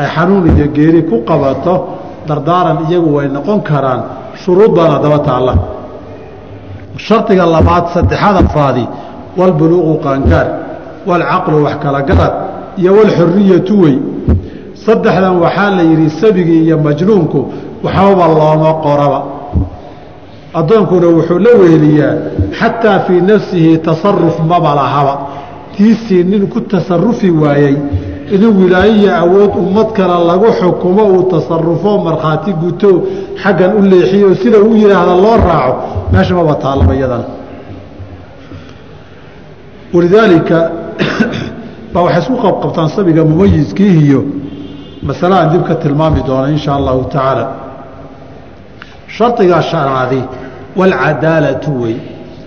ay 0.00 0.06
xanuun 0.14 0.44
iyo 0.56 0.66
geeri 0.76 1.02
ku 1.10 1.16
qabato 1.28 1.74
dardaaran 2.28 2.78
iyagu 2.88 3.08
way 3.16 3.28
noqon 3.36 3.60
karaan 3.70 4.00
shuruud 4.42 4.72
baana 4.78 4.96
daba 5.04 5.18
taalla. 5.28 5.54
Shardiga 7.06 7.44
labaad 7.56 7.84
saddexaad 7.94 8.36
afaadi 8.44 8.84
walbuluuqu 9.38 9.94
qaangaar 10.04 10.46
walcaqlu 11.08 11.56
wax 11.66 11.76
kala 11.84 12.00
garad 12.08 12.34
iyo 12.80 12.90
walxuriyatu 12.98 13.74
wey 13.82 13.96
saddexdan 14.88 15.36
waxaa 15.44 15.70
la 15.70 15.82
yidhi 15.82 16.10
sabigii 16.20 16.64
iyo 16.64 16.78
majnuunku 16.78 17.38
waxbaba 17.84 18.26
looma 18.38 18.70
qoraba. 18.84 19.20
Addoonkuna 20.54 21.06
wuxuu 21.16 21.38
la 21.38 21.50
weheliyaa 21.60 22.14
xataa 22.58 22.98
fii 23.06 23.20
nafsihi 23.20 23.78
tasaruf 23.78 24.36
maba 24.48 24.74
lahaba. 24.74 25.14
Tiisii 25.76 26.24
nin 26.24 26.48
ku 26.48 26.60
tasarufi 26.60 27.30
waayey 27.30 27.76
inuu 28.32 28.60
wilaayiya 28.60 29.18
awood 29.18 29.52
ummad 29.56 29.92
kale 29.92 30.24
lagu 30.26 30.46
xukumo 30.60 31.04
uu 31.12 31.22
tasarufo 31.22 31.98
markhaati 31.98 32.52
guto 32.52 33.02
xaggan 33.42 33.72
u 33.78 33.82
leexiyo 33.82 34.34
sida 34.34 34.58
u 34.58 34.76
yidhaahda 34.76 35.14
loo 35.16 35.36
raaco 35.36 35.76
meesha 36.12 36.34
maba 36.34 36.54
taallaba 36.54 36.94
iyadana 36.94 37.24
walidaalika 39.94 40.70
baa 41.92 42.02
waxay 42.02 42.22
isku 42.22 42.36
qabqabtaan 42.36 42.88
sabiga 42.88 43.24
mumayiskii 43.24 43.92
iyo 44.98 45.06
masale 45.08 45.34
aan 45.34 45.50
dib 45.52 45.62
ka 45.68 45.74
tilmaami 45.74 46.22
doona 46.22 46.48
insha 46.50 46.74
allahu 46.74 47.04
tacaala 47.04 47.48
shardigaa 49.16 49.62
shanaadi 49.62 50.22
walcadaalatu 50.76 51.82
wey 51.82 51.96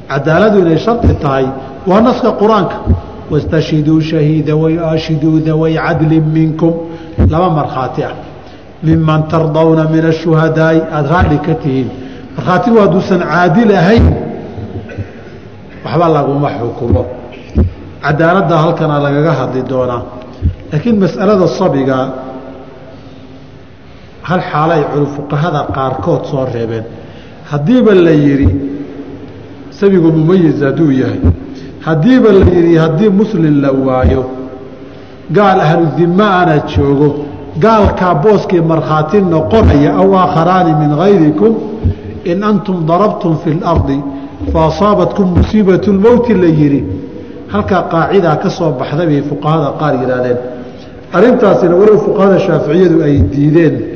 cadaaladu 0.08 0.60
inay 0.60 0.78
shardi 0.78 1.14
tahay 1.24 1.48
waa 1.88 2.02
naska 2.02 2.32
qur'aanka. 2.42 2.78
Wastashhiduu 3.32 4.02
shahiida 4.02 4.56
wayaashiduu 4.56 5.40
daway 5.40 5.76
cadlin 5.76 6.24
minkum. 6.24 6.74
Laba 7.30 7.50
markhaati 7.50 8.04
ah. 8.04 8.16
Miman 8.84 9.28
tardawna 9.28 9.88
min 9.90 10.06
ashuhadaa'i 10.06 10.82
aada 10.92 11.10
raadhi 11.10 11.38
ka 11.40 11.54
tihiin. 11.64 11.90
Markhaatigu 12.36 12.78
hadduusan 12.80 13.20
caadil 13.20 13.72
ahayn 13.72 14.06
waxba 15.86 16.08
laguma 16.10 16.50
xukumo. 16.60 17.06
Cadaaladda 18.04 18.56
halkana 18.58 19.00
lagaga 19.00 19.32
hadli 19.32 19.62
doonaa. 19.64 20.04
Laakiin 20.72 21.00
mas'alada 21.00 21.48
sabiga 21.48 21.98
hal 24.24 24.42
xaalo 24.52 24.74
ay 24.74 24.84
qaarkood 25.76 26.26
soo 26.26 26.46
reebeen. 26.54 26.86
Haddiiba 27.52 27.94
la 27.94 28.12
yidhi 28.12 28.50
sabigu 29.72 30.12
mumayis 30.12 30.62
hadduu 30.62 30.92
yahay. 30.92 31.22
Haddiiba 31.82 32.32
la 32.32 32.46
yidhi 32.46 32.78
haddii 32.78 33.10
muslim 33.10 33.62
la 33.62 33.72
waayo 33.72 34.24
gaal 35.32 35.60
ahludima 35.60 36.28
ana 36.42 36.56
joogo 36.68 37.26
gaalkaa 37.60 38.16
booskii 38.16 38.62
markhaati 38.62 39.22
noqonaya 39.22 39.92
aw 40.02 40.10
aakharaani 40.16 40.74
min 40.82 40.92
hayrikum 41.02 41.54
in 42.26 42.44
antum 42.44 42.86
darabtum 42.86 43.38
fi 43.44 43.50
اlardi 43.52 44.00
faasaabatkum 44.54 45.28
musiibatu 45.38 45.94
lmowti 45.94 46.34
la 46.34 46.48
yidhi. 46.48 46.84
Halkaa 47.54 47.84
qaacidaa 47.92 48.36
ka 48.36 48.50
soo 48.50 48.72
baxday 48.80 49.08
bay 49.08 49.22
fuqahada 49.30 49.74
qaar 49.80 49.94
yidhaahdeen. 50.02 50.38
Arrintaasina 51.14 51.76
walow 51.76 51.98
fuqahada 52.06 52.40
shaaficiyadu 52.40 53.04
ay 53.04 53.16
diideen 53.34 53.91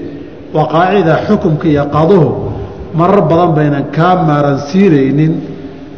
waa 0.53 0.67
qaacida 0.73 1.13
xukumka 1.27 1.67
iyo 1.73 1.83
qaduhu 1.95 2.29
marar 2.99 3.21
badan 3.29 3.51
baynan 3.57 3.85
kaa 3.95 4.15
maaransiinaynin 4.27 5.33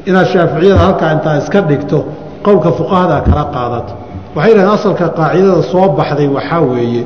inaad 0.09 0.27
shaaficiyada 0.33 0.79
halkaa 0.83 1.11
intaa 1.15 1.35
iska 1.41 1.59
dhigto 1.69 1.97
qowlka 2.45 2.69
fuqahada 2.79 3.17
kala 3.27 3.43
qaadato. 3.55 3.93
Waxay 4.35 4.51
yidhahdeen 4.51 4.75
asalka 4.79 5.05
qaacidada 5.19 5.61
soo 5.71 5.87
baxday 5.97 6.27
waxaa 6.37 6.61
weeye. 6.71 7.03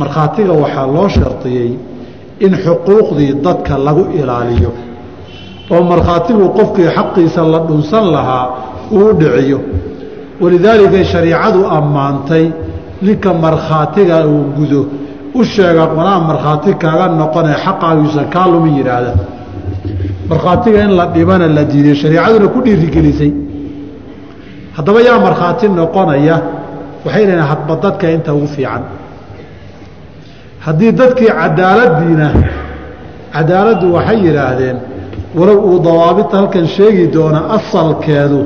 Markhaatiga 0.00 0.52
waxaa 0.62 0.86
loo 0.94 1.08
shardiyey 1.16 1.70
in 2.44 2.52
xuquuqdii 2.64 3.32
dadka 3.44 3.74
lagu 3.86 4.02
ilaaliyo 4.20 4.70
oo 5.74 5.82
markhaatigu 5.92 6.44
qofkii 6.58 6.88
xaqiisa 6.96 7.40
la 7.52 7.58
dhunsan 7.68 8.04
lahaa 8.14 8.46
uu 8.98 9.10
dhiciyo. 9.20 9.58
Walidaalika 10.42 11.04
shariicadu 11.12 11.60
ammaantay 11.78 12.44
ninka 13.06 13.30
markhaatiga 13.44 14.16
uu 14.32 14.42
gudo 14.56 14.80
u 15.40 15.44
sheega 15.54 15.84
qonaa 15.96 16.18
markhaati 16.30 16.70
kaaga 16.82 17.06
noqonee 17.22 17.56
xaqaagiisan 17.64 18.26
kaa 18.34 18.46
lumi 18.52 18.70
yidhaahda. 18.78 19.12
Markhaatiga 20.30 20.78
in 20.86 20.92
la 20.98 21.04
dhibana 21.14 21.46
la 21.56 21.62
diiday 21.70 21.94
shariicaduna 22.02 22.46
ku 22.54 22.58
dhiirigelisay. 22.66 23.32
Haddaba 24.76 24.98
yaa 25.08 25.18
markhaati 25.26 25.66
noqonaya 25.80 26.36
waxay 27.04 27.24
dhaheen 27.28 27.44
hadba 27.50 27.74
dadka 27.84 28.06
inta 28.16 28.30
ugu 28.38 28.46
fiican. 28.54 28.82
Haddii 30.66 30.92
dadkii 31.00 31.30
cadaaladiina 31.40 32.28
cadaaladdu 33.34 33.86
waxay 33.96 34.18
yidhaahdeen 34.26 34.76
walow 35.38 35.58
uu 35.70 35.78
dawaabita 35.88 36.34
halkan 36.40 36.66
sheegi 36.76 37.04
doona 37.16 37.40
asalkeedu 37.56 38.40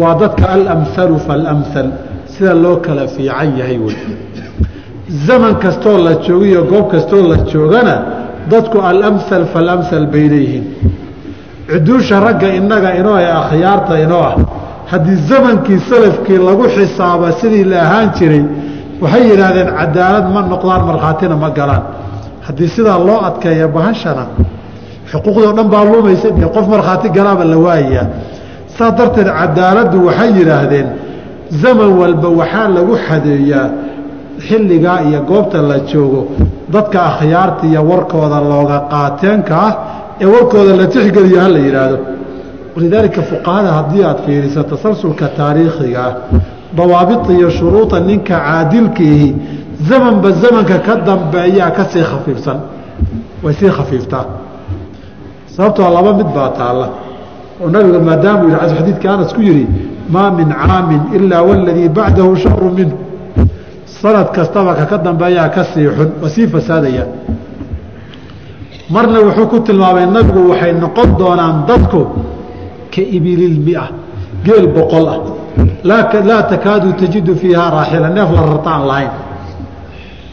waa 0.00 0.14
dadka 0.22 0.44
alamhalu 0.56 1.16
faalamhal 1.26 1.88
sida 2.34 2.52
loo 2.64 2.76
kala 2.86 3.04
fiican 3.14 3.48
yahay 3.58 3.78
wey 3.86 3.96
zaman 5.08 5.54
kastoo 5.58 5.98
la 5.98 6.14
joogo 6.26 6.44
iyo 6.44 6.62
goob 6.64 6.90
kastoo 6.90 7.22
la 7.28 7.36
joogana 7.52 8.02
dadku 8.50 8.78
alamhal 8.80 9.44
faalamhal 9.52 10.06
bay 10.12 10.28
leeyihiin. 10.28 10.64
Cuduusha 11.70 12.20
ragga 12.20 12.48
innaga 12.58 12.90
inoo 13.00 13.18
ee 13.18 13.30
akhyaarta 13.42 13.98
inoo 14.04 14.22
ah 14.30 14.36
haddii 14.90 15.16
zamankii 15.28 15.78
salafkii 15.90 16.38
lagu 16.48 16.64
xisaaba 16.76 17.32
sidii 17.40 17.64
la 17.64 17.78
ahaan 17.86 18.10
jiray 18.18 18.44
waxay 19.02 19.22
yidhaahdeen 19.30 19.68
cadaalad 19.78 20.26
ma 20.34 20.40
noqdaan 20.52 20.82
markhaatina 20.90 21.36
ma 21.36 21.50
galaan. 21.58 21.82
Haddii 22.46 22.68
sidaa 22.68 22.98
loo 23.08 23.18
adkeeya 23.28 23.68
bahashana 23.68 24.24
xuquuqdoo 25.10 25.52
dhan 25.56 25.68
baa 25.72 25.84
lumaysa 25.84 26.28
dee 26.38 26.48
qof 26.56 26.66
markhaati 26.74 27.08
galaaba 27.16 27.44
la 27.44 27.56
waayayaa 27.66 28.06
saa 28.76 28.90
darteed 28.98 29.28
cadaaladdu 29.40 29.96
waxay 30.06 30.30
yidhaahdeen 30.38 30.86
zaman 31.62 31.90
walba 32.00 32.28
waxaa 32.40 32.68
lagu 32.76 32.94
xadeeyaa 33.06 33.66
xilligaa 34.48 34.98
iyo 35.08 35.20
goobta 35.30 35.58
la 35.70 35.78
joogo 35.90 36.22
dadka 36.74 36.98
akhyaarta 37.10 37.62
iyo 37.70 37.80
warkooda 37.90 38.38
looga 38.50 38.78
qaateenka 38.92 39.54
ah 39.66 39.72
ee 40.22 40.26
warkooda 40.34 40.72
la 40.80 40.86
tixgeliyo 40.94 41.40
ha 41.44 41.48
la 41.54 41.58
yidhaahdo 41.66 41.98
walidaalika 42.76 43.22
fuqahada 43.30 43.70
haddii 43.78 44.02
aad 44.10 44.18
fiiriso 44.26 44.62
tasalsulka 44.72 45.26
taariikhiga 45.38 46.00
ah 46.08 46.12
dawaabita 46.76 47.30
iyo 47.38 47.48
shuruuda 47.50 48.00
ninka 48.00 48.34
caadilkiihi 48.46 49.28
zamanba 49.88 50.28
zamanka 50.42 50.76
ka 50.86 50.94
dambeeyaa 51.06 51.70
ka 51.76 51.84
sii 51.92 52.02
khafiifsan 52.10 52.58
way 53.42 53.54
sii 53.54 53.70
khafiiftaa. 53.78 54.24
Sababtoo 55.56 55.90
laba 55.96 56.12
mid 56.18 56.26
baa 56.36 56.48
taalla 56.58 56.88
oo 57.62 57.68
nabiga 57.74 57.98
maadaamuu 58.08 58.48
yidhi 58.50 58.74
xadiidka 58.76 59.06
anas 59.14 59.30
ku 59.34 59.40
yidhi 59.48 59.66
maa 60.14 60.30
min 60.38 60.48
caamin 60.48 61.00
ilaa 61.16 61.42
waladii 61.48 61.88
bacdahu 61.88 62.36
sharu 62.36 62.70
minhu 62.78 62.96
sanad 64.04 64.32
kastaba 64.36 64.74
kaka 64.74 64.98
dambeeyaa 64.98 65.48
ka 65.48 65.64
sii 65.64 65.88
xun 65.96 66.10
waa 66.22 66.28
sii 66.28 66.46
fasaadaya. 66.46 67.04
Marna 68.90 69.18
wuxuu 69.20 69.46
ku 69.46 69.60
tilmaamay 69.60 70.06
nabigu 70.06 70.50
waxay 70.50 70.72
noqon 70.72 71.08
doonaan 71.18 71.64
dadku 71.68 72.00
ka 72.92 73.00
ibililmia 73.16 73.82
geel 74.44 74.66
boqol 74.76 75.08
ah. 75.08 75.20
Laa 75.84 76.42
takaadu 76.52 76.92
tajidu 77.00 77.36
fiihaa 77.36 77.70
raaxila 77.70 78.08
neef 78.16 78.30
la 78.36 78.42
rarta 78.50 78.70
aan 78.70 78.86
lahayn. 78.90 79.10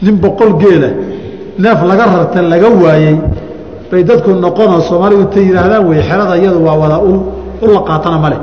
Nin 0.02 0.16
boqol 0.24 0.52
geela 0.62 0.88
neef 1.58 1.78
laga 1.90 2.04
rarta 2.14 2.42
laga 2.42 2.68
waayey 2.68 3.16
bay 3.90 4.04
dadku 4.04 4.30
noqonoo 4.34 4.80
soomaalidu 4.88 5.24
ta 5.32 5.40
yihaahdaan 5.40 5.84
wey 5.88 6.02
xerada 6.08 6.36
iyadu 6.36 6.58
waa 6.66 6.76
wada 6.82 6.98
ul 6.98 7.18
la 7.74 7.80
qaatana 7.88 8.18
ma 8.18 8.28
leh. 8.32 8.40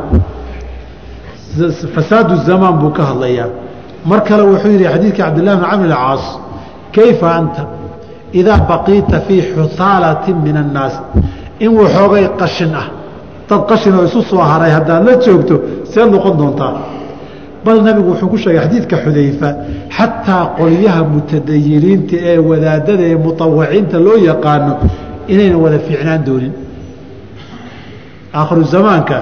Fasaadu 1.95 2.33
zamaan 2.47 2.75
buu 2.81 2.89
ka 2.97 3.03
hadlayaa 3.03 3.68
mar 4.05 4.23
kale 4.23 4.43
wuxuu 4.43 4.71
yidhi 4.71 4.85
xadiidka 4.85 5.23
cabdillahi 5.23 5.57
bn 5.59 5.65
camr 5.71 5.89
caas 5.89 6.23
kayfa 6.95 7.27
anta? 7.39 7.63
Idaa 8.33 8.59
baqiita 8.69 9.19
fii 9.27 9.41
xuhaalatin 9.53 10.37
min 10.43 10.57
annaas 10.57 10.95
in 11.59 11.71
waxoogay 11.79 12.29
qashin 12.39 12.73
ah. 12.75 12.87
Dad 13.49 13.61
qashin 13.67 13.93
oo 13.95 14.05
isu 14.05 14.21
soo 14.21 14.37
haray 14.51 14.71
haddaad 14.71 15.03
la 15.07 15.13
joogto 15.25 15.55
see 15.91 16.05
noqon 16.05 16.37
doontaa. 16.37 16.73
Bal 17.65 17.81
nabigu 17.83 18.09
wuxuu 18.11 18.29
ku 18.29 18.37
sheegay 18.37 18.61
xadiidka 18.65 18.95
xudayfa 19.03 19.49
xataa 19.97 20.45
qolyaha 20.57 21.03
mutadayiniinta 21.03 22.15
ee 22.31 22.37
wadaadada 22.49 23.03
ee 23.11 23.15
mutawiciinta 23.25 23.97
loo 24.05 24.17
yaqaano 24.29 24.73
inayna 25.27 25.57
wada 25.57 25.79
fiicnaan 25.79 26.23
doonin. 26.25 26.53
Aakhiru 28.33 28.63
zamaanka 28.63 29.17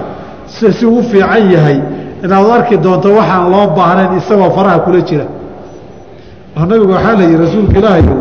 si 0.46 0.86
uu 0.86 1.02
fiican 1.02 1.50
yahay 1.50 1.80
inaad 2.24 2.50
arki 2.56 2.76
doonto 2.84 3.08
waxaan 3.18 3.50
loo 3.52 3.66
baahnayn 3.76 4.12
isagoo 4.18 4.50
faraha 4.56 4.78
kula 4.86 5.00
jira. 5.08 5.26
Oo 6.56 6.64
nabigu 6.70 6.92
waxaa 6.96 7.16
la 7.18 7.24
yihi 7.24 7.36
rasuulka 7.44 7.78
ilaahayow 7.80 8.18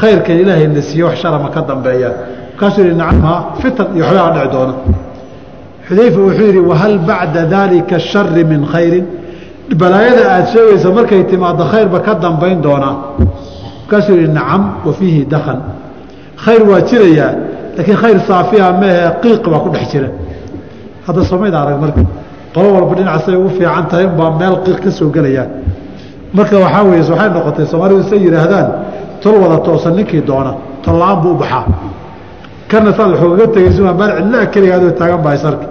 khayrkan 0.00 0.36
ilaahay 0.42 0.66
na 0.68 0.82
siiye 0.82 1.04
wax 1.04 1.16
sharama 1.22 1.48
ka 1.54 1.60
dambeeya. 1.68 2.10
Markaasuu 2.52 2.82
yihi 2.86 2.96
nacamha 2.96 3.34
fitan 3.60 3.86
iyo 3.96 4.04
waxbaa 4.04 4.30
dhici 4.34 4.48
doona 4.54 4.74
xudayfa 5.86 6.18
wuxuu 6.26 6.46
yidhi 6.48 6.58
wahal 6.70 6.98
bacda 7.08 7.42
daalika 7.54 7.98
shari 7.98 8.44
min 8.44 8.60
khayrin? 8.72 9.04
Balaayada 9.80 10.22
aada 10.34 10.46
sheegaysa 10.52 10.88
markay 10.96 11.22
timaado 11.30 11.64
khayrba 11.72 11.98
ka 12.06 12.14
dambayn 12.14 12.58
doonaa 12.66 12.94
markaasuu 13.82 14.16
yihi 14.20 14.28
nacam 14.38 14.62
wa 14.86 14.92
fiihi 14.98 15.24
dakan 15.34 15.58
khayr 16.44 16.62
waa 16.70 16.80
jirayaa 16.88 17.30
laakiin 17.76 17.96
khayr 18.02 18.18
saafiya 18.28 18.72
mehe 18.80 19.00
qiiq 19.22 19.44
baa 19.52 19.60
ku 19.64 19.68
dhex 19.74 19.84
jira. 19.92 20.08
Hadda 21.06 21.20
somayda 21.30 21.58
arag 21.62 21.78
marka 21.84 22.00
qolo 22.54 22.68
walba 22.76 22.94
dhinacasay 22.98 23.36
ugu 23.40 23.50
fiican 23.56 23.84
tahay 23.90 24.06
unbaa 24.12 24.30
meel 24.40 24.54
qiiq 24.64 24.78
ka 24.84 24.90
soo 24.98 25.08
gelayaa 25.16 25.46
marka 26.36 26.54
waxaa 26.64 26.82
weeye 26.88 27.02
waxay 27.10 27.28
noqotay 27.36 27.66
soomaalidu 27.72 28.02
say 28.10 28.18
yidhaahdaan 28.26 28.68
tol 29.22 29.34
wada 29.42 29.56
toosan 29.66 29.92
ninkii 29.98 30.22
doona 30.28 30.52
tol 30.84 30.96
la'aan 31.00 31.18
buu 31.22 31.32
u 31.34 31.38
baxaa. 31.42 31.64
Kana 32.70 32.90
saad 32.96 33.08
waxoogaga 33.12 33.46
tegaysa 33.54 33.80
meel 34.00 34.10
cidlaa 34.18 34.46
keligaadoo 34.54 34.92
taagan 35.00 35.20
baa 35.24 35.34
isarki 35.38 35.66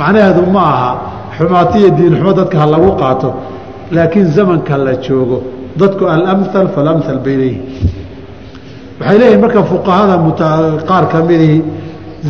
macnaheedu 0.00 0.42
ma 0.54 0.62
aha 0.74 0.90
xumaatiyo 1.36 1.88
diinxumo 1.98 2.32
dadka 2.40 2.56
ha 2.62 2.66
lagu 2.74 2.90
qaato 3.00 3.28
laakiin 3.96 4.26
zamanka 4.36 4.74
la 4.86 4.92
joogo 5.06 5.38
dadku 5.80 6.04
alamhal 6.14 6.68
falamhal 6.74 7.18
bay 7.24 7.36
leeyihiin 7.42 7.62
waxay 9.00 9.16
leeyihiin 9.20 9.40
marka 9.44 9.60
fuqahada 9.70 10.14
qaar 10.90 11.04
ka 11.12 11.18
midii 11.28 11.58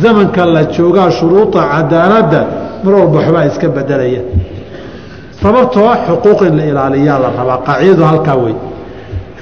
zamanka 0.03 0.41
la 0.55 0.61
joogaa 0.75 1.09
shuruuda 1.17 1.61
cadaaladda 1.73 2.41
mar 2.83 2.93
walba 2.99 3.17
waxbaa 3.19 3.45
iska 3.49 3.67
bedelaya. 3.77 4.21
Sababtoo 5.41 5.91
xuquuq 6.07 6.41
in 6.47 6.57
la 6.57 6.63
ilaaliyaa 6.71 7.19
la 7.23 7.29
rabaa 7.39 7.59
qaacidadu 7.67 8.03
halkaa 8.09 8.37
wey 8.43 8.55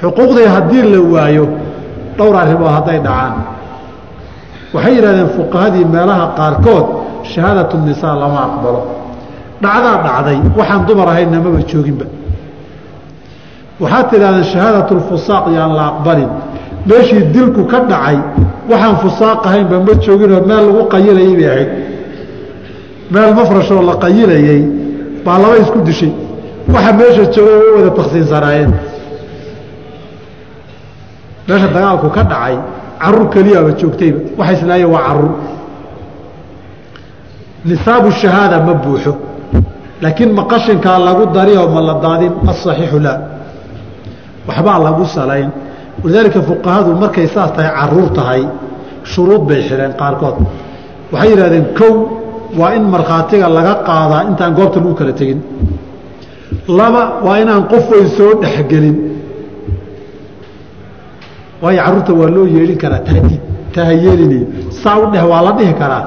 xuquuqdii 0.02 0.48
haddii 0.56 0.84
la 0.94 1.00
waayo 1.14 1.46
dhowr 2.18 2.36
arrimood 2.42 2.72
hadday 2.78 3.00
dhacaan. 3.08 3.34
Waxay 4.74 4.94
yidhahdeen 4.98 5.30
fuqahadii 5.38 5.86
meelaha 5.96 6.26
qaarkood 6.40 6.86
shahaadatu 7.32 7.76
nisaa 7.88 8.16
lama 8.22 8.40
aqbalo. 8.48 8.82
Dhacdaa 9.64 9.98
dhacday 10.06 10.38
waxaan 10.58 10.82
dumar 10.88 11.08
ahaynna 11.14 11.38
maba 11.46 11.60
jooginba. 11.72 12.06
Waxaad 13.82 14.06
tidhahdeen 14.12 14.46
shahaadatu 14.54 14.92
lfusaaq 15.00 15.46
yaan 15.58 15.72
la 15.78 15.84
aqbalin. 15.92 16.30
Meeshii 16.90 17.24
dilku 17.34 17.62
ka 17.72 17.80
dhacay 17.92 18.18
waxaan 18.72 18.96
fusaaq 19.04 19.40
ahaynba 19.48 19.76
ma 19.88 19.94
jooginoo 20.06 20.42
meel 20.50 20.64
lagu 20.68 20.84
qayilayay 20.94 21.34
bay 21.40 21.48
ahayd 21.54 21.70
meel 23.12 23.34
mafrashoo 23.34 23.82
la 23.82 23.96
qayilayey 23.96 24.62
baa 25.26 25.38
laba 25.40 25.58
isku 25.58 25.80
dishay. 25.88 26.12
Waxa 26.74 26.94
meesha 26.94 27.24
jooga 27.34 27.54
way 27.60 27.72
wada 27.78 27.92
taksiinsanaayeen 28.00 28.72
meesha 31.48 31.68
dagaalku 31.68 32.10
ka 32.10 32.24
dhacay 32.24 32.58
carruur 33.02 33.30
keliyaaba 33.34 33.72
joogtayba 33.80 34.20
waxa 34.38 34.66
waa 34.94 35.02
carruur 35.08 35.34
nisaabu 37.66 38.12
shahaada 38.12 38.60
ma 38.68 38.74
buuxo 38.74 39.14
laakiin 40.02 40.34
ma 40.34 40.44
qashinkaa 40.52 41.00
lagu 41.00 41.26
dari 41.34 41.58
oo 41.58 41.68
ma 41.70 41.82
la 41.82 41.94
daadin 42.04 42.34
asaxiixu 42.52 43.00
laa. 43.00 43.20
Waxbaa 44.48 44.80
lagu 44.80 45.06
salayn. 45.06 45.50
Walidaalika 46.04 46.42
fuqahadu 46.42 46.96
markay 46.96 47.28
saas 47.28 47.52
tahay 47.56 47.72
carruur 47.80 48.10
tahay 48.14 48.44
shuruud 49.04 49.48
bay 49.48 49.62
xireen 49.68 49.94
qaarkood. 50.00 50.36
Waxay 51.12 51.30
yidhahdeen 51.32 51.66
kow 51.80 51.94
waa 52.60 52.72
in 52.78 52.84
markhaatiga 52.94 53.48
laga 53.58 53.74
qaadaa 53.88 54.22
intaan 54.30 54.54
goobta 54.58 54.80
lagu 54.80 54.94
kala 55.00 55.14
tegin. 55.20 55.40
Laba 56.80 57.04
waa 57.26 57.38
inaan 57.44 57.64
qof 57.72 57.86
weyn 57.92 58.08
soo 58.18 58.32
dhexgelin. 58.42 58.98
Waayo 61.62 61.80
carruurta 61.84 62.12
waa 62.20 62.30
loo 62.36 62.46
yeelin 62.56 62.78
karaa 62.84 63.02
tahdiid 63.08 63.42
tahayeelinayo 63.76 64.46
saa 64.84 64.98
u 65.04 65.06
dheh 65.14 65.24
waa 65.32 65.42
la 65.48 65.52
dhihi 65.58 65.74
karaa. 65.82 66.04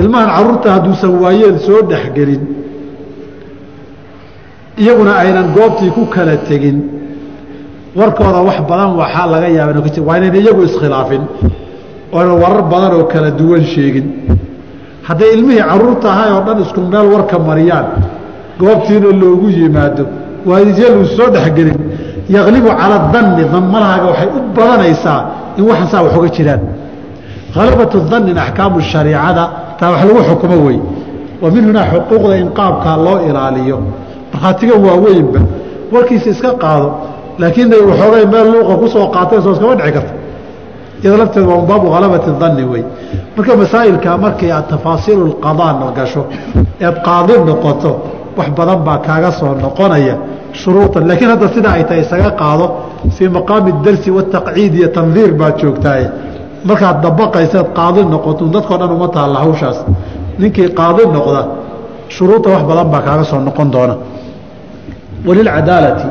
Ilmahan 0.00 0.28
carruurta 0.36 0.68
hadduusan 0.74 1.12
waayeel 1.22 1.56
soo 1.66 1.80
dhexgelin 1.90 2.42
iyaguna 4.82 5.12
aynan 5.22 5.46
goobtii 5.56 5.90
ku 5.96 6.02
kala 6.14 6.36
tegin. 6.48 6.78
Warkooda 7.98 8.40
wax 8.48 8.58
badan 8.70 8.90
waxaa 9.00 9.26
laga 9.32 9.48
yaaba 9.58 9.80
waa 10.08 10.16
inayna 10.18 10.38
iyagu 10.42 10.62
iskhilaafin 10.68 11.22
oonan 12.16 12.36
warar 12.42 12.62
badan 12.72 12.92
oo 12.98 13.04
kala 13.12 13.30
duwan 13.38 13.64
sheegin 13.72 14.06
hadday 15.10 15.30
ilmihii 15.36 15.64
carruurta 15.70 16.06
ahay 16.14 16.30
oo 16.36 16.42
dhan 16.46 16.58
isku 16.64 16.80
meel 16.92 17.06
warka 17.14 17.36
mariyaan 17.48 17.86
goobtiina 18.60 19.08
loogu 19.22 19.48
yimaado 19.58 20.04
waayelu 20.48 21.04
soo 21.16 21.28
dhexgelin. 21.34 21.78
Yaqlibu 22.36 22.70
cala 22.80 22.96
danni 23.12 23.44
danmalahaaga 23.52 24.06
waxay 24.10 24.28
u 24.38 24.40
badanaysaa 24.56 25.20
in 25.58 25.64
waxan 25.70 25.88
saa 25.92 26.02
wax 26.06 26.12
uga 26.18 26.28
jiraan. 26.36 26.62
Halabatu 27.56 27.96
dannin 28.10 28.38
axkaamu 28.44 28.78
shariicada 28.92 29.44
taa 29.78 29.90
wax 29.92 30.00
lagu 30.08 30.20
xukumo 30.28 30.56
wey. 30.66 30.78
Wa 31.42 31.48
min 31.54 31.62
hunaa 31.68 31.86
xuquuqda 31.92 32.34
in 32.42 32.48
qaabkaa 32.58 32.96
loo 33.06 33.18
ilaaliyo. 33.28 33.78
Markhaatiga 34.32 34.74
waaweynba 34.86 35.40
warkiisa 35.92 36.30
iska 36.34 36.50
qaado 36.62 36.88
laakiin 37.40 37.72
waxoogay 37.88 38.24
meel 38.32 38.46
luuqa 38.52 38.74
ku 38.80 38.86
soo 38.94 39.06
qaatay 39.14 39.38
soo 39.44 39.52
iskama 39.54 39.74
dhici 39.80 39.92
karta 39.96 40.12
iyada 41.02 41.16
lafteeda 41.18 41.48
waa 41.48 41.66
baabu 41.70 41.90
halabati 41.90 42.30
danni 42.40 42.64
wey. 42.64 42.84
Marka 43.36 43.56
masaa'ilka 43.56 44.18
markii 44.18 44.50
aad 44.56 44.66
tafaasiilu 44.72 45.24
lqadaa 45.32 45.92
gasho 45.96 46.22
eed 46.80 46.96
qaadi 47.06 47.32
noqoto 47.48 47.90
wax 48.36 48.48
badan 48.58 48.78
baa 48.86 48.98
kaaga 49.06 49.30
soo 49.32 49.54
noqonaya 49.64 50.14
shuruudan. 50.52 51.08
Laakiin 51.08 51.30
hadda 51.30 51.48
sidaa 51.54 51.72
ay 51.78 51.84
tahay 51.84 52.00
isaga 52.06 52.30
qaado 52.40 52.66
fii 53.16 53.28
maqaami 53.28 53.72
darsi 53.84 54.10
wataqciid 54.16 54.74
iyo 54.74 54.88
tandiir 54.96 55.30
baad 55.40 55.54
joogtaaye 55.60 56.06
markaad 56.68 56.96
dabaqaysaad 57.04 57.68
qaadi 57.78 58.00
noqoto 58.14 58.44
dadkao 58.54 58.78
dhan 58.80 58.90
uma 58.96 59.08
taalla 59.16 59.38
hawshaas. 59.44 59.78
Ninkii 60.38 60.68
qaadi 60.80 61.02
noqda 61.16 61.40
shuruudda 62.14 62.48
wax 62.54 62.62
badan 62.70 62.88
baa 62.92 63.02
kaaga 63.08 63.24
soo 63.30 63.40
noqon 63.48 63.68
doona. 63.74 63.94
Walilcadaalati 65.26 66.06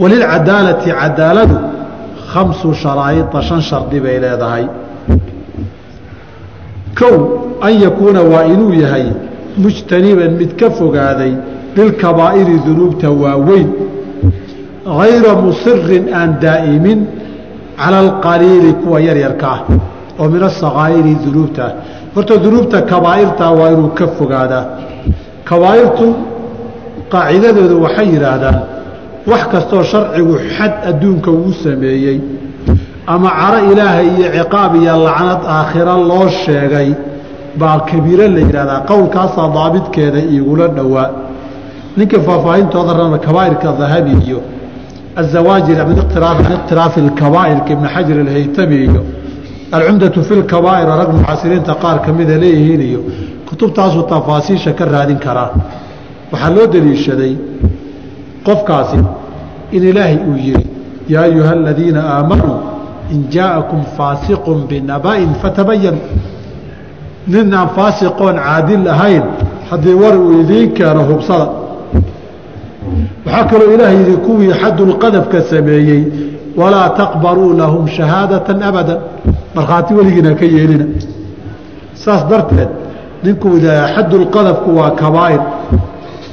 walilcadaalati 0.00 0.88
cadaaladu 1.00 1.56
khamsu 2.32 2.68
sharaa'ida 2.82 3.40
shan 3.48 3.60
shardi 3.70 3.98
bay 4.04 4.16
leedahay 4.24 4.64
kow 6.98 7.16
an 7.66 7.72
yakuuna 7.84 8.22
waa 8.32 8.44
inuu 8.54 8.72
yahay 8.82 9.06
mujtaniban 9.64 10.32
mid 10.40 10.50
ka 10.60 10.70
fogaaday 10.78 11.32
lilkabaa'iri 11.76 12.56
dunuubta 12.66 13.08
waaweyn 13.22 13.68
hayra 14.98 15.32
musirin 15.44 16.04
aan 16.20 16.30
daa'imin 16.44 17.00
cala 17.80 17.98
alqaliili 18.06 18.72
kuwa 18.82 18.98
yaryarka 19.08 19.46
ah 19.54 19.60
oo 20.20 20.28
min 20.34 20.42
asakaa'iri 20.50 21.12
dunuubta 21.24 21.62
ah 21.68 21.72
horta 22.14 22.34
dunuubta 22.44 22.78
kabaa'irtaa 22.92 23.52
waa 23.60 23.70
inuu 23.74 23.90
ka 23.98 24.06
fogaadaa 24.18 24.64
kabaa'irtu 25.50 26.06
qaacidadooda 27.12 27.76
waxay 27.84 28.08
yidhaahdaan 28.14 28.58
wax 29.30 29.42
kastoo 29.52 29.82
sharcigu 29.92 30.34
xad 30.56 30.72
adduunka 30.90 31.30
uu 31.30 31.52
sameeyey 31.64 32.18
ama 33.06 33.30
caro 33.40 33.58
ilaahay 33.72 34.08
iyo 34.18 34.28
ciqaab 34.36 34.72
iyo 34.82 34.94
lacnad 35.06 35.40
aakhira 35.56 35.94
loo 36.10 36.26
sheegay 36.44 36.88
baa 37.60 37.78
kabiiro 37.90 38.26
la 38.34 38.40
yidhahdaa 38.46 38.80
qowlkaasaa 38.90 39.48
daabidkeeda 39.56 40.18
iigula 40.34 40.66
dhowaa. 40.76 41.08
Ninka 41.98 42.18
faahfaahintooda 42.26 42.92
raba 43.00 43.18
kabaa'irka 43.26 43.68
dahabi 43.80 44.12
iyo 44.26 44.40
azawaajir 45.20 45.78
min 45.88 45.96
iqtiraaf 46.02 46.38
can 46.44 46.52
iqtiraafi 46.58 47.00
اkabaa'irka 47.10 47.70
ibn 47.76 47.86
xajar 47.94 48.18
alhaytami 48.24 48.76
iyo 48.88 49.02
alcumdatu 49.76 50.18
fi 50.28 50.34
lkabaa'ir 50.42 50.88
rag 51.00 51.10
mucaasiriinta 51.18 51.72
qaar 51.82 51.96
ka 52.04 52.10
mida 52.18 52.36
leeyihiin 52.42 52.80
iyo 52.90 53.00
kutubtaasuu 53.48 54.02
tafaasiisha 54.12 54.70
ka 54.78 54.84
raadin 54.92 55.18
karaa. 55.26 55.50
Waxaa 56.32 56.50
loo 56.56 56.66
deliishaday 56.74 57.32
qofkaasi 58.46 58.98
in 59.72 59.82
ilaahay 59.90 60.16
uu 60.28 60.36
yihi 60.36 60.66
yaa 61.08 61.22
ayuha 61.22 61.52
aladiina 61.52 62.00
aamanuu 62.14 62.56
in 63.10 63.24
jaa'akum 63.30 63.80
faasiqun 63.96 64.66
binaba'in 64.68 65.34
fatabayanu 65.42 65.98
nin 67.28 67.54
aan 67.54 67.68
faasiqoon 67.76 68.36
caadil 68.36 68.88
ahayn 68.88 69.22
haddii 69.70 69.94
war 70.02 70.16
uu 70.16 70.40
idiin 70.40 70.72
keeno 70.72 71.02
hubsada. 71.10 71.48
Waxaa 73.26 73.44
kaloo 73.50 73.74
ilaah 73.74 73.92
yidhi 73.92 74.16
kuwii 74.26 74.52
xadulqadafka 74.62 75.42
sameeyey 75.42 76.02
walaa 76.56 76.88
taqbaluu 77.00 77.52
lahum 77.60 77.86
shahaadatan 77.88 78.62
abadan. 78.62 78.98
Markhaati 79.54 79.94
weligiina 79.94 80.34
ka 80.34 80.44
yeelina. 80.44 80.86
Saas 81.94 82.22
darteed 82.30 82.68
ninkuu 83.24 83.60
xadulqadafku 83.94 84.70
waa 84.78 84.90
kabaa'ir 84.90 85.40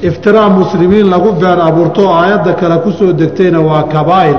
iftiraa 0.02 0.48
muslimiin 0.48 1.10
lagu 1.10 1.32
been 1.32 1.60
abuurto 1.60 2.08
aayadda 2.12 2.52
kale 2.54 2.76
ku 2.82 2.90
degtayna 3.12 3.60
waa 3.60 3.82
kabaa'ir. 3.82 4.36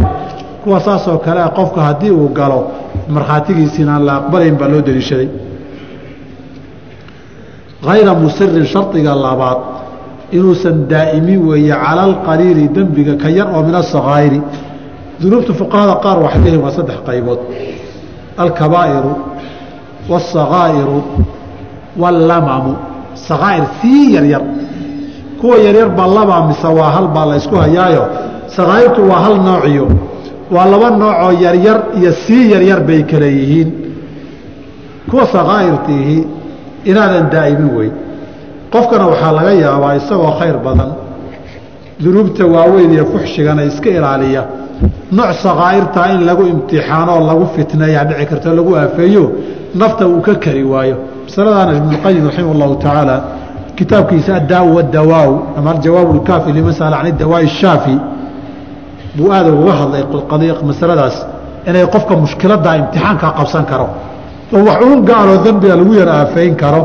Kuwa 0.63 0.79
saasoo 0.79 1.17
kale 1.17 1.41
a 1.41 1.49
qofka 1.49 1.81
haddii 1.81 2.11
uu 2.11 2.29
galo 2.29 2.71
markhaatigiisiina 3.09 3.95
aan 3.95 4.05
la 4.05 4.15
aqbalayn 4.15 4.55
baa 4.57 4.67
loo 4.67 4.81
deliishaday. 4.81 5.29
Hayra 7.85 8.13
musirin 8.13 8.65
shardiga 8.65 9.15
labaad 9.15 9.57
inuusan 10.31 10.87
daa'imin 10.89 11.47
weeye 11.47 11.73
cala 11.73 12.03
alqaliili 12.03 12.67
dembiga 12.69 13.15
ka 13.15 13.29
yar 13.29 13.47
oo 13.55 13.63
min 13.63 13.75
asakaa'iri 13.75 14.41
dunuubta 15.21 15.53
fuqahada 15.53 15.95
qaar 16.03 16.17
waxay 16.19 16.41
leeyihiin 16.41 16.63
waa 16.63 16.71
saddex 16.71 16.97
qaybood. 17.05 17.39
Alkabaa'iru 18.37 19.13
waasakaa'iru 20.09 21.03
wallamamu. 21.97 22.75
Sakaa'ir 23.27 23.63
sii 23.81 24.13
yaryar 24.13 24.41
kuwa 25.41 25.57
yaryar 25.57 25.89
baa 25.89 26.07
labaa 26.07 26.47
mise 26.47 26.67
waa 26.67 26.91
hal 26.91 27.07
baa 27.07 27.25
la 27.25 27.39
hayaayo. 27.61 28.07
Sakaa'irtu 28.47 29.09
waa 29.09 29.19
hal 29.25 29.37
noociyo 29.37 29.87
waa 30.51 30.65
laba 30.65 30.89
noocoo 30.89 31.31
yaryar 31.41 31.79
iyo 31.99 32.11
sii 32.11 32.51
yaryar 32.51 32.79
bay 32.79 33.03
kale 33.03 33.27
yihiin. 33.31 33.71
Kuwa 35.09 35.27
sakaa'irtiihi 35.27 36.27
inaadan 36.85 37.29
daa'imin 37.29 37.77
wey 37.77 37.89
qofkana 38.71 39.07
waxaa 39.07 39.31
laga 39.31 39.53
yaabaa 39.53 39.95
isagoo 39.95 40.31
khayr 40.39 40.57
badan. 40.65 40.91
Dunuubta 42.03 42.45
waaweyn 42.45 42.93
iyo 42.93 43.05
fuxshigana 43.05 43.63
iska 43.63 43.89
ilaaliya. 43.89 44.43
Nooc 45.11 45.31
sakaa'irtaa 45.43 46.07
in 46.13 46.25
lagu 46.25 46.43
imtixaanoo 46.53 47.19
lagu 47.27 47.45
fitneeyaa 47.55 48.05
dhici 48.05 48.25
karto 48.25 48.55
lagu 48.55 48.75
aafeeyo 48.75 49.31
nafta 49.75 50.07
uu 50.07 50.21
ka 50.21 50.35
kari 50.35 50.63
waayo. 50.63 50.97
Masaladaana 51.25 51.77
ibnuqayim 51.77 52.25
raximah 52.25 52.51
allahu 52.55 52.75
tacaala 52.75 53.36
kitaabkiisa 53.77 54.31
addaaw 54.41 54.67
wadawaaw 54.77 55.31
ama 55.57 55.69
aljawaab 55.75 56.09
lkaafi 56.15 56.51
liman 56.57 56.73
sala 56.73 56.97
can 56.97 57.07
idawaa'i 57.13 57.47
shaafi 57.61 57.95
buu 59.15 59.31
aada 59.31 59.51
uga 59.61 59.73
hadlay 59.81 60.03
masaladaas 60.71 61.15
inay 61.69 61.85
qofka 61.93 62.13
mushkiladdaa 62.23 62.75
imtixaankaa 62.81 63.31
qabsan 63.39 63.65
karo 63.71 63.87
oo 64.55 64.63
wax 64.67 64.79
uun 64.85 65.01
gaaroo 65.09 65.37
dembiga 65.45 65.75
lagu 65.75 65.93
yar 66.01 66.09
aafeyn 66.09 66.55
karo 66.63 66.81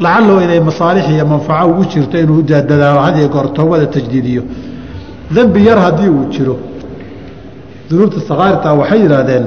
lacallow 0.00 0.38
inay 0.44 0.60
masaalix 0.60 1.08
iyo 1.08 1.26
manfaco 1.32 1.68
ugu 1.70 1.84
jirto 1.92 2.18
inuu 2.18 2.42
dadaalo 2.42 3.00
hadiyo 3.06 3.28
goor 3.28 3.46
tajdiidiyo. 3.94 4.42
Dembi 5.30 5.66
yar 5.66 5.78
haddii 5.78 6.08
uu 6.08 6.26
jiro 6.30 6.56
dunuubta 7.90 8.20
sakaa'irtaa 8.28 8.74
waxay 8.74 9.00
yidhaahdeen 9.02 9.46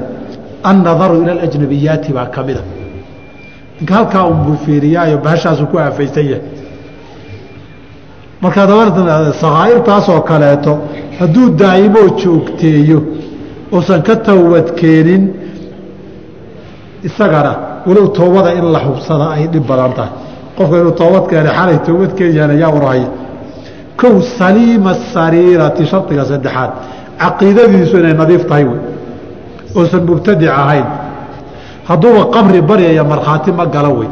annadaru 0.70 1.22
ila 1.22 1.32
alajnabiyaati 1.32 2.12
baa 2.12 2.26
ka 2.26 2.42
mida 2.42 2.62
ninka 3.78 3.94
halkaa 3.94 4.24
unbuu 4.32 4.56
fiiriyaayo 4.64 5.18
bahashaasuu 5.24 5.66
ku 5.66 5.78
aafaysan 5.78 6.24
yahay 6.30 6.59
markaa 8.42 8.66
sakaa'irtaasoo 9.40 10.20
kaleeto 10.20 10.78
hadduu 11.20 11.48
daa'imoo 11.58 12.08
joogteeyo 12.22 13.02
uusan 13.72 14.02
ka 14.02 14.16
towbadkeenin 14.16 15.22
isagana 17.04 17.52
walow 17.86 18.08
toobada 18.08 18.52
in 18.54 18.72
la 18.72 18.78
hubsada 18.78 19.30
ay 19.30 19.46
dhib 19.52 19.66
badan 19.66 19.92
tahay. 19.92 20.12
Qofka 20.56 20.76
inuu 20.80 20.92
toobad 20.92 21.28
keenay 21.30 21.54
xalay 21.58 21.78
toobad 21.86 22.12
keenyahana 22.18 22.54
yaa 22.54 22.70
warhaya 22.70 23.08
kow 23.96 24.20
saliima 24.38 24.94
sariirati 25.14 25.86
shardiga 25.86 26.24
saddexaad 26.24 26.70
caqiidadiisu 27.18 27.98
inay 27.98 28.14
nadiif 28.14 28.46
tahay 28.46 28.64
wey 28.64 28.80
uusan 29.76 30.02
mubtadic 30.08 30.48
ahayn. 30.48 30.84
Hadduuba 31.88 32.24
qabri 32.34 32.60
baryaya 32.62 33.04
markhaati 33.04 33.52
ma 33.52 33.66
gala 33.66 33.88
wey. 33.88 34.08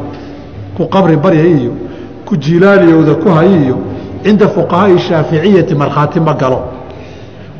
Ku 0.77 0.85
qabri 0.87 1.17
baryay 1.17 1.51
iyo 1.61 1.73
ku 2.25 2.37
jiilaaliyowda 2.37 3.13
ku 3.15 3.29
hay 3.29 3.73
cinda 4.23 4.47
fuqahaai 4.47 4.99
shaaficiyati 4.99 5.75
markhaati 5.75 6.19
ma 6.19 6.33
galo 6.33 6.59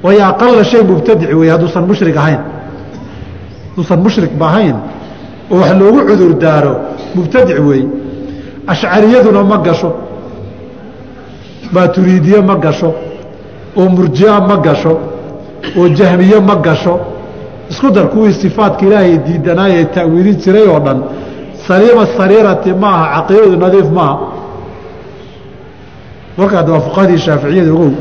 waayo 0.04 0.24
aqala 0.26 0.64
shay 0.64 0.82
mubtadic 0.84 1.30
wey 1.40 1.50
hadduusan 1.50 1.84
mushrig 1.90 2.18
ahayn 2.18 2.40
hadduusan 3.70 4.00
mushrigba 4.06 4.46
ahayn 4.48 4.76
oo 5.52 5.58
wax 5.60 5.72
loogu 5.80 6.00
cudur 6.10 6.34
daaro 6.44 6.74
mubtadic 7.16 7.58
weey 7.68 7.86
ashcariyaduna 8.68 9.44
ma 9.44 9.58
gasho 9.58 9.90
maaturiidiye 11.72 12.42
ma 12.42 12.56
gasho 12.56 12.94
oo 13.78 13.90
murjia 13.90 14.40
ma 14.40 14.58
gasho 14.58 15.00
oo 15.78 15.88
jahmiye 15.90 16.40
ma 16.40 16.56
gasho 16.56 17.00
isku 17.70 17.90
dar 17.92 18.08
kuwii 18.10 18.34
sifaadka 18.34 18.86
ilaahay 18.86 19.18
diidanaayee 19.18 19.86
ta'wiilin 19.86 20.38
jiray 20.44 20.68
oo 20.68 20.80
dhan 20.80 21.00
saliima 21.68 22.06
sariirati 22.18 22.74
ma 22.74 22.88
aha 22.90 23.06
caqiidadu 23.28 23.58
nadiif 23.58 23.90
maaha 23.92 24.18
warkaad 26.40 26.70
waa 26.70 27.18
shaaficiyada 27.18 27.72
ogow 27.74 27.92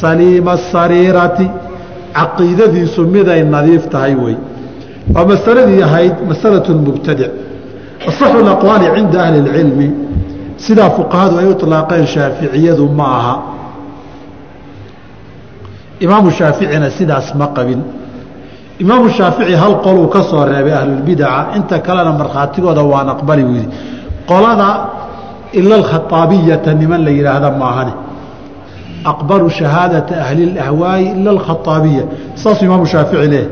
saliima 0.00 0.56
sariirati 0.56 1.46
caqiidadiisu 2.18 3.06
miday 3.14 3.42
nadiif 3.54 3.88
tahay 3.88 4.14
wey 4.14 4.36
waa 5.14 5.24
masaladii 5.32 5.82
ahayd 5.82 6.14
masalatu 6.28 6.74
mubtadic 6.74 7.30
asaxu 8.08 8.46
aqwaali 8.54 8.86
cinda 8.96 9.18
ahli 9.24 9.38
اlcilmi 9.40 9.88
sidaa 10.56 10.90
fuqahadu 10.98 11.38
ay 11.38 11.46
ilaaqeen 11.50 12.06
shaaficiyadu 12.06 12.88
ma 12.88 13.06
aha. 13.18 13.34
Imaamu 16.00 16.30
shaaficina 16.30 16.90
sidaas 16.90 17.34
ma 17.34 17.46
qabin. 17.56 17.80
Imaamu 18.78 19.10
shaafici 19.10 19.54
hal 19.54 19.74
qoluu 19.82 20.08
ka 20.08 20.22
soo 20.22 20.44
reebay 20.44 20.72
ahlulbidaca 20.72 21.56
inta 21.56 21.78
kalena 21.78 22.12
markhaatigooda 22.12 22.82
waan 22.82 23.08
aqbali 23.08 23.42
yidhi 23.42 23.68
qolada 24.26 24.68
ila 25.58 25.74
alkhaaabiyata 25.80 26.74
niman 26.80 27.00
la 27.04 27.10
yidhaahda 27.10 27.50
maahane 27.62 27.92
aqbalu 29.12 29.50
shahaadata 29.58 30.14
ahli 30.24 30.42
اlahwaayi 30.50 31.06
ila 31.16 31.30
alkhaaabiya 31.36 32.04
saasuu 32.42 32.64
imaamu 32.68 32.86
shaafici 32.86 33.26
leeyahy 33.32 33.48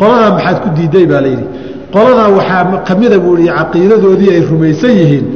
qoladaa 0.00 0.30
maxaad 0.36 0.56
ku 0.64 0.68
diiday 0.76 1.06
baa 1.12 1.20
layidhi 1.26 1.46
qoladaa 1.94 2.28
waxaa 2.38 2.64
kamida 2.88 3.18
buu 3.24 3.36
i 3.38 3.46
caqiidadoodii 3.58 4.30
ay 4.36 4.40
rumaysan 4.52 4.90
yihiin 5.00 5.26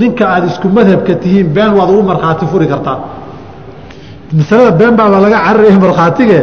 ninka 0.00 0.24
aada 0.34 0.46
isku 0.52 0.68
madhabka 0.78 1.14
tihiin 1.22 1.46
been 1.56 1.72
waad 1.78 1.90
ugu 1.94 2.02
markhaati 2.10 2.44
furi 2.52 2.66
kartaa 2.72 2.98
masalada 4.38 4.70
been 4.80 4.94
baaba 4.96 5.20
laga 5.24 5.38
cararaya 5.46 5.78
markhaatige 5.84 6.40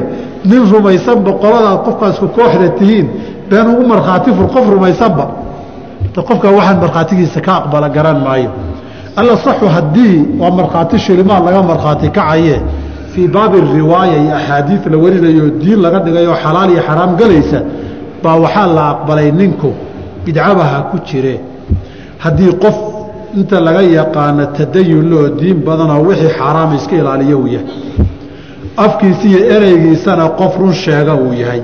nin 0.50 0.62
rumaysanba 0.74 1.32
qoladaad 1.44 1.80
qofkaa 1.86 2.10
isku 2.14 2.28
kooxda 2.38 2.70
tihiin 2.80 3.08
been 3.50 3.68
ugu 3.74 3.84
markhaati 3.94 4.30
fur 4.38 4.48
qof 4.56 4.66
rumaysanba 4.76 5.26
qofka 6.30 6.48
waxaan 6.58 6.78
markhaatigiisa 6.84 7.40
ka 7.46 7.52
aqbala 7.60 7.88
garan 7.96 8.18
maayo 8.26 8.52
alla 9.16 9.38
saxu 9.38 9.66
haddii 9.68 10.26
waa 10.40 10.52
markhaati 10.52 11.00
shilimaad 11.00 11.44
laga 11.46 11.62
markhaati 11.64 12.10
kacaye. 12.10 12.62
Fii 13.14 13.28
baabi 13.28 13.58
riwaaya 13.74 14.18
iyo 14.24 14.36
axaadiid 14.36 14.82
la 14.92 14.98
warinayo 14.98 15.50
diin 15.62 15.80
laga 15.82 16.00
dhigayoo 16.00 16.36
xalaal 16.44 16.70
iyo 16.72 16.82
xaraam 16.88 17.16
galaysa 17.20 17.60
baa 18.24 18.36
waxaa 18.36 18.68
la 18.68 18.84
aqbalay 18.94 19.32
ninku 19.32 19.70
bidcabaha 20.26 20.80
ku 20.92 20.98
jire. 21.08 21.40
Haddii 22.24 22.54
qof 22.64 22.76
inta 23.38 23.60
laga 23.60 23.82
yaqaano 23.82 24.46
tadayun 24.58 25.10
loo 25.12 25.28
diin 25.40 25.58
badanoo 25.68 26.02
wixii 26.08 26.30
xaaraam 26.38 26.76
iska 26.76 26.96
ilaaliyo 26.96 27.38
uu 27.40 27.48
yahay. 27.48 27.68
Afkiisa 28.78 29.28
iyo 29.28 29.40
ereygiisana 29.56 30.30
qof 30.40 30.54
run 30.60 30.74
sheega 30.74 31.14
uu 31.16 31.34
yahay. 31.34 31.62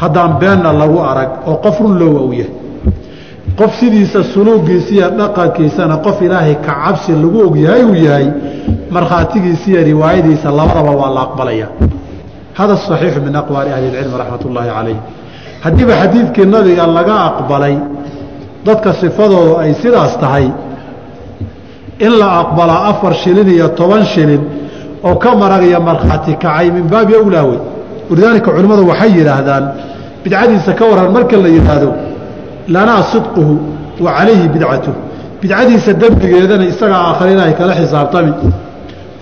Haddaan 0.00 0.32
beenna 0.40 0.72
lagu 0.72 0.98
arag 1.10 1.30
oo 1.46 1.56
qof 1.64 1.80
run 1.80 1.98
loowa 1.98 2.20
uu 2.22 2.32
yahay 2.32 2.52
qof 3.56 3.72
sidiisa 3.80 4.24
suluugiisa 4.24 4.90
iyo 4.94 5.08
dhaqankiisana 5.18 5.96
qof 6.06 6.22
ilaahay 6.22 6.54
ka 6.66 6.72
cabsi 6.84 7.12
lagu 7.12 7.38
ogyahay 7.48 7.82
uu 7.84 7.94
yahay 7.94 8.26
markhaatigiisa 8.90 9.66
iyo 9.70 9.80
riwaayadiisa 9.90 10.50
labadaba 10.50 10.90
waa 11.00 11.10
la 11.16 11.20
aqbalaya. 11.26 11.68
Hada 12.58 12.76
saxiixu 12.76 13.20
min 13.26 13.36
aqwaali 13.36 13.70
ahli 13.72 13.86
اlcilmi 13.88 14.16
raxmat 14.18 14.42
ullaahi 14.48 14.68
calayh 14.76 14.96
haddiiba 15.64 15.92
xadiidkii 16.02 16.46
nabiga 16.46 16.86
laga 16.86 17.14
aqbalay 17.30 17.74
dadka 18.66 18.92
sifadoodu 19.00 19.52
ay 19.62 19.74
sidaas 19.82 20.18
tahay 20.22 20.46
in 22.06 22.12
la 22.20 22.28
aqbalaa 22.42 22.80
afar 22.90 23.14
shilin 23.14 23.48
iyo 23.48 23.68
toban 23.78 24.04
shilin 24.04 24.42
oo 25.04 25.14
ka 25.22 25.34
marag 25.34 25.62
iyo 25.70 25.80
markhaati 25.80 26.32
kacay 26.42 26.70
min 26.70 26.84
baabi 26.92 27.14
awlaa 27.14 27.44
wey 27.50 27.58
walidaalika 28.10 28.50
culimmadu 28.50 28.82
waxay 28.90 29.10
yidhaahdaan 29.18 29.64
bidcadiisa 30.24 30.72
ka 30.78 30.84
waran 30.90 31.10
marka 31.16 31.36
la 31.44 31.48
yidhaahdo 31.56 31.88
lanaa 32.74 33.02
sidquhu 33.12 33.54
wa 34.04 34.10
calayhi 34.18 34.46
bidcatuh. 34.54 34.94
Bidcadiisa 35.40 35.92
dembigeedana 36.02 36.64
isagaa 36.72 37.00
aakhare 37.08 37.30
ilaahay 37.34 37.54
kala 37.60 37.72
xisaabtami. 37.80 38.32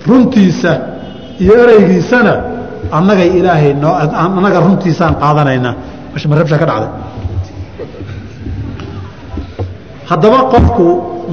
Runtiisa 0.09 0.73
iyo 1.43 1.55
ereygiisana 1.65 2.35
annagay 2.99 3.31
ilaahay 3.39 3.73
annaga 4.25 4.59
runtiisaan 4.67 5.15
qaadanaynaa 5.23 5.75
marabsha 6.31 6.57
ka 6.63 6.67
dhacday? 6.71 6.91
Haddaba 10.11 10.39
qofku 10.53 10.87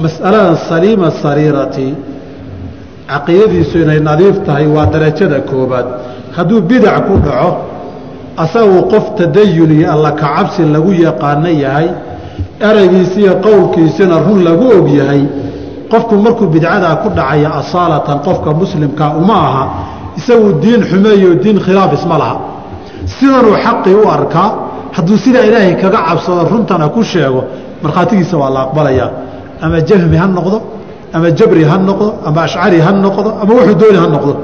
mas'aladan 0.04 0.56
saliima 0.68 1.08
sariirati 1.22 1.88
caqiidadiisu 3.12 3.76
inay 3.84 4.00
nadiif 4.10 4.36
tahay 4.46 4.66
waa 4.66 4.86
darajada 4.94 5.38
koobaad 5.50 5.86
hadduu 6.36 6.60
bidac 6.70 7.06
ku 7.06 7.14
dhaco 7.26 7.50
asaguu 8.42 8.82
qof 8.92 9.04
tadayun 9.18 9.70
iyo 9.78 9.86
alla 9.94 10.10
kacabsi 10.12 10.62
lagu 10.74 10.92
yaqaano 11.06 11.48
yahay 11.64 11.88
ereygiisi 12.68 13.20
iyo 13.20 13.34
qowlkiisina 13.46 14.16
run 14.26 14.38
lagu 14.48 14.66
og 14.78 14.88
yahay 15.00 15.22
qofku 15.92 16.14
markuu 16.24 16.46
bidcadaa 16.54 16.96
ku 17.02 17.08
dhacaya 17.18 17.48
asaalatan 17.60 18.18
qofka 18.26 18.50
muslimka 18.60 19.04
uma 19.20 19.34
aha 19.48 19.64
isaguu 20.18 20.52
diin 20.62 20.82
xumeeyo 20.90 21.30
diin 21.42 21.58
khilaaf 21.64 21.92
isma 21.98 22.16
laha. 22.22 22.36
Sidanuu 23.16 23.54
xaqii 23.64 23.94
u 23.94 24.08
arkaa 24.16 24.48
hadduu 24.96 25.16
sidaa 25.24 25.44
ilaahay 25.48 25.74
kaga 25.82 25.98
cabsado 26.08 26.42
runtana 26.52 26.88
ku 26.94 27.00
sheego 27.10 27.40
markhaatigiisa 27.82 28.36
waa 28.42 28.50
la 28.56 28.60
aqbalayaa 28.66 29.10
ama 29.64 29.78
jahmi 29.88 30.16
ha 30.22 30.26
noqdo 30.36 30.58
ama 31.16 31.28
jabri 31.38 31.64
ha 31.70 31.76
noqdo 31.88 32.06
ama 32.28 32.40
ashcari 32.46 32.78
ha 32.86 32.90
noqdo 33.04 33.30
ama 33.42 33.52
wuxuu 33.58 33.74
dooni 33.82 33.98
ha 34.02 34.06
noqdo. 34.16 34.34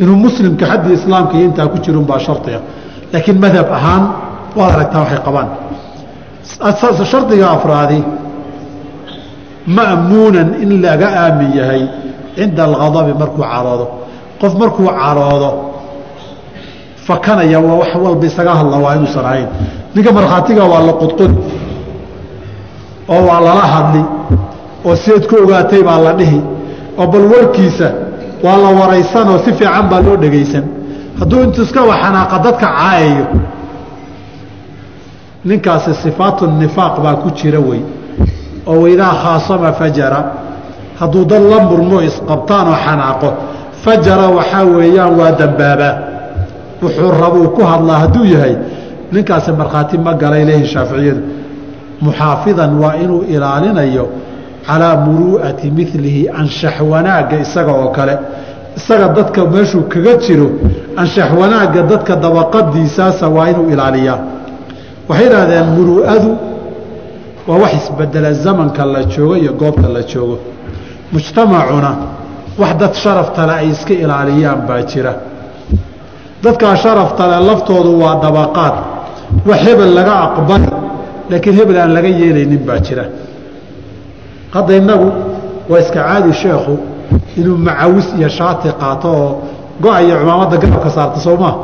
Inuu 0.00 0.16
muslimka 0.26 0.64
xaddii 0.70 0.94
islaamka 0.98 1.32
iyo 1.38 1.44
intaa 1.50 1.66
ku 1.72 1.76
jirunbaa 1.84 2.18
shardiga 2.26 2.60
laakiin 3.14 3.38
madhab 3.44 3.68
ahaan 3.78 4.02
waad 4.58 4.70
aragtaa 4.76 5.00
waxay 5.06 5.20
qabaan. 5.26 5.48
Shardiga 7.12 7.46
afraadi 7.56 8.00
ma'muunan 9.76 10.48
in 10.62 10.70
laga 10.84 11.08
aamin 11.24 11.50
yahay 11.58 11.82
cinda 12.36 12.62
alghadabi 12.68 13.12
markuu 13.20 13.42
caroodo. 13.52 13.86
Qof 14.40 14.52
markuu 14.60 14.86
caroodo 15.00 15.50
fakanaya 17.06 17.58
waa 17.66 17.76
wax 17.84 17.92
walba 18.04 18.26
isaga 18.30 18.52
hadla 18.60 18.76
waa 18.84 18.94
inuusan 18.96 19.24
ahayn 19.30 19.48
ninka 19.94 20.10
markhaatiga 20.18 20.64
waa 20.72 20.80
la 20.88 20.92
qudqudi 21.02 21.36
oo 23.14 23.20
waa 23.28 23.40
lala 23.46 23.64
hadli 23.74 24.02
oo 24.86 24.96
sideed 25.02 25.24
ku 25.30 25.34
ogaatay 25.44 25.82
baa 25.88 25.98
la 26.06 26.12
dhihi 26.18 26.40
oo 27.00 27.06
bal 27.12 27.24
warkiisa 27.32 27.88
waa 28.44 28.56
la 28.64 28.70
waraysanoo 28.80 29.38
si 29.44 29.50
fiican 29.58 29.84
baa 29.92 30.00
loo 30.06 30.16
dhegaysan 30.22 30.64
hadduu 31.18 31.42
intu 31.46 31.62
iska 31.62 31.82
waxanaaqa 31.90 32.36
dadka 32.44 32.66
caayayo. 32.66 33.26
Ninkaasi 35.44 35.94
sifaatu 36.02 36.46
nifaaq 36.46 36.94
baa 37.04 37.16
ku 37.22 37.30
jira 37.30 37.60
wey. 37.60 37.80
Oo 38.66 38.80
waidaa 38.82 39.14
khaasama 39.22 39.72
fajara. 39.72 40.20
Hadduu 41.00 41.24
dad 41.24 41.42
la 41.42 41.58
murmo 41.68 42.00
isqabtaan 42.02 42.66
oo 42.68 42.78
xanaaqo 42.86 43.28
fajara 43.84 44.26
waxaa 44.36 44.64
weeyaan 44.76 45.12
waa 45.20 45.32
dambaabaa 45.40 45.94
wuxuu 46.82 47.10
rabuu 47.22 47.48
ku 47.56 47.62
hadlaa 47.70 47.98
hadduu 48.04 48.24
yahay 48.34 48.54
ninkaasi 49.12 49.52
markhaati 49.52 49.98
ma 49.98 50.12
galay 50.14 50.44
leeyihiin 50.48 50.70
shaaficiyadu. 50.74 51.22
Muxaafidan 52.00 52.72
waa 52.82 52.94
inuu 53.02 53.22
ilaalinayo 53.34 54.04
calaa 54.66 54.96
muruu'ati 55.06 55.70
milihi 55.70 56.28
anshax 56.40 56.80
wanaagga 56.92 57.36
isaga 57.44 57.72
oo 57.72 57.88
kale 57.96 58.14
isaga 58.76 59.08
dadka 59.16 59.40
meeshuu 59.54 59.82
kaga 59.92 60.12
jiro 60.24 60.48
anshax 61.00 61.30
wanaagga 61.40 61.82
dadka 61.90 62.16
dabaqadiisaasa 62.24 63.28
waa 63.36 63.48
inuu 63.52 63.68
ilaaliyaa. 63.74 64.18
Waxay 65.08 65.26
idhaahdeen 65.26 65.66
muruu'adu 65.76 66.30
waa 67.48 67.58
wax 67.62 67.72
isbedela 67.80 68.32
zamanka 68.44 68.84
la 68.84 69.00
joogo 69.04 69.36
iyo 69.36 69.52
goobta 69.52 69.88
la 69.96 70.02
joogo. 70.02 70.38
Mujtamacuna 71.12 71.90
wax 72.58 72.72
dad 72.80 72.94
sharaftale 73.02 73.52
ay 73.60 73.68
iska 73.74 73.94
ilaaliyaan 74.04 74.60
baa 74.68 74.82
jira. 74.90 75.12
Dadkaa 76.42 76.76
sharaftale 76.76 77.36
laftoodu 77.48 78.00
waa 78.02 78.14
dabaqaad. 78.24 78.74
Wax 79.48 79.58
hebel 79.66 79.90
laga 79.98 80.14
aqbali 80.26 80.68
laakiin 81.30 81.56
hebel 81.58 81.76
aan 81.82 81.92
laga 81.96 82.08
yeelaynin 82.08 82.62
baa 82.68 82.78
jira. 82.86 83.04
Hadda 84.54 84.72
innagu 84.80 85.08
waa 85.70 85.78
iska 85.84 86.00
caadi 86.08 86.32
sheekhu 86.42 86.74
inuu 87.40 87.56
macawis 87.66 88.06
iyo 88.18 88.28
shaati 88.28 88.68
qaato 88.80 89.08
oo 89.20 89.30
go- 89.82 90.00
iyo 90.06 90.14
cumaamadda 90.20 90.56
garabka 90.62 90.90
saarta 90.96 91.18
soo 91.26 91.36
maa 91.42 91.54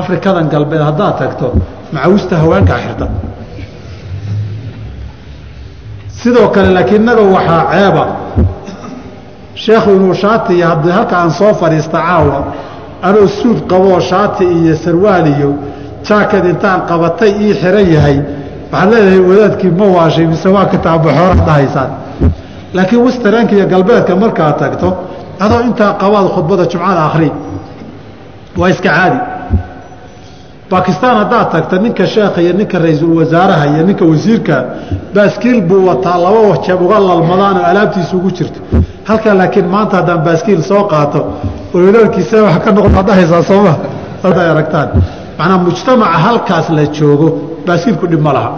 afrikadan 0.00 0.46
galbeed 0.52 0.82
haddaad 0.88 1.14
tagto 1.20 1.46
macawista 1.92 2.34
haweenkaa 2.42 2.78
xirta. 2.84 3.06
Sidoo 6.22 6.48
kale 6.54 6.70
laakiin 6.74 7.00
innaga 7.02 7.22
waxaa 7.22 7.64
ceeba 7.72 8.04
sheekhu 9.54 9.90
inuu 9.96 10.14
shaati 10.14 10.52
iyo 10.56 10.66
haddii 10.68 10.90
halka 10.90 11.16
aan 11.18 11.30
soo 11.30 11.54
fadhiista 11.60 11.98
caawa 12.08 12.38
anuu 13.02 13.28
suud 13.28 13.58
qaboo 13.70 14.00
shaati 14.00 14.44
iyo 14.44 14.76
sarwaal 14.84 15.26
iyo 15.36 15.50
jaakad 16.08 16.44
intaan 16.52 16.80
qabatay 16.90 17.30
ii 17.44 17.54
xiran 17.60 17.88
yahay 17.94 18.16
waxaad 18.72 18.90
leedahay 18.92 19.20
wadaadkii 19.30 19.70
ma 19.78 19.86
waashay 19.96 20.26
mise 20.32 20.48
waa 20.48 20.66
kitaabbaxoora 20.72 21.34
dhahaysaan 21.46 21.90
laakiin 22.76 23.02
westarenka 23.06 23.52
iyo 23.56 23.66
galbeedka 23.72 24.12
markaad 24.16 24.56
tagto 24.62 24.88
adoo 25.44 25.60
intaa 25.68 25.92
qabaad 26.02 26.26
khudbada 26.34 26.64
jumcada 26.72 27.02
akhri. 27.08 27.30
Waa 28.60 28.68
iska 28.74 28.88
caadi. 28.96 29.18
Bakistaan 30.70 31.16
haddaad 31.22 31.48
tagta 31.52 31.76
ninka 31.84 32.06
sheekha 32.06 32.40
iyo 32.44 32.52
ninka 32.52 32.78
ra'iisul 32.78 33.12
wasaaraha 33.18 33.64
iyo 33.72 33.82
ninka 33.88 34.04
wasiirka 34.04 34.56
baaskiil 35.14 35.60
buu 35.68 35.86
wataa 35.88 36.18
laba 36.24 36.40
wajeeb 36.50 36.80
uga 36.82 36.98
lalmadaan 37.08 37.56
oo 37.60 37.64
alaabtiisa 37.70 38.16
ugu 38.16 38.30
jirto. 38.36 38.60
Halkaa 39.08 39.34
laakiin 39.40 39.66
maanta 39.74 39.96
haddaan 39.96 40.20
baaskiil 40.26 40.62
soo 40.70 40.82
qaato 40.92 41.20
ololaalkiisa 41.74 42.36
wax 42.46 42.58
ka 42.64 42.70
noqon 42.76 43.04
dhahaysaa 43.08 43.42
sooma 43.50 43.72
aragtaan. 44.52 44.88
Macnaa 45.38 45.58
mujtamaca 45.64 46.18
halkaas 46.24 46.66
la 46.76 46.84
joogo 46.96 47.28
baaskiilku 47.66 48.06
dhib 48.10 48.20
ma 48.26 48.32
laha 48.36 48.50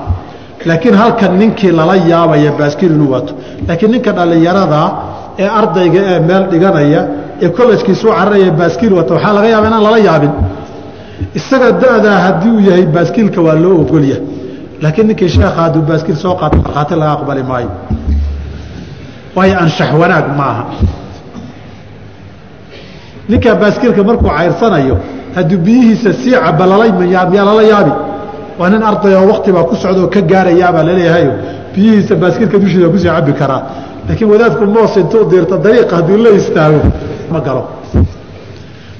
laakiin 0.69 0.95
halkan 0.95 1.33
ninkii 1.41 1.73
lala 1.79 1.97
yaabaya 2.13 2.53
baaskiil 2.59 2.93
inuu 2.97 3.11
wato 3.15 3.33
laakiin 3.69 3.91
ninka 3.95 4.13
dhallinyarada 4.17 4.81
ee 5.43 5.49
ardayga 5.61 6.01
ee 6.13 6.21
meel 6.29 6.45
dhiganaya 6.53 7.01
ee 7.45 7.49
kollejkiisu 7.59 8.07
cararaya 8.17 8.51
baaskiil 8.61 8.93
wata 8.99 9.13
waxaa 9.15 9.33
laga 9.37 9.49
yaaba 9.55 9.67
inaan 9.71 9.83
lala 9.87 9.99
yaabin. 10.09 10.33
Isaga 11.39 11.69
da-daa 11.83 12.19
haddii 12.27 12.51
uu 12.57 12.61
yahay 12.69 12.87
baaskiilka 12.97 13.41
waa 13.47 13.55
loo 13.65 13.75
ogolya. 13.83 14.17
Laakiin 14.83 15.07
ninkii 15.09 15.29
sheekha 15.35 15.51
hadduu 15.63 15.83
baaskiil 15.91 16.17
soo 16.23 16.35
qaato 16.41 16.57
markhaati 16.65 16.95
laga 17.01 17.13
aqbali 17.17 17.43
maayo. 17.51 17.71
Waayo 19.37 19.55
anshax 19.65 19.91
wanaag 20.03 20.27
maaha. 20.41 20.65
Ninkaa 23.29 23.55
baaskiilka 23.63 24.03
markuu 24.09 24.29
cayrsanayo 24.37 24.97
hadduu 25.35 25.59
biyihiisa 25.65 26.13
sii 26.21 26.33
caba 26.45 26.65
lalayaa 26.67 27.45
lala 27.49 27.63
yaabi 27.73 27.93
waa 28.61 28.69
nin 28.73 28.83
arday 28.91 29.15
oo 29.19 29.27
waktibaa 29.33 29.65
ku 29.71 29.75
socdaoo 29.83 30.09
ka 30.15 30.21
gaarayaabaa 30.33 30.85
laleeyahayo 30.89 31.33
biyihiisa 31.75 32.15
baaskiilka 32.23 32.57
dushiisa 32.63 32.89
ku 32.93 32.99
sii 33.03 33.09
cabi 33.17 33.33
karaa 33.41 33.63
laakiin 34.09 34.31
wadaadku 34.33 34.65
moos 34.77 34.95
intuu 35.01 35.25
diirto 35.31 35.57
dariiqa 35.65 35.95
hadduu 35.97 36.17
la 36.25 36.31
istaago. 36.41 36.81
Ma 37.33 37.41
galo. 37.47 37.63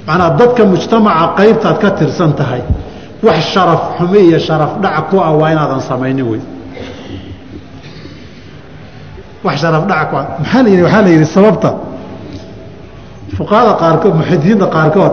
Macnaa 0.07 0.31
dadka 0.39 0.63
mujtamaca 0.71 1.25
qaybtaad 1.39 1.77
ka 1.83 1.89
tirsan 1.99 2.33
tahay. 2.39 2.63
Wax 3.27 3.41
sharaf 3.53 3.81
xume 3.99 4.19
iyo 4.29 4.39
sharaf 4.39 4.73
dhac 4.83 4.97
ku 5.11 5.17
ah 5.27 5.33
waa 5.41 5.51
inaadan 5.55 5.81
samaynin 5.89 6.27
wey. 6.31 6.41
Wax 9.45 9.57
sharaf 9.63 9.85
dhac 9.91 10.05
ku 10.11 10.17
ah. 10.21 10.27
Maxaa 10.39 10.63
la 10.63 10.69
yidhi? 10.73 10.83
Waxaa 10.87 11.03
la 11.03 11.09
yidhi 11.15 11.27
sababta. 11.35 11.71
Fuqahada 13.37 13.73
qaarkood 13.83 14.15
muxidiinta 14.21 14.67
qaarkood 14.75 15.13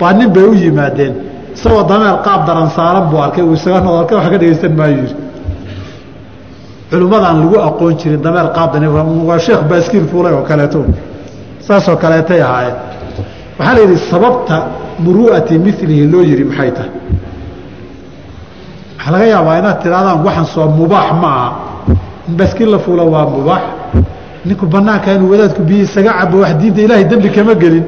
baa 0.00 0.12
nin 0.18 0.28
bay 0.34 0.44
u 0.44 0.54
yimaadeen 0.54 1.14
isagoo 1.54 1.82
dameer 1.90 2.16
qaab 2.26 2.40
daran 2.46 2.68
saaran 2.76 3.04
buu 3.10 3.18
arkay 3.26 3.42
uu 3.44 3.54
isaga 3.54 3.80
noqo 3.84 3.96
halka 3.98 4.14
wax 4.16 4.26
ka 4.32 4.38
dhegaysan 4.42 4.72
maayo 4.78 4.96
yidhi. 5.02 5.14
Culimmadaan 6.90 7.36
lagu 7.42 7.56
aqoon 7.68 7.94
jirin 8.00 8.20
dameer 8.26 8.46
qaab 8.56 8.72
dan 8.72 8.84
waa 9.28 9.38
sheekh 9.38 9.62
baaskiil 9.70 10.06
fuulay 10.10 10.32
oo 10.38 10.42
kaleeto 10.50 10.80
saasoo 11.66 11.96
kaleetay 12.02 12.40
ahaayeen 12.42 12.76
waxaa 13.58 13.74
la 13.76 13.80
yidhi 13.84 13.96
sababta 14.10 14.56
muru'ati 15.04 15.54
milihi 15.64 16.04
loo 16.12 16.22
yidhi 16.30 16.44
maxay 16.50 16.70
tahay? 16.76 16.90
Waxaa 18.98 19.12
laga 19.12 19.26
yaabaa 19.34 19.58
inaad 19.60 19.78
tirahdaan 19.82 20.18
waxaan 20.26 20.46
soo 20.54 20.68
mubaax 20.78 21.08
ma 21.22 21.28
aha. 21.38 21.48
In 22.28 22.34
baaskiil 22.38 22.70
la 22.74 22.78
fuula 22.78 23.02
waa 23.14 23.26
mubaax. 23.36 23.62
Ninku 24.44 24.66
banaanka 24.66 25.12
inuu 25.14 25.30
wadaadku 25.32 25.62
biyi 25.68 25.82
isaga 25.88 26.12
cabo 26.18 26.36
wax 26.42 26.52
diinta 26.60 26.80
ilaahay 26.82 27.04
dembi 27.10 27.28
kama 27.36 27.54
gelin. 27.62 27.84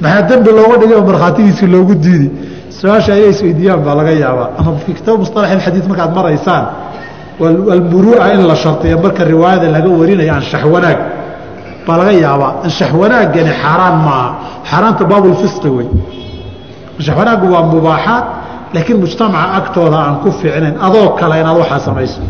Maxaa 0.00 0.22
dembi 0.28 0.50
looga 0.56 0.76
dhigay 0.80 0.96
oo 1.00 1.04
markhaatigiisi 1.10 1.66
loogu 1.74 1.94
diidi 2.04 2.28
su'aasha 2.80 3.12
inay 3.18 3.30
isweydiiyaan 3.34 3.80
baa 3.86 3.94
laga 4.00 4.12
yaabaa. 4.24 4.48
Ama 4.58 4.70
kitaab 4.98 5.18
musalax 5.22 5.50
ilxadiid 5.56 5.86
markaad 5.90 6.12
maraysaan 6.18 6.64
almuru'a 7.76 8.26
in 8.34 8.42
la 8.50 8.56
shardiyo 8.62 8.96
marka 9.04 9.22
riwaayada 9.32 9.66
laga 9.76 9.88
warinayo 10.00 10.32
anshax 10.38 10.62
wanaag 10.74 10.98
baa 11.86 11.96
laga 12.00 12.12
yaabaa. 12.24 12.50
Anshax 12.66 12.90
wanaaggani 13.02 13.52
xaaraan 13.62 13.96
maaha. 14.06 14.28
Xaaraanta 14.70 15.02
baabulfisqi 15.10 15.68
wey. 15.76 15.86
Anshax 16.98 17.14
wanaaggu 17.20 17.46
waa 17.54 17.62
mubaaxaad 17.74 18.24
laakiin 18.74 18.98
mujtamaca 19.04 19.46
agtooda 19.58 19.98
aan 20.06 20.16
ku 20.22 20.28
fiicnayn 20.38 20.74
adoo 20.86 21.08
kale 21.18 21.34
inaad 21.42 21.56
waxaa 21.62 21.80
samayso. 21.88 22.20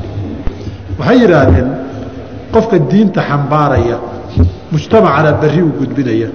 Waxay 0.98 1.16
yidhaahdeen 1.22 1.68
qofka 2.54 2.76
diinta 2.90 3.20
xambaaraya 3.28 3.96
mujtamacana 4.72 5.30
berri 5.40 5.62
u 5.62 5.70
gudbinaya 5.80 6.28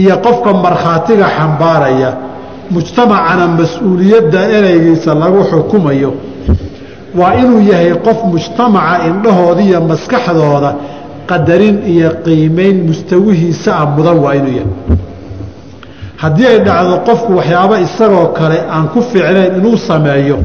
iyo 0.00 0.14
qofka 0.26 0.50
markhaatiga 0.64 1.26
xambaaraya 1.36 2.10
mujtamacana 2.74 3.44
mas'uuliyadda 3.58 4.40
ereygiisa 4.56 5.10
lagu 5.22 5.40
xukumayo 5.50 6.10
waa 7.20 7.34
inuu 7.42 7.60
yahay 7.70 7.94
qof 8.06 8.18
mujtamaca 8.32 8.94
indhahooda 9.08 9.62
iyo 9.68 9.78
maskaxdooda 9.90 10.70
qadarin 11.30 11.76
iyo 11.94 12.08
qiimeyn 12.24 12.76
mustawihiisa 12.88 13.70
a 13.80 13.86
mudan 13.94 14.18
waa 14.24 14.34
inuu 14.38 14.54
yahay. 14.58 14.98
Haddii 16.22 16.46
ay 16.52 16.58
dhacdo 16.66 16.96
qofku 17.08 17.30
waxyaabo 17.38 17.74
isagoo 17.86 18.26
kale 18.38 18.58
aan 18.74 18.84
ku 18.92 18.98
fiicnayn 19.10 19.52
inuu 19.58 19.76
sameeyo 19.88 20.36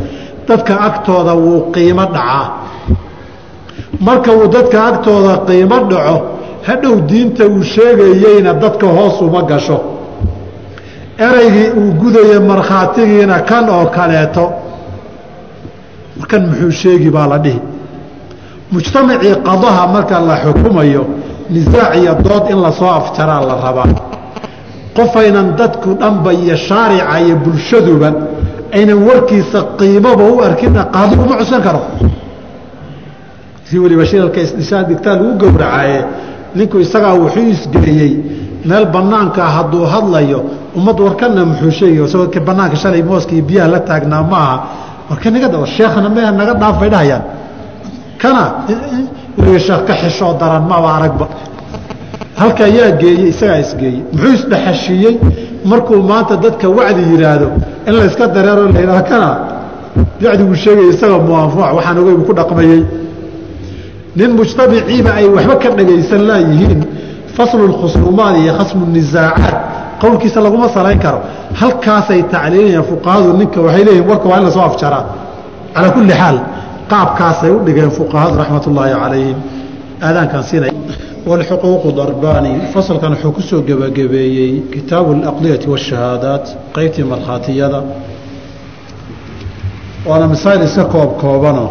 dadka 0.48 0.74
agtooda 0.88 1.34
wuu 1.44 1.60
qiimo 1.76 2.06
dhacaa. 2.16 2.46
Marka 4.06 4.32
uu 4.38 4.48
dadka 4.56 4.78
agtooda 4.90 5.34
qiimo 5.48 5.78
dhaco 5.92 6.16
hadhow 6.68 6.96
diinta 7.10 7.44
uu 7.54 7.64
sheegayeyna 7.74 8.52
dadka 8.64 8.88
hoos 8.98 9.18
uma 9.22 9.42
gasho 9.52 9.78
ereygii 11.26 11.70
uu 11.80 11.92
gudaya 12.02 12.40
markhaatigiina 12.40 13.40
kan 13.50 13.70
oo 13.70 13.86
kaleeto. 13.86 14.46
Kan 16.30 16.42
muxuu 16.50 16.72
sheegi 16.72 17.10
baa 17.16 17.28
la 17.32 17.38
dhihi. 17.44 17.60
Mujtamacii 18.72 19.36
qadaha 19.48 19.84
marka 19.94 20.20
la 20.30 20.36
xukumayo 20.44 21.04
nisaac 21.50 21.96
iyo 21.96 22.14
dood 22.26 22.50
in 22.52 22.60
la 22.62 22.72
soo 22.72 22.90
afjaraa 23.00 23.42
la 23.50 23.56
rabaa. 23.66 23.88
Qofaynan 24.96 25.48
dadku 25.60 25.90
dhanba 26.02 26.32
iyo 26.34 26.56
shaarica 26.68 27.20
iyo 27.26 27.36
bulshaduba 27.44 28.10
aynan 28.78 29.00
warkiisa 29.08 29.60
qiimoba 29.80 30.24
u 30.24 30.42
arkina 30.48 30.82
qaadi 30.96 31.16
uma 31.24 31.36
cuskan 31.38 31.62
karo. 31.68 31.82
Si 33.64 33.80
weliba 33.80 34.06
shiralka 34.06 34.40
isdhishaa 34.46 34.84
digtaa 34.90 35.16
lagu 35.16 35.34
gowracaye 35.42 36.00
ninku 36.56 36.80
isagaa 36.86 37.14
wuxuu 37.22 37.48
isgeeyey 37.56 38.12
meel 38.66 38.86
banaanka 38.86 39.42
hadduu 39.56 39.86
hadlayo 39.86 40.40
ummad 40.76 41.00
warkana 41.00 41.46
muxuu 41.46 41.72
sheegay 41.72 42.06
isagoo 42.06 42.40
banaanka 42.50 42.76
shalay 42.76 43.02
mooska 43.04 43.32
iyo 43.36 43.44
biyaha 43.46 43.68
la 43.68 43.80
taagnaa 43.80 44.24
ma 44.32 44.38
aha. 44.38 44.58
Warka 45.10 45.30
naga 45.32 45.48
da 45.50 45.66
sheekhna 45.66 46.10
me 46.10 46.22
naga 46.40 46.54
dhaaf 46.54 46.80
bay 46.80 46.90
dhahayaan. 46.90 47.24
Kana 48.22 48.44
weliga 49.38 49.60
sheekh 49.60 49.86
ka 49.88 49.94
xishoo 50.02 50.34
daran 50.40 50.64
maba 50.70 50.90
aragba. 50.98 51.28
Halka 52.40 52.64
ayaa 52.66 52.92
geeyey 53.02 53.30
isagaa 53.34 53.60
isgeeyey 53.64 54.00
muxuu 54.14 54.34
isdhexashiiyey 54.38 55.14
markuu 55.66 56.02
maanta 56.10 56.36
dadka 56.44 56.68
wacdi 56.78 57.02
yidhaahdo 57.12 57.48
in 57.88 57.94
layska 58.00 58.28
dareero 58.36 58.64
la 58.74 58.80
yidhaha 58.80 59.02
kana 59.10 59.30
wacdiguu 60.26 60.56
sheegaya 60.64 60.90
isaga 60.94 61.18
muanfuuc 61.28 61.70
waxaan 61.78 61.98
ogey 62.02 62.16
buu 62.20 62.26
ku 62.30 62.34
dhaqmayey. 62.40 62.82
Nin 64.18 64.32
mujtamiciiba 64.38 65.12
ay 65.20 65.26
waxba 65.36 65.56
ka 65.64 65.70
dhagaysan 65.78 66.22
laayihiin 66.30 66.80
faslu 67.38 67.68
lkhusuumaat 67.72 68.36
iyo 68.44 68.54
khasmu 68.60 68.86
nisaacaat 68.96 69.56
qowlkiisa 70.02 70.40
laguma 70.46 70.68
salayn 70.76 71.00
karo. 71.06 71.20
Halkaasay 71.62 72.22
tacliilinayaan 72.34 72.86
fuqahadu 72.92 73.30
ninka 73.40 73.60
waxay 73.66 73.84
leeyihiin 73.88 74.10
warka 74.10 74.30
waa 74.30 74.38
in 74.40 74.46
la 74.48 74.52
soo 74.52 74.66
afjaraa. 74.70 75.04
Calaa 75.76 75.92
kulli 75.96 76.14
xaal 76.22 76.38
qaabkaasay 76.92 77.52
u 77.52 77.60
dhigeen 77.66 77.92
fuqahadu 78.00 78.34
raxmat 78.42 78.68
ullaahi 78.70 78.94
calayhim. 79.04 79.38
Aadaankan 80.08 80.44
siinay. 80.50 80.72
Walxuquuqu 81.30 81.90
darbaani 82.00 82.52
fasalkan 82.74 83.14
wuxuu 83.26 83.60
ku 83.60 83.62
gebagabeeyey 83.68 84.52
kitaabu 84.74 85.10
alaqdiyati 85.18 85.68
waashahaadaat 85.74 86.46
qeybtii 86.76 87.04
markhaatiyada. 87.12 87.80
Waana 90.10 90.28
masaa'il 90.34 90.64
iska 90.64 90.86
koob 90.94 91.12
koobano 91.22 91.66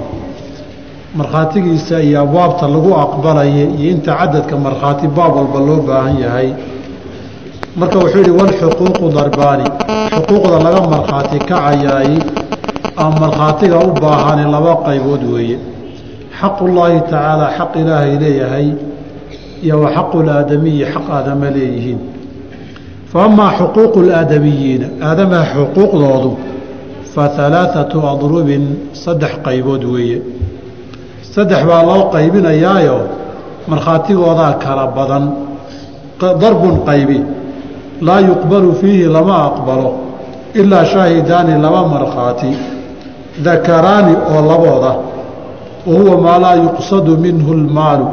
markhaatigiisa 1.18 1.96
iyo 2.02 2.20
abwaabta 2.24 2.68
lagu 2.68 2.90
aqbalaya 3.04 3.64
iyo 3.78 3.90
inta 3.94 4.12
cadadka 4.18 4.56
markhaati 4.56 5.06
baab 5.16 5.36
walba 5.36 5.60
loo 5.66 5.80
baahan 5.88 6.16
yahay. 6.24 6.48
Marka 7.76 7.98
wuxuu 7.98 8.18
yidhi 8.18 8.30
walxuquuqu 8.40 9.06
darbaani. 9.16 9.64
Xuquuqda 10.12 10.58
laga 10.64 10.80
markhaati 10.94 11.38
kacayaay 11.38 12.12
ama 12.96 13.16
markhaatiga 13.20 13.78
u 13.78 13.90
baahani 14.02 14.44
laba 14.54 14.72
qaybood 14.86 15.22
weeye. 15.32 15.58
Xaqullaahi 16.40 17.00
tacaala 17.10 17.46
xaq 17.58 17.72
ilaahay 17.80 18.12
leeyahay 18.22 18.68
iyo 19.64 19.76
wa 19.82 19.90
xaqu 19.96 20.22
laadamiyi 20.28 20.84
xaq 20.92 21.06
aadama 21.16 21.48
leeyihiin. 21.56 21.98
Fa 23.12 23.18
amaa 23.28 23.52
xuquuqu 23.58 23.98
laadamiyiina 24.10 24.86
aadamaha 25.08 25.44
xuquuqdoodu 25.54 26.30
fa 27.14 27.24
alaaatu 27.46 27.96
adrubin 28.12 28.64
saddex 28.92 29.32
qaybood 29.46 29.84
weeye 29.94 30.18
saddex 31.36 31.62
baa 31.68 31.82
loo 31.88 32.02
qaybinayaayo 32.14 32.98
markhaatigoodaa 33.70 34.52
kala 34.64 34.86
badan. 34.96 35.24
Darbun 36.40 36.76
qaybi. 36.88 37.18
Laa 38.00 38.20
yuqbalu 38.20 38.74
fiihi 38.80 39.04
lama 39.16 39.36
aqbalo 39.48 39.88
ilaa 40.54 40.84
shaahidaani 40.84 41.54
laba 41.64 41.82
markhaati. 41.94 42.50
Dakaraani 43.44 44.14
oo 44.32 44.40
labooda. 44.50 44.92
Wa 45.86 45.94
huwa 45.98 46.16
maa 46.24 46.38
laa 46.38 46.54
yuqsadu 46.64 47.18
minhu 47.24 47.54
lmaalu 47.54 48.06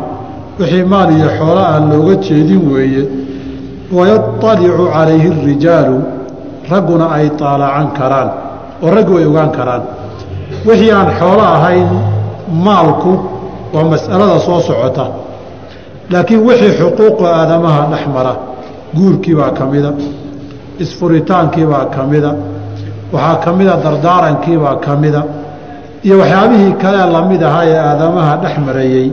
wixii 0.60 0.84
maal 0.84 1.10
iyo 1.18 1.30
xoolo 1.38 1.62
aan 1.72 1.84
looga 1.92 2.16
jeedin 2.26 2.62
weeye. 2.74 3.04
Wayaطalicu 3.98 4.86
calayhi 4.94 5.28
اrijaalu 5.32 5.98
ragguna 6.72 7.06
ay 7.18 7.30
taalacan 7.40 7.88
karaan 7.98 8.30
oo 8.84 8.90
raggu 8.96 9.18
ay 9.18 9.26
ogaan 9.26 9.52
karaan. 9.58 9.84
Wixii 10.68 10.92
aan 10.92 11.10
xoolo 11.20 11.44
ahayn 11.56 11.90
maalku 12.66 13.12
waa 13.74 13.84
mas'alada 13.92 14.40
soo 14.40 14.60
socota. 14.68 15.06
Laakiin 16.12 16.42
wixii 16.48 16.72
xuquuqa 16.80 17.26
aadamaha 17.40 17.82
dhex 17.92 18.04
mara 18.16 18.34
guurkii 18.96 19.36
baa 19.40 19.52
ka 19.58 19.64
mida 19.66 19.92
isfuritaankii 20.84 21.66
baa 21.72 21.86
ka 21.96 22.02
mida 22.12 22.32
waxaa 23.14 23.36
ka 23.44 23.52
mida 23.58 23.74
dardaarankii 23.86 24.58
baa 24.64 24.76
ka 24.86 24.92
mida 25.04 25.22
iyo 26.06 26.16
waxyaabihii 26.22 26.74
kalee 26.82 27.06
la 27.16 27.22
mid 27.30 27.42
ahaa 27.50 27.66
ee 27.72 27.80
aadamaha 27.90 28.34
dhex 28.44 28.56
marayey 28.68 29.08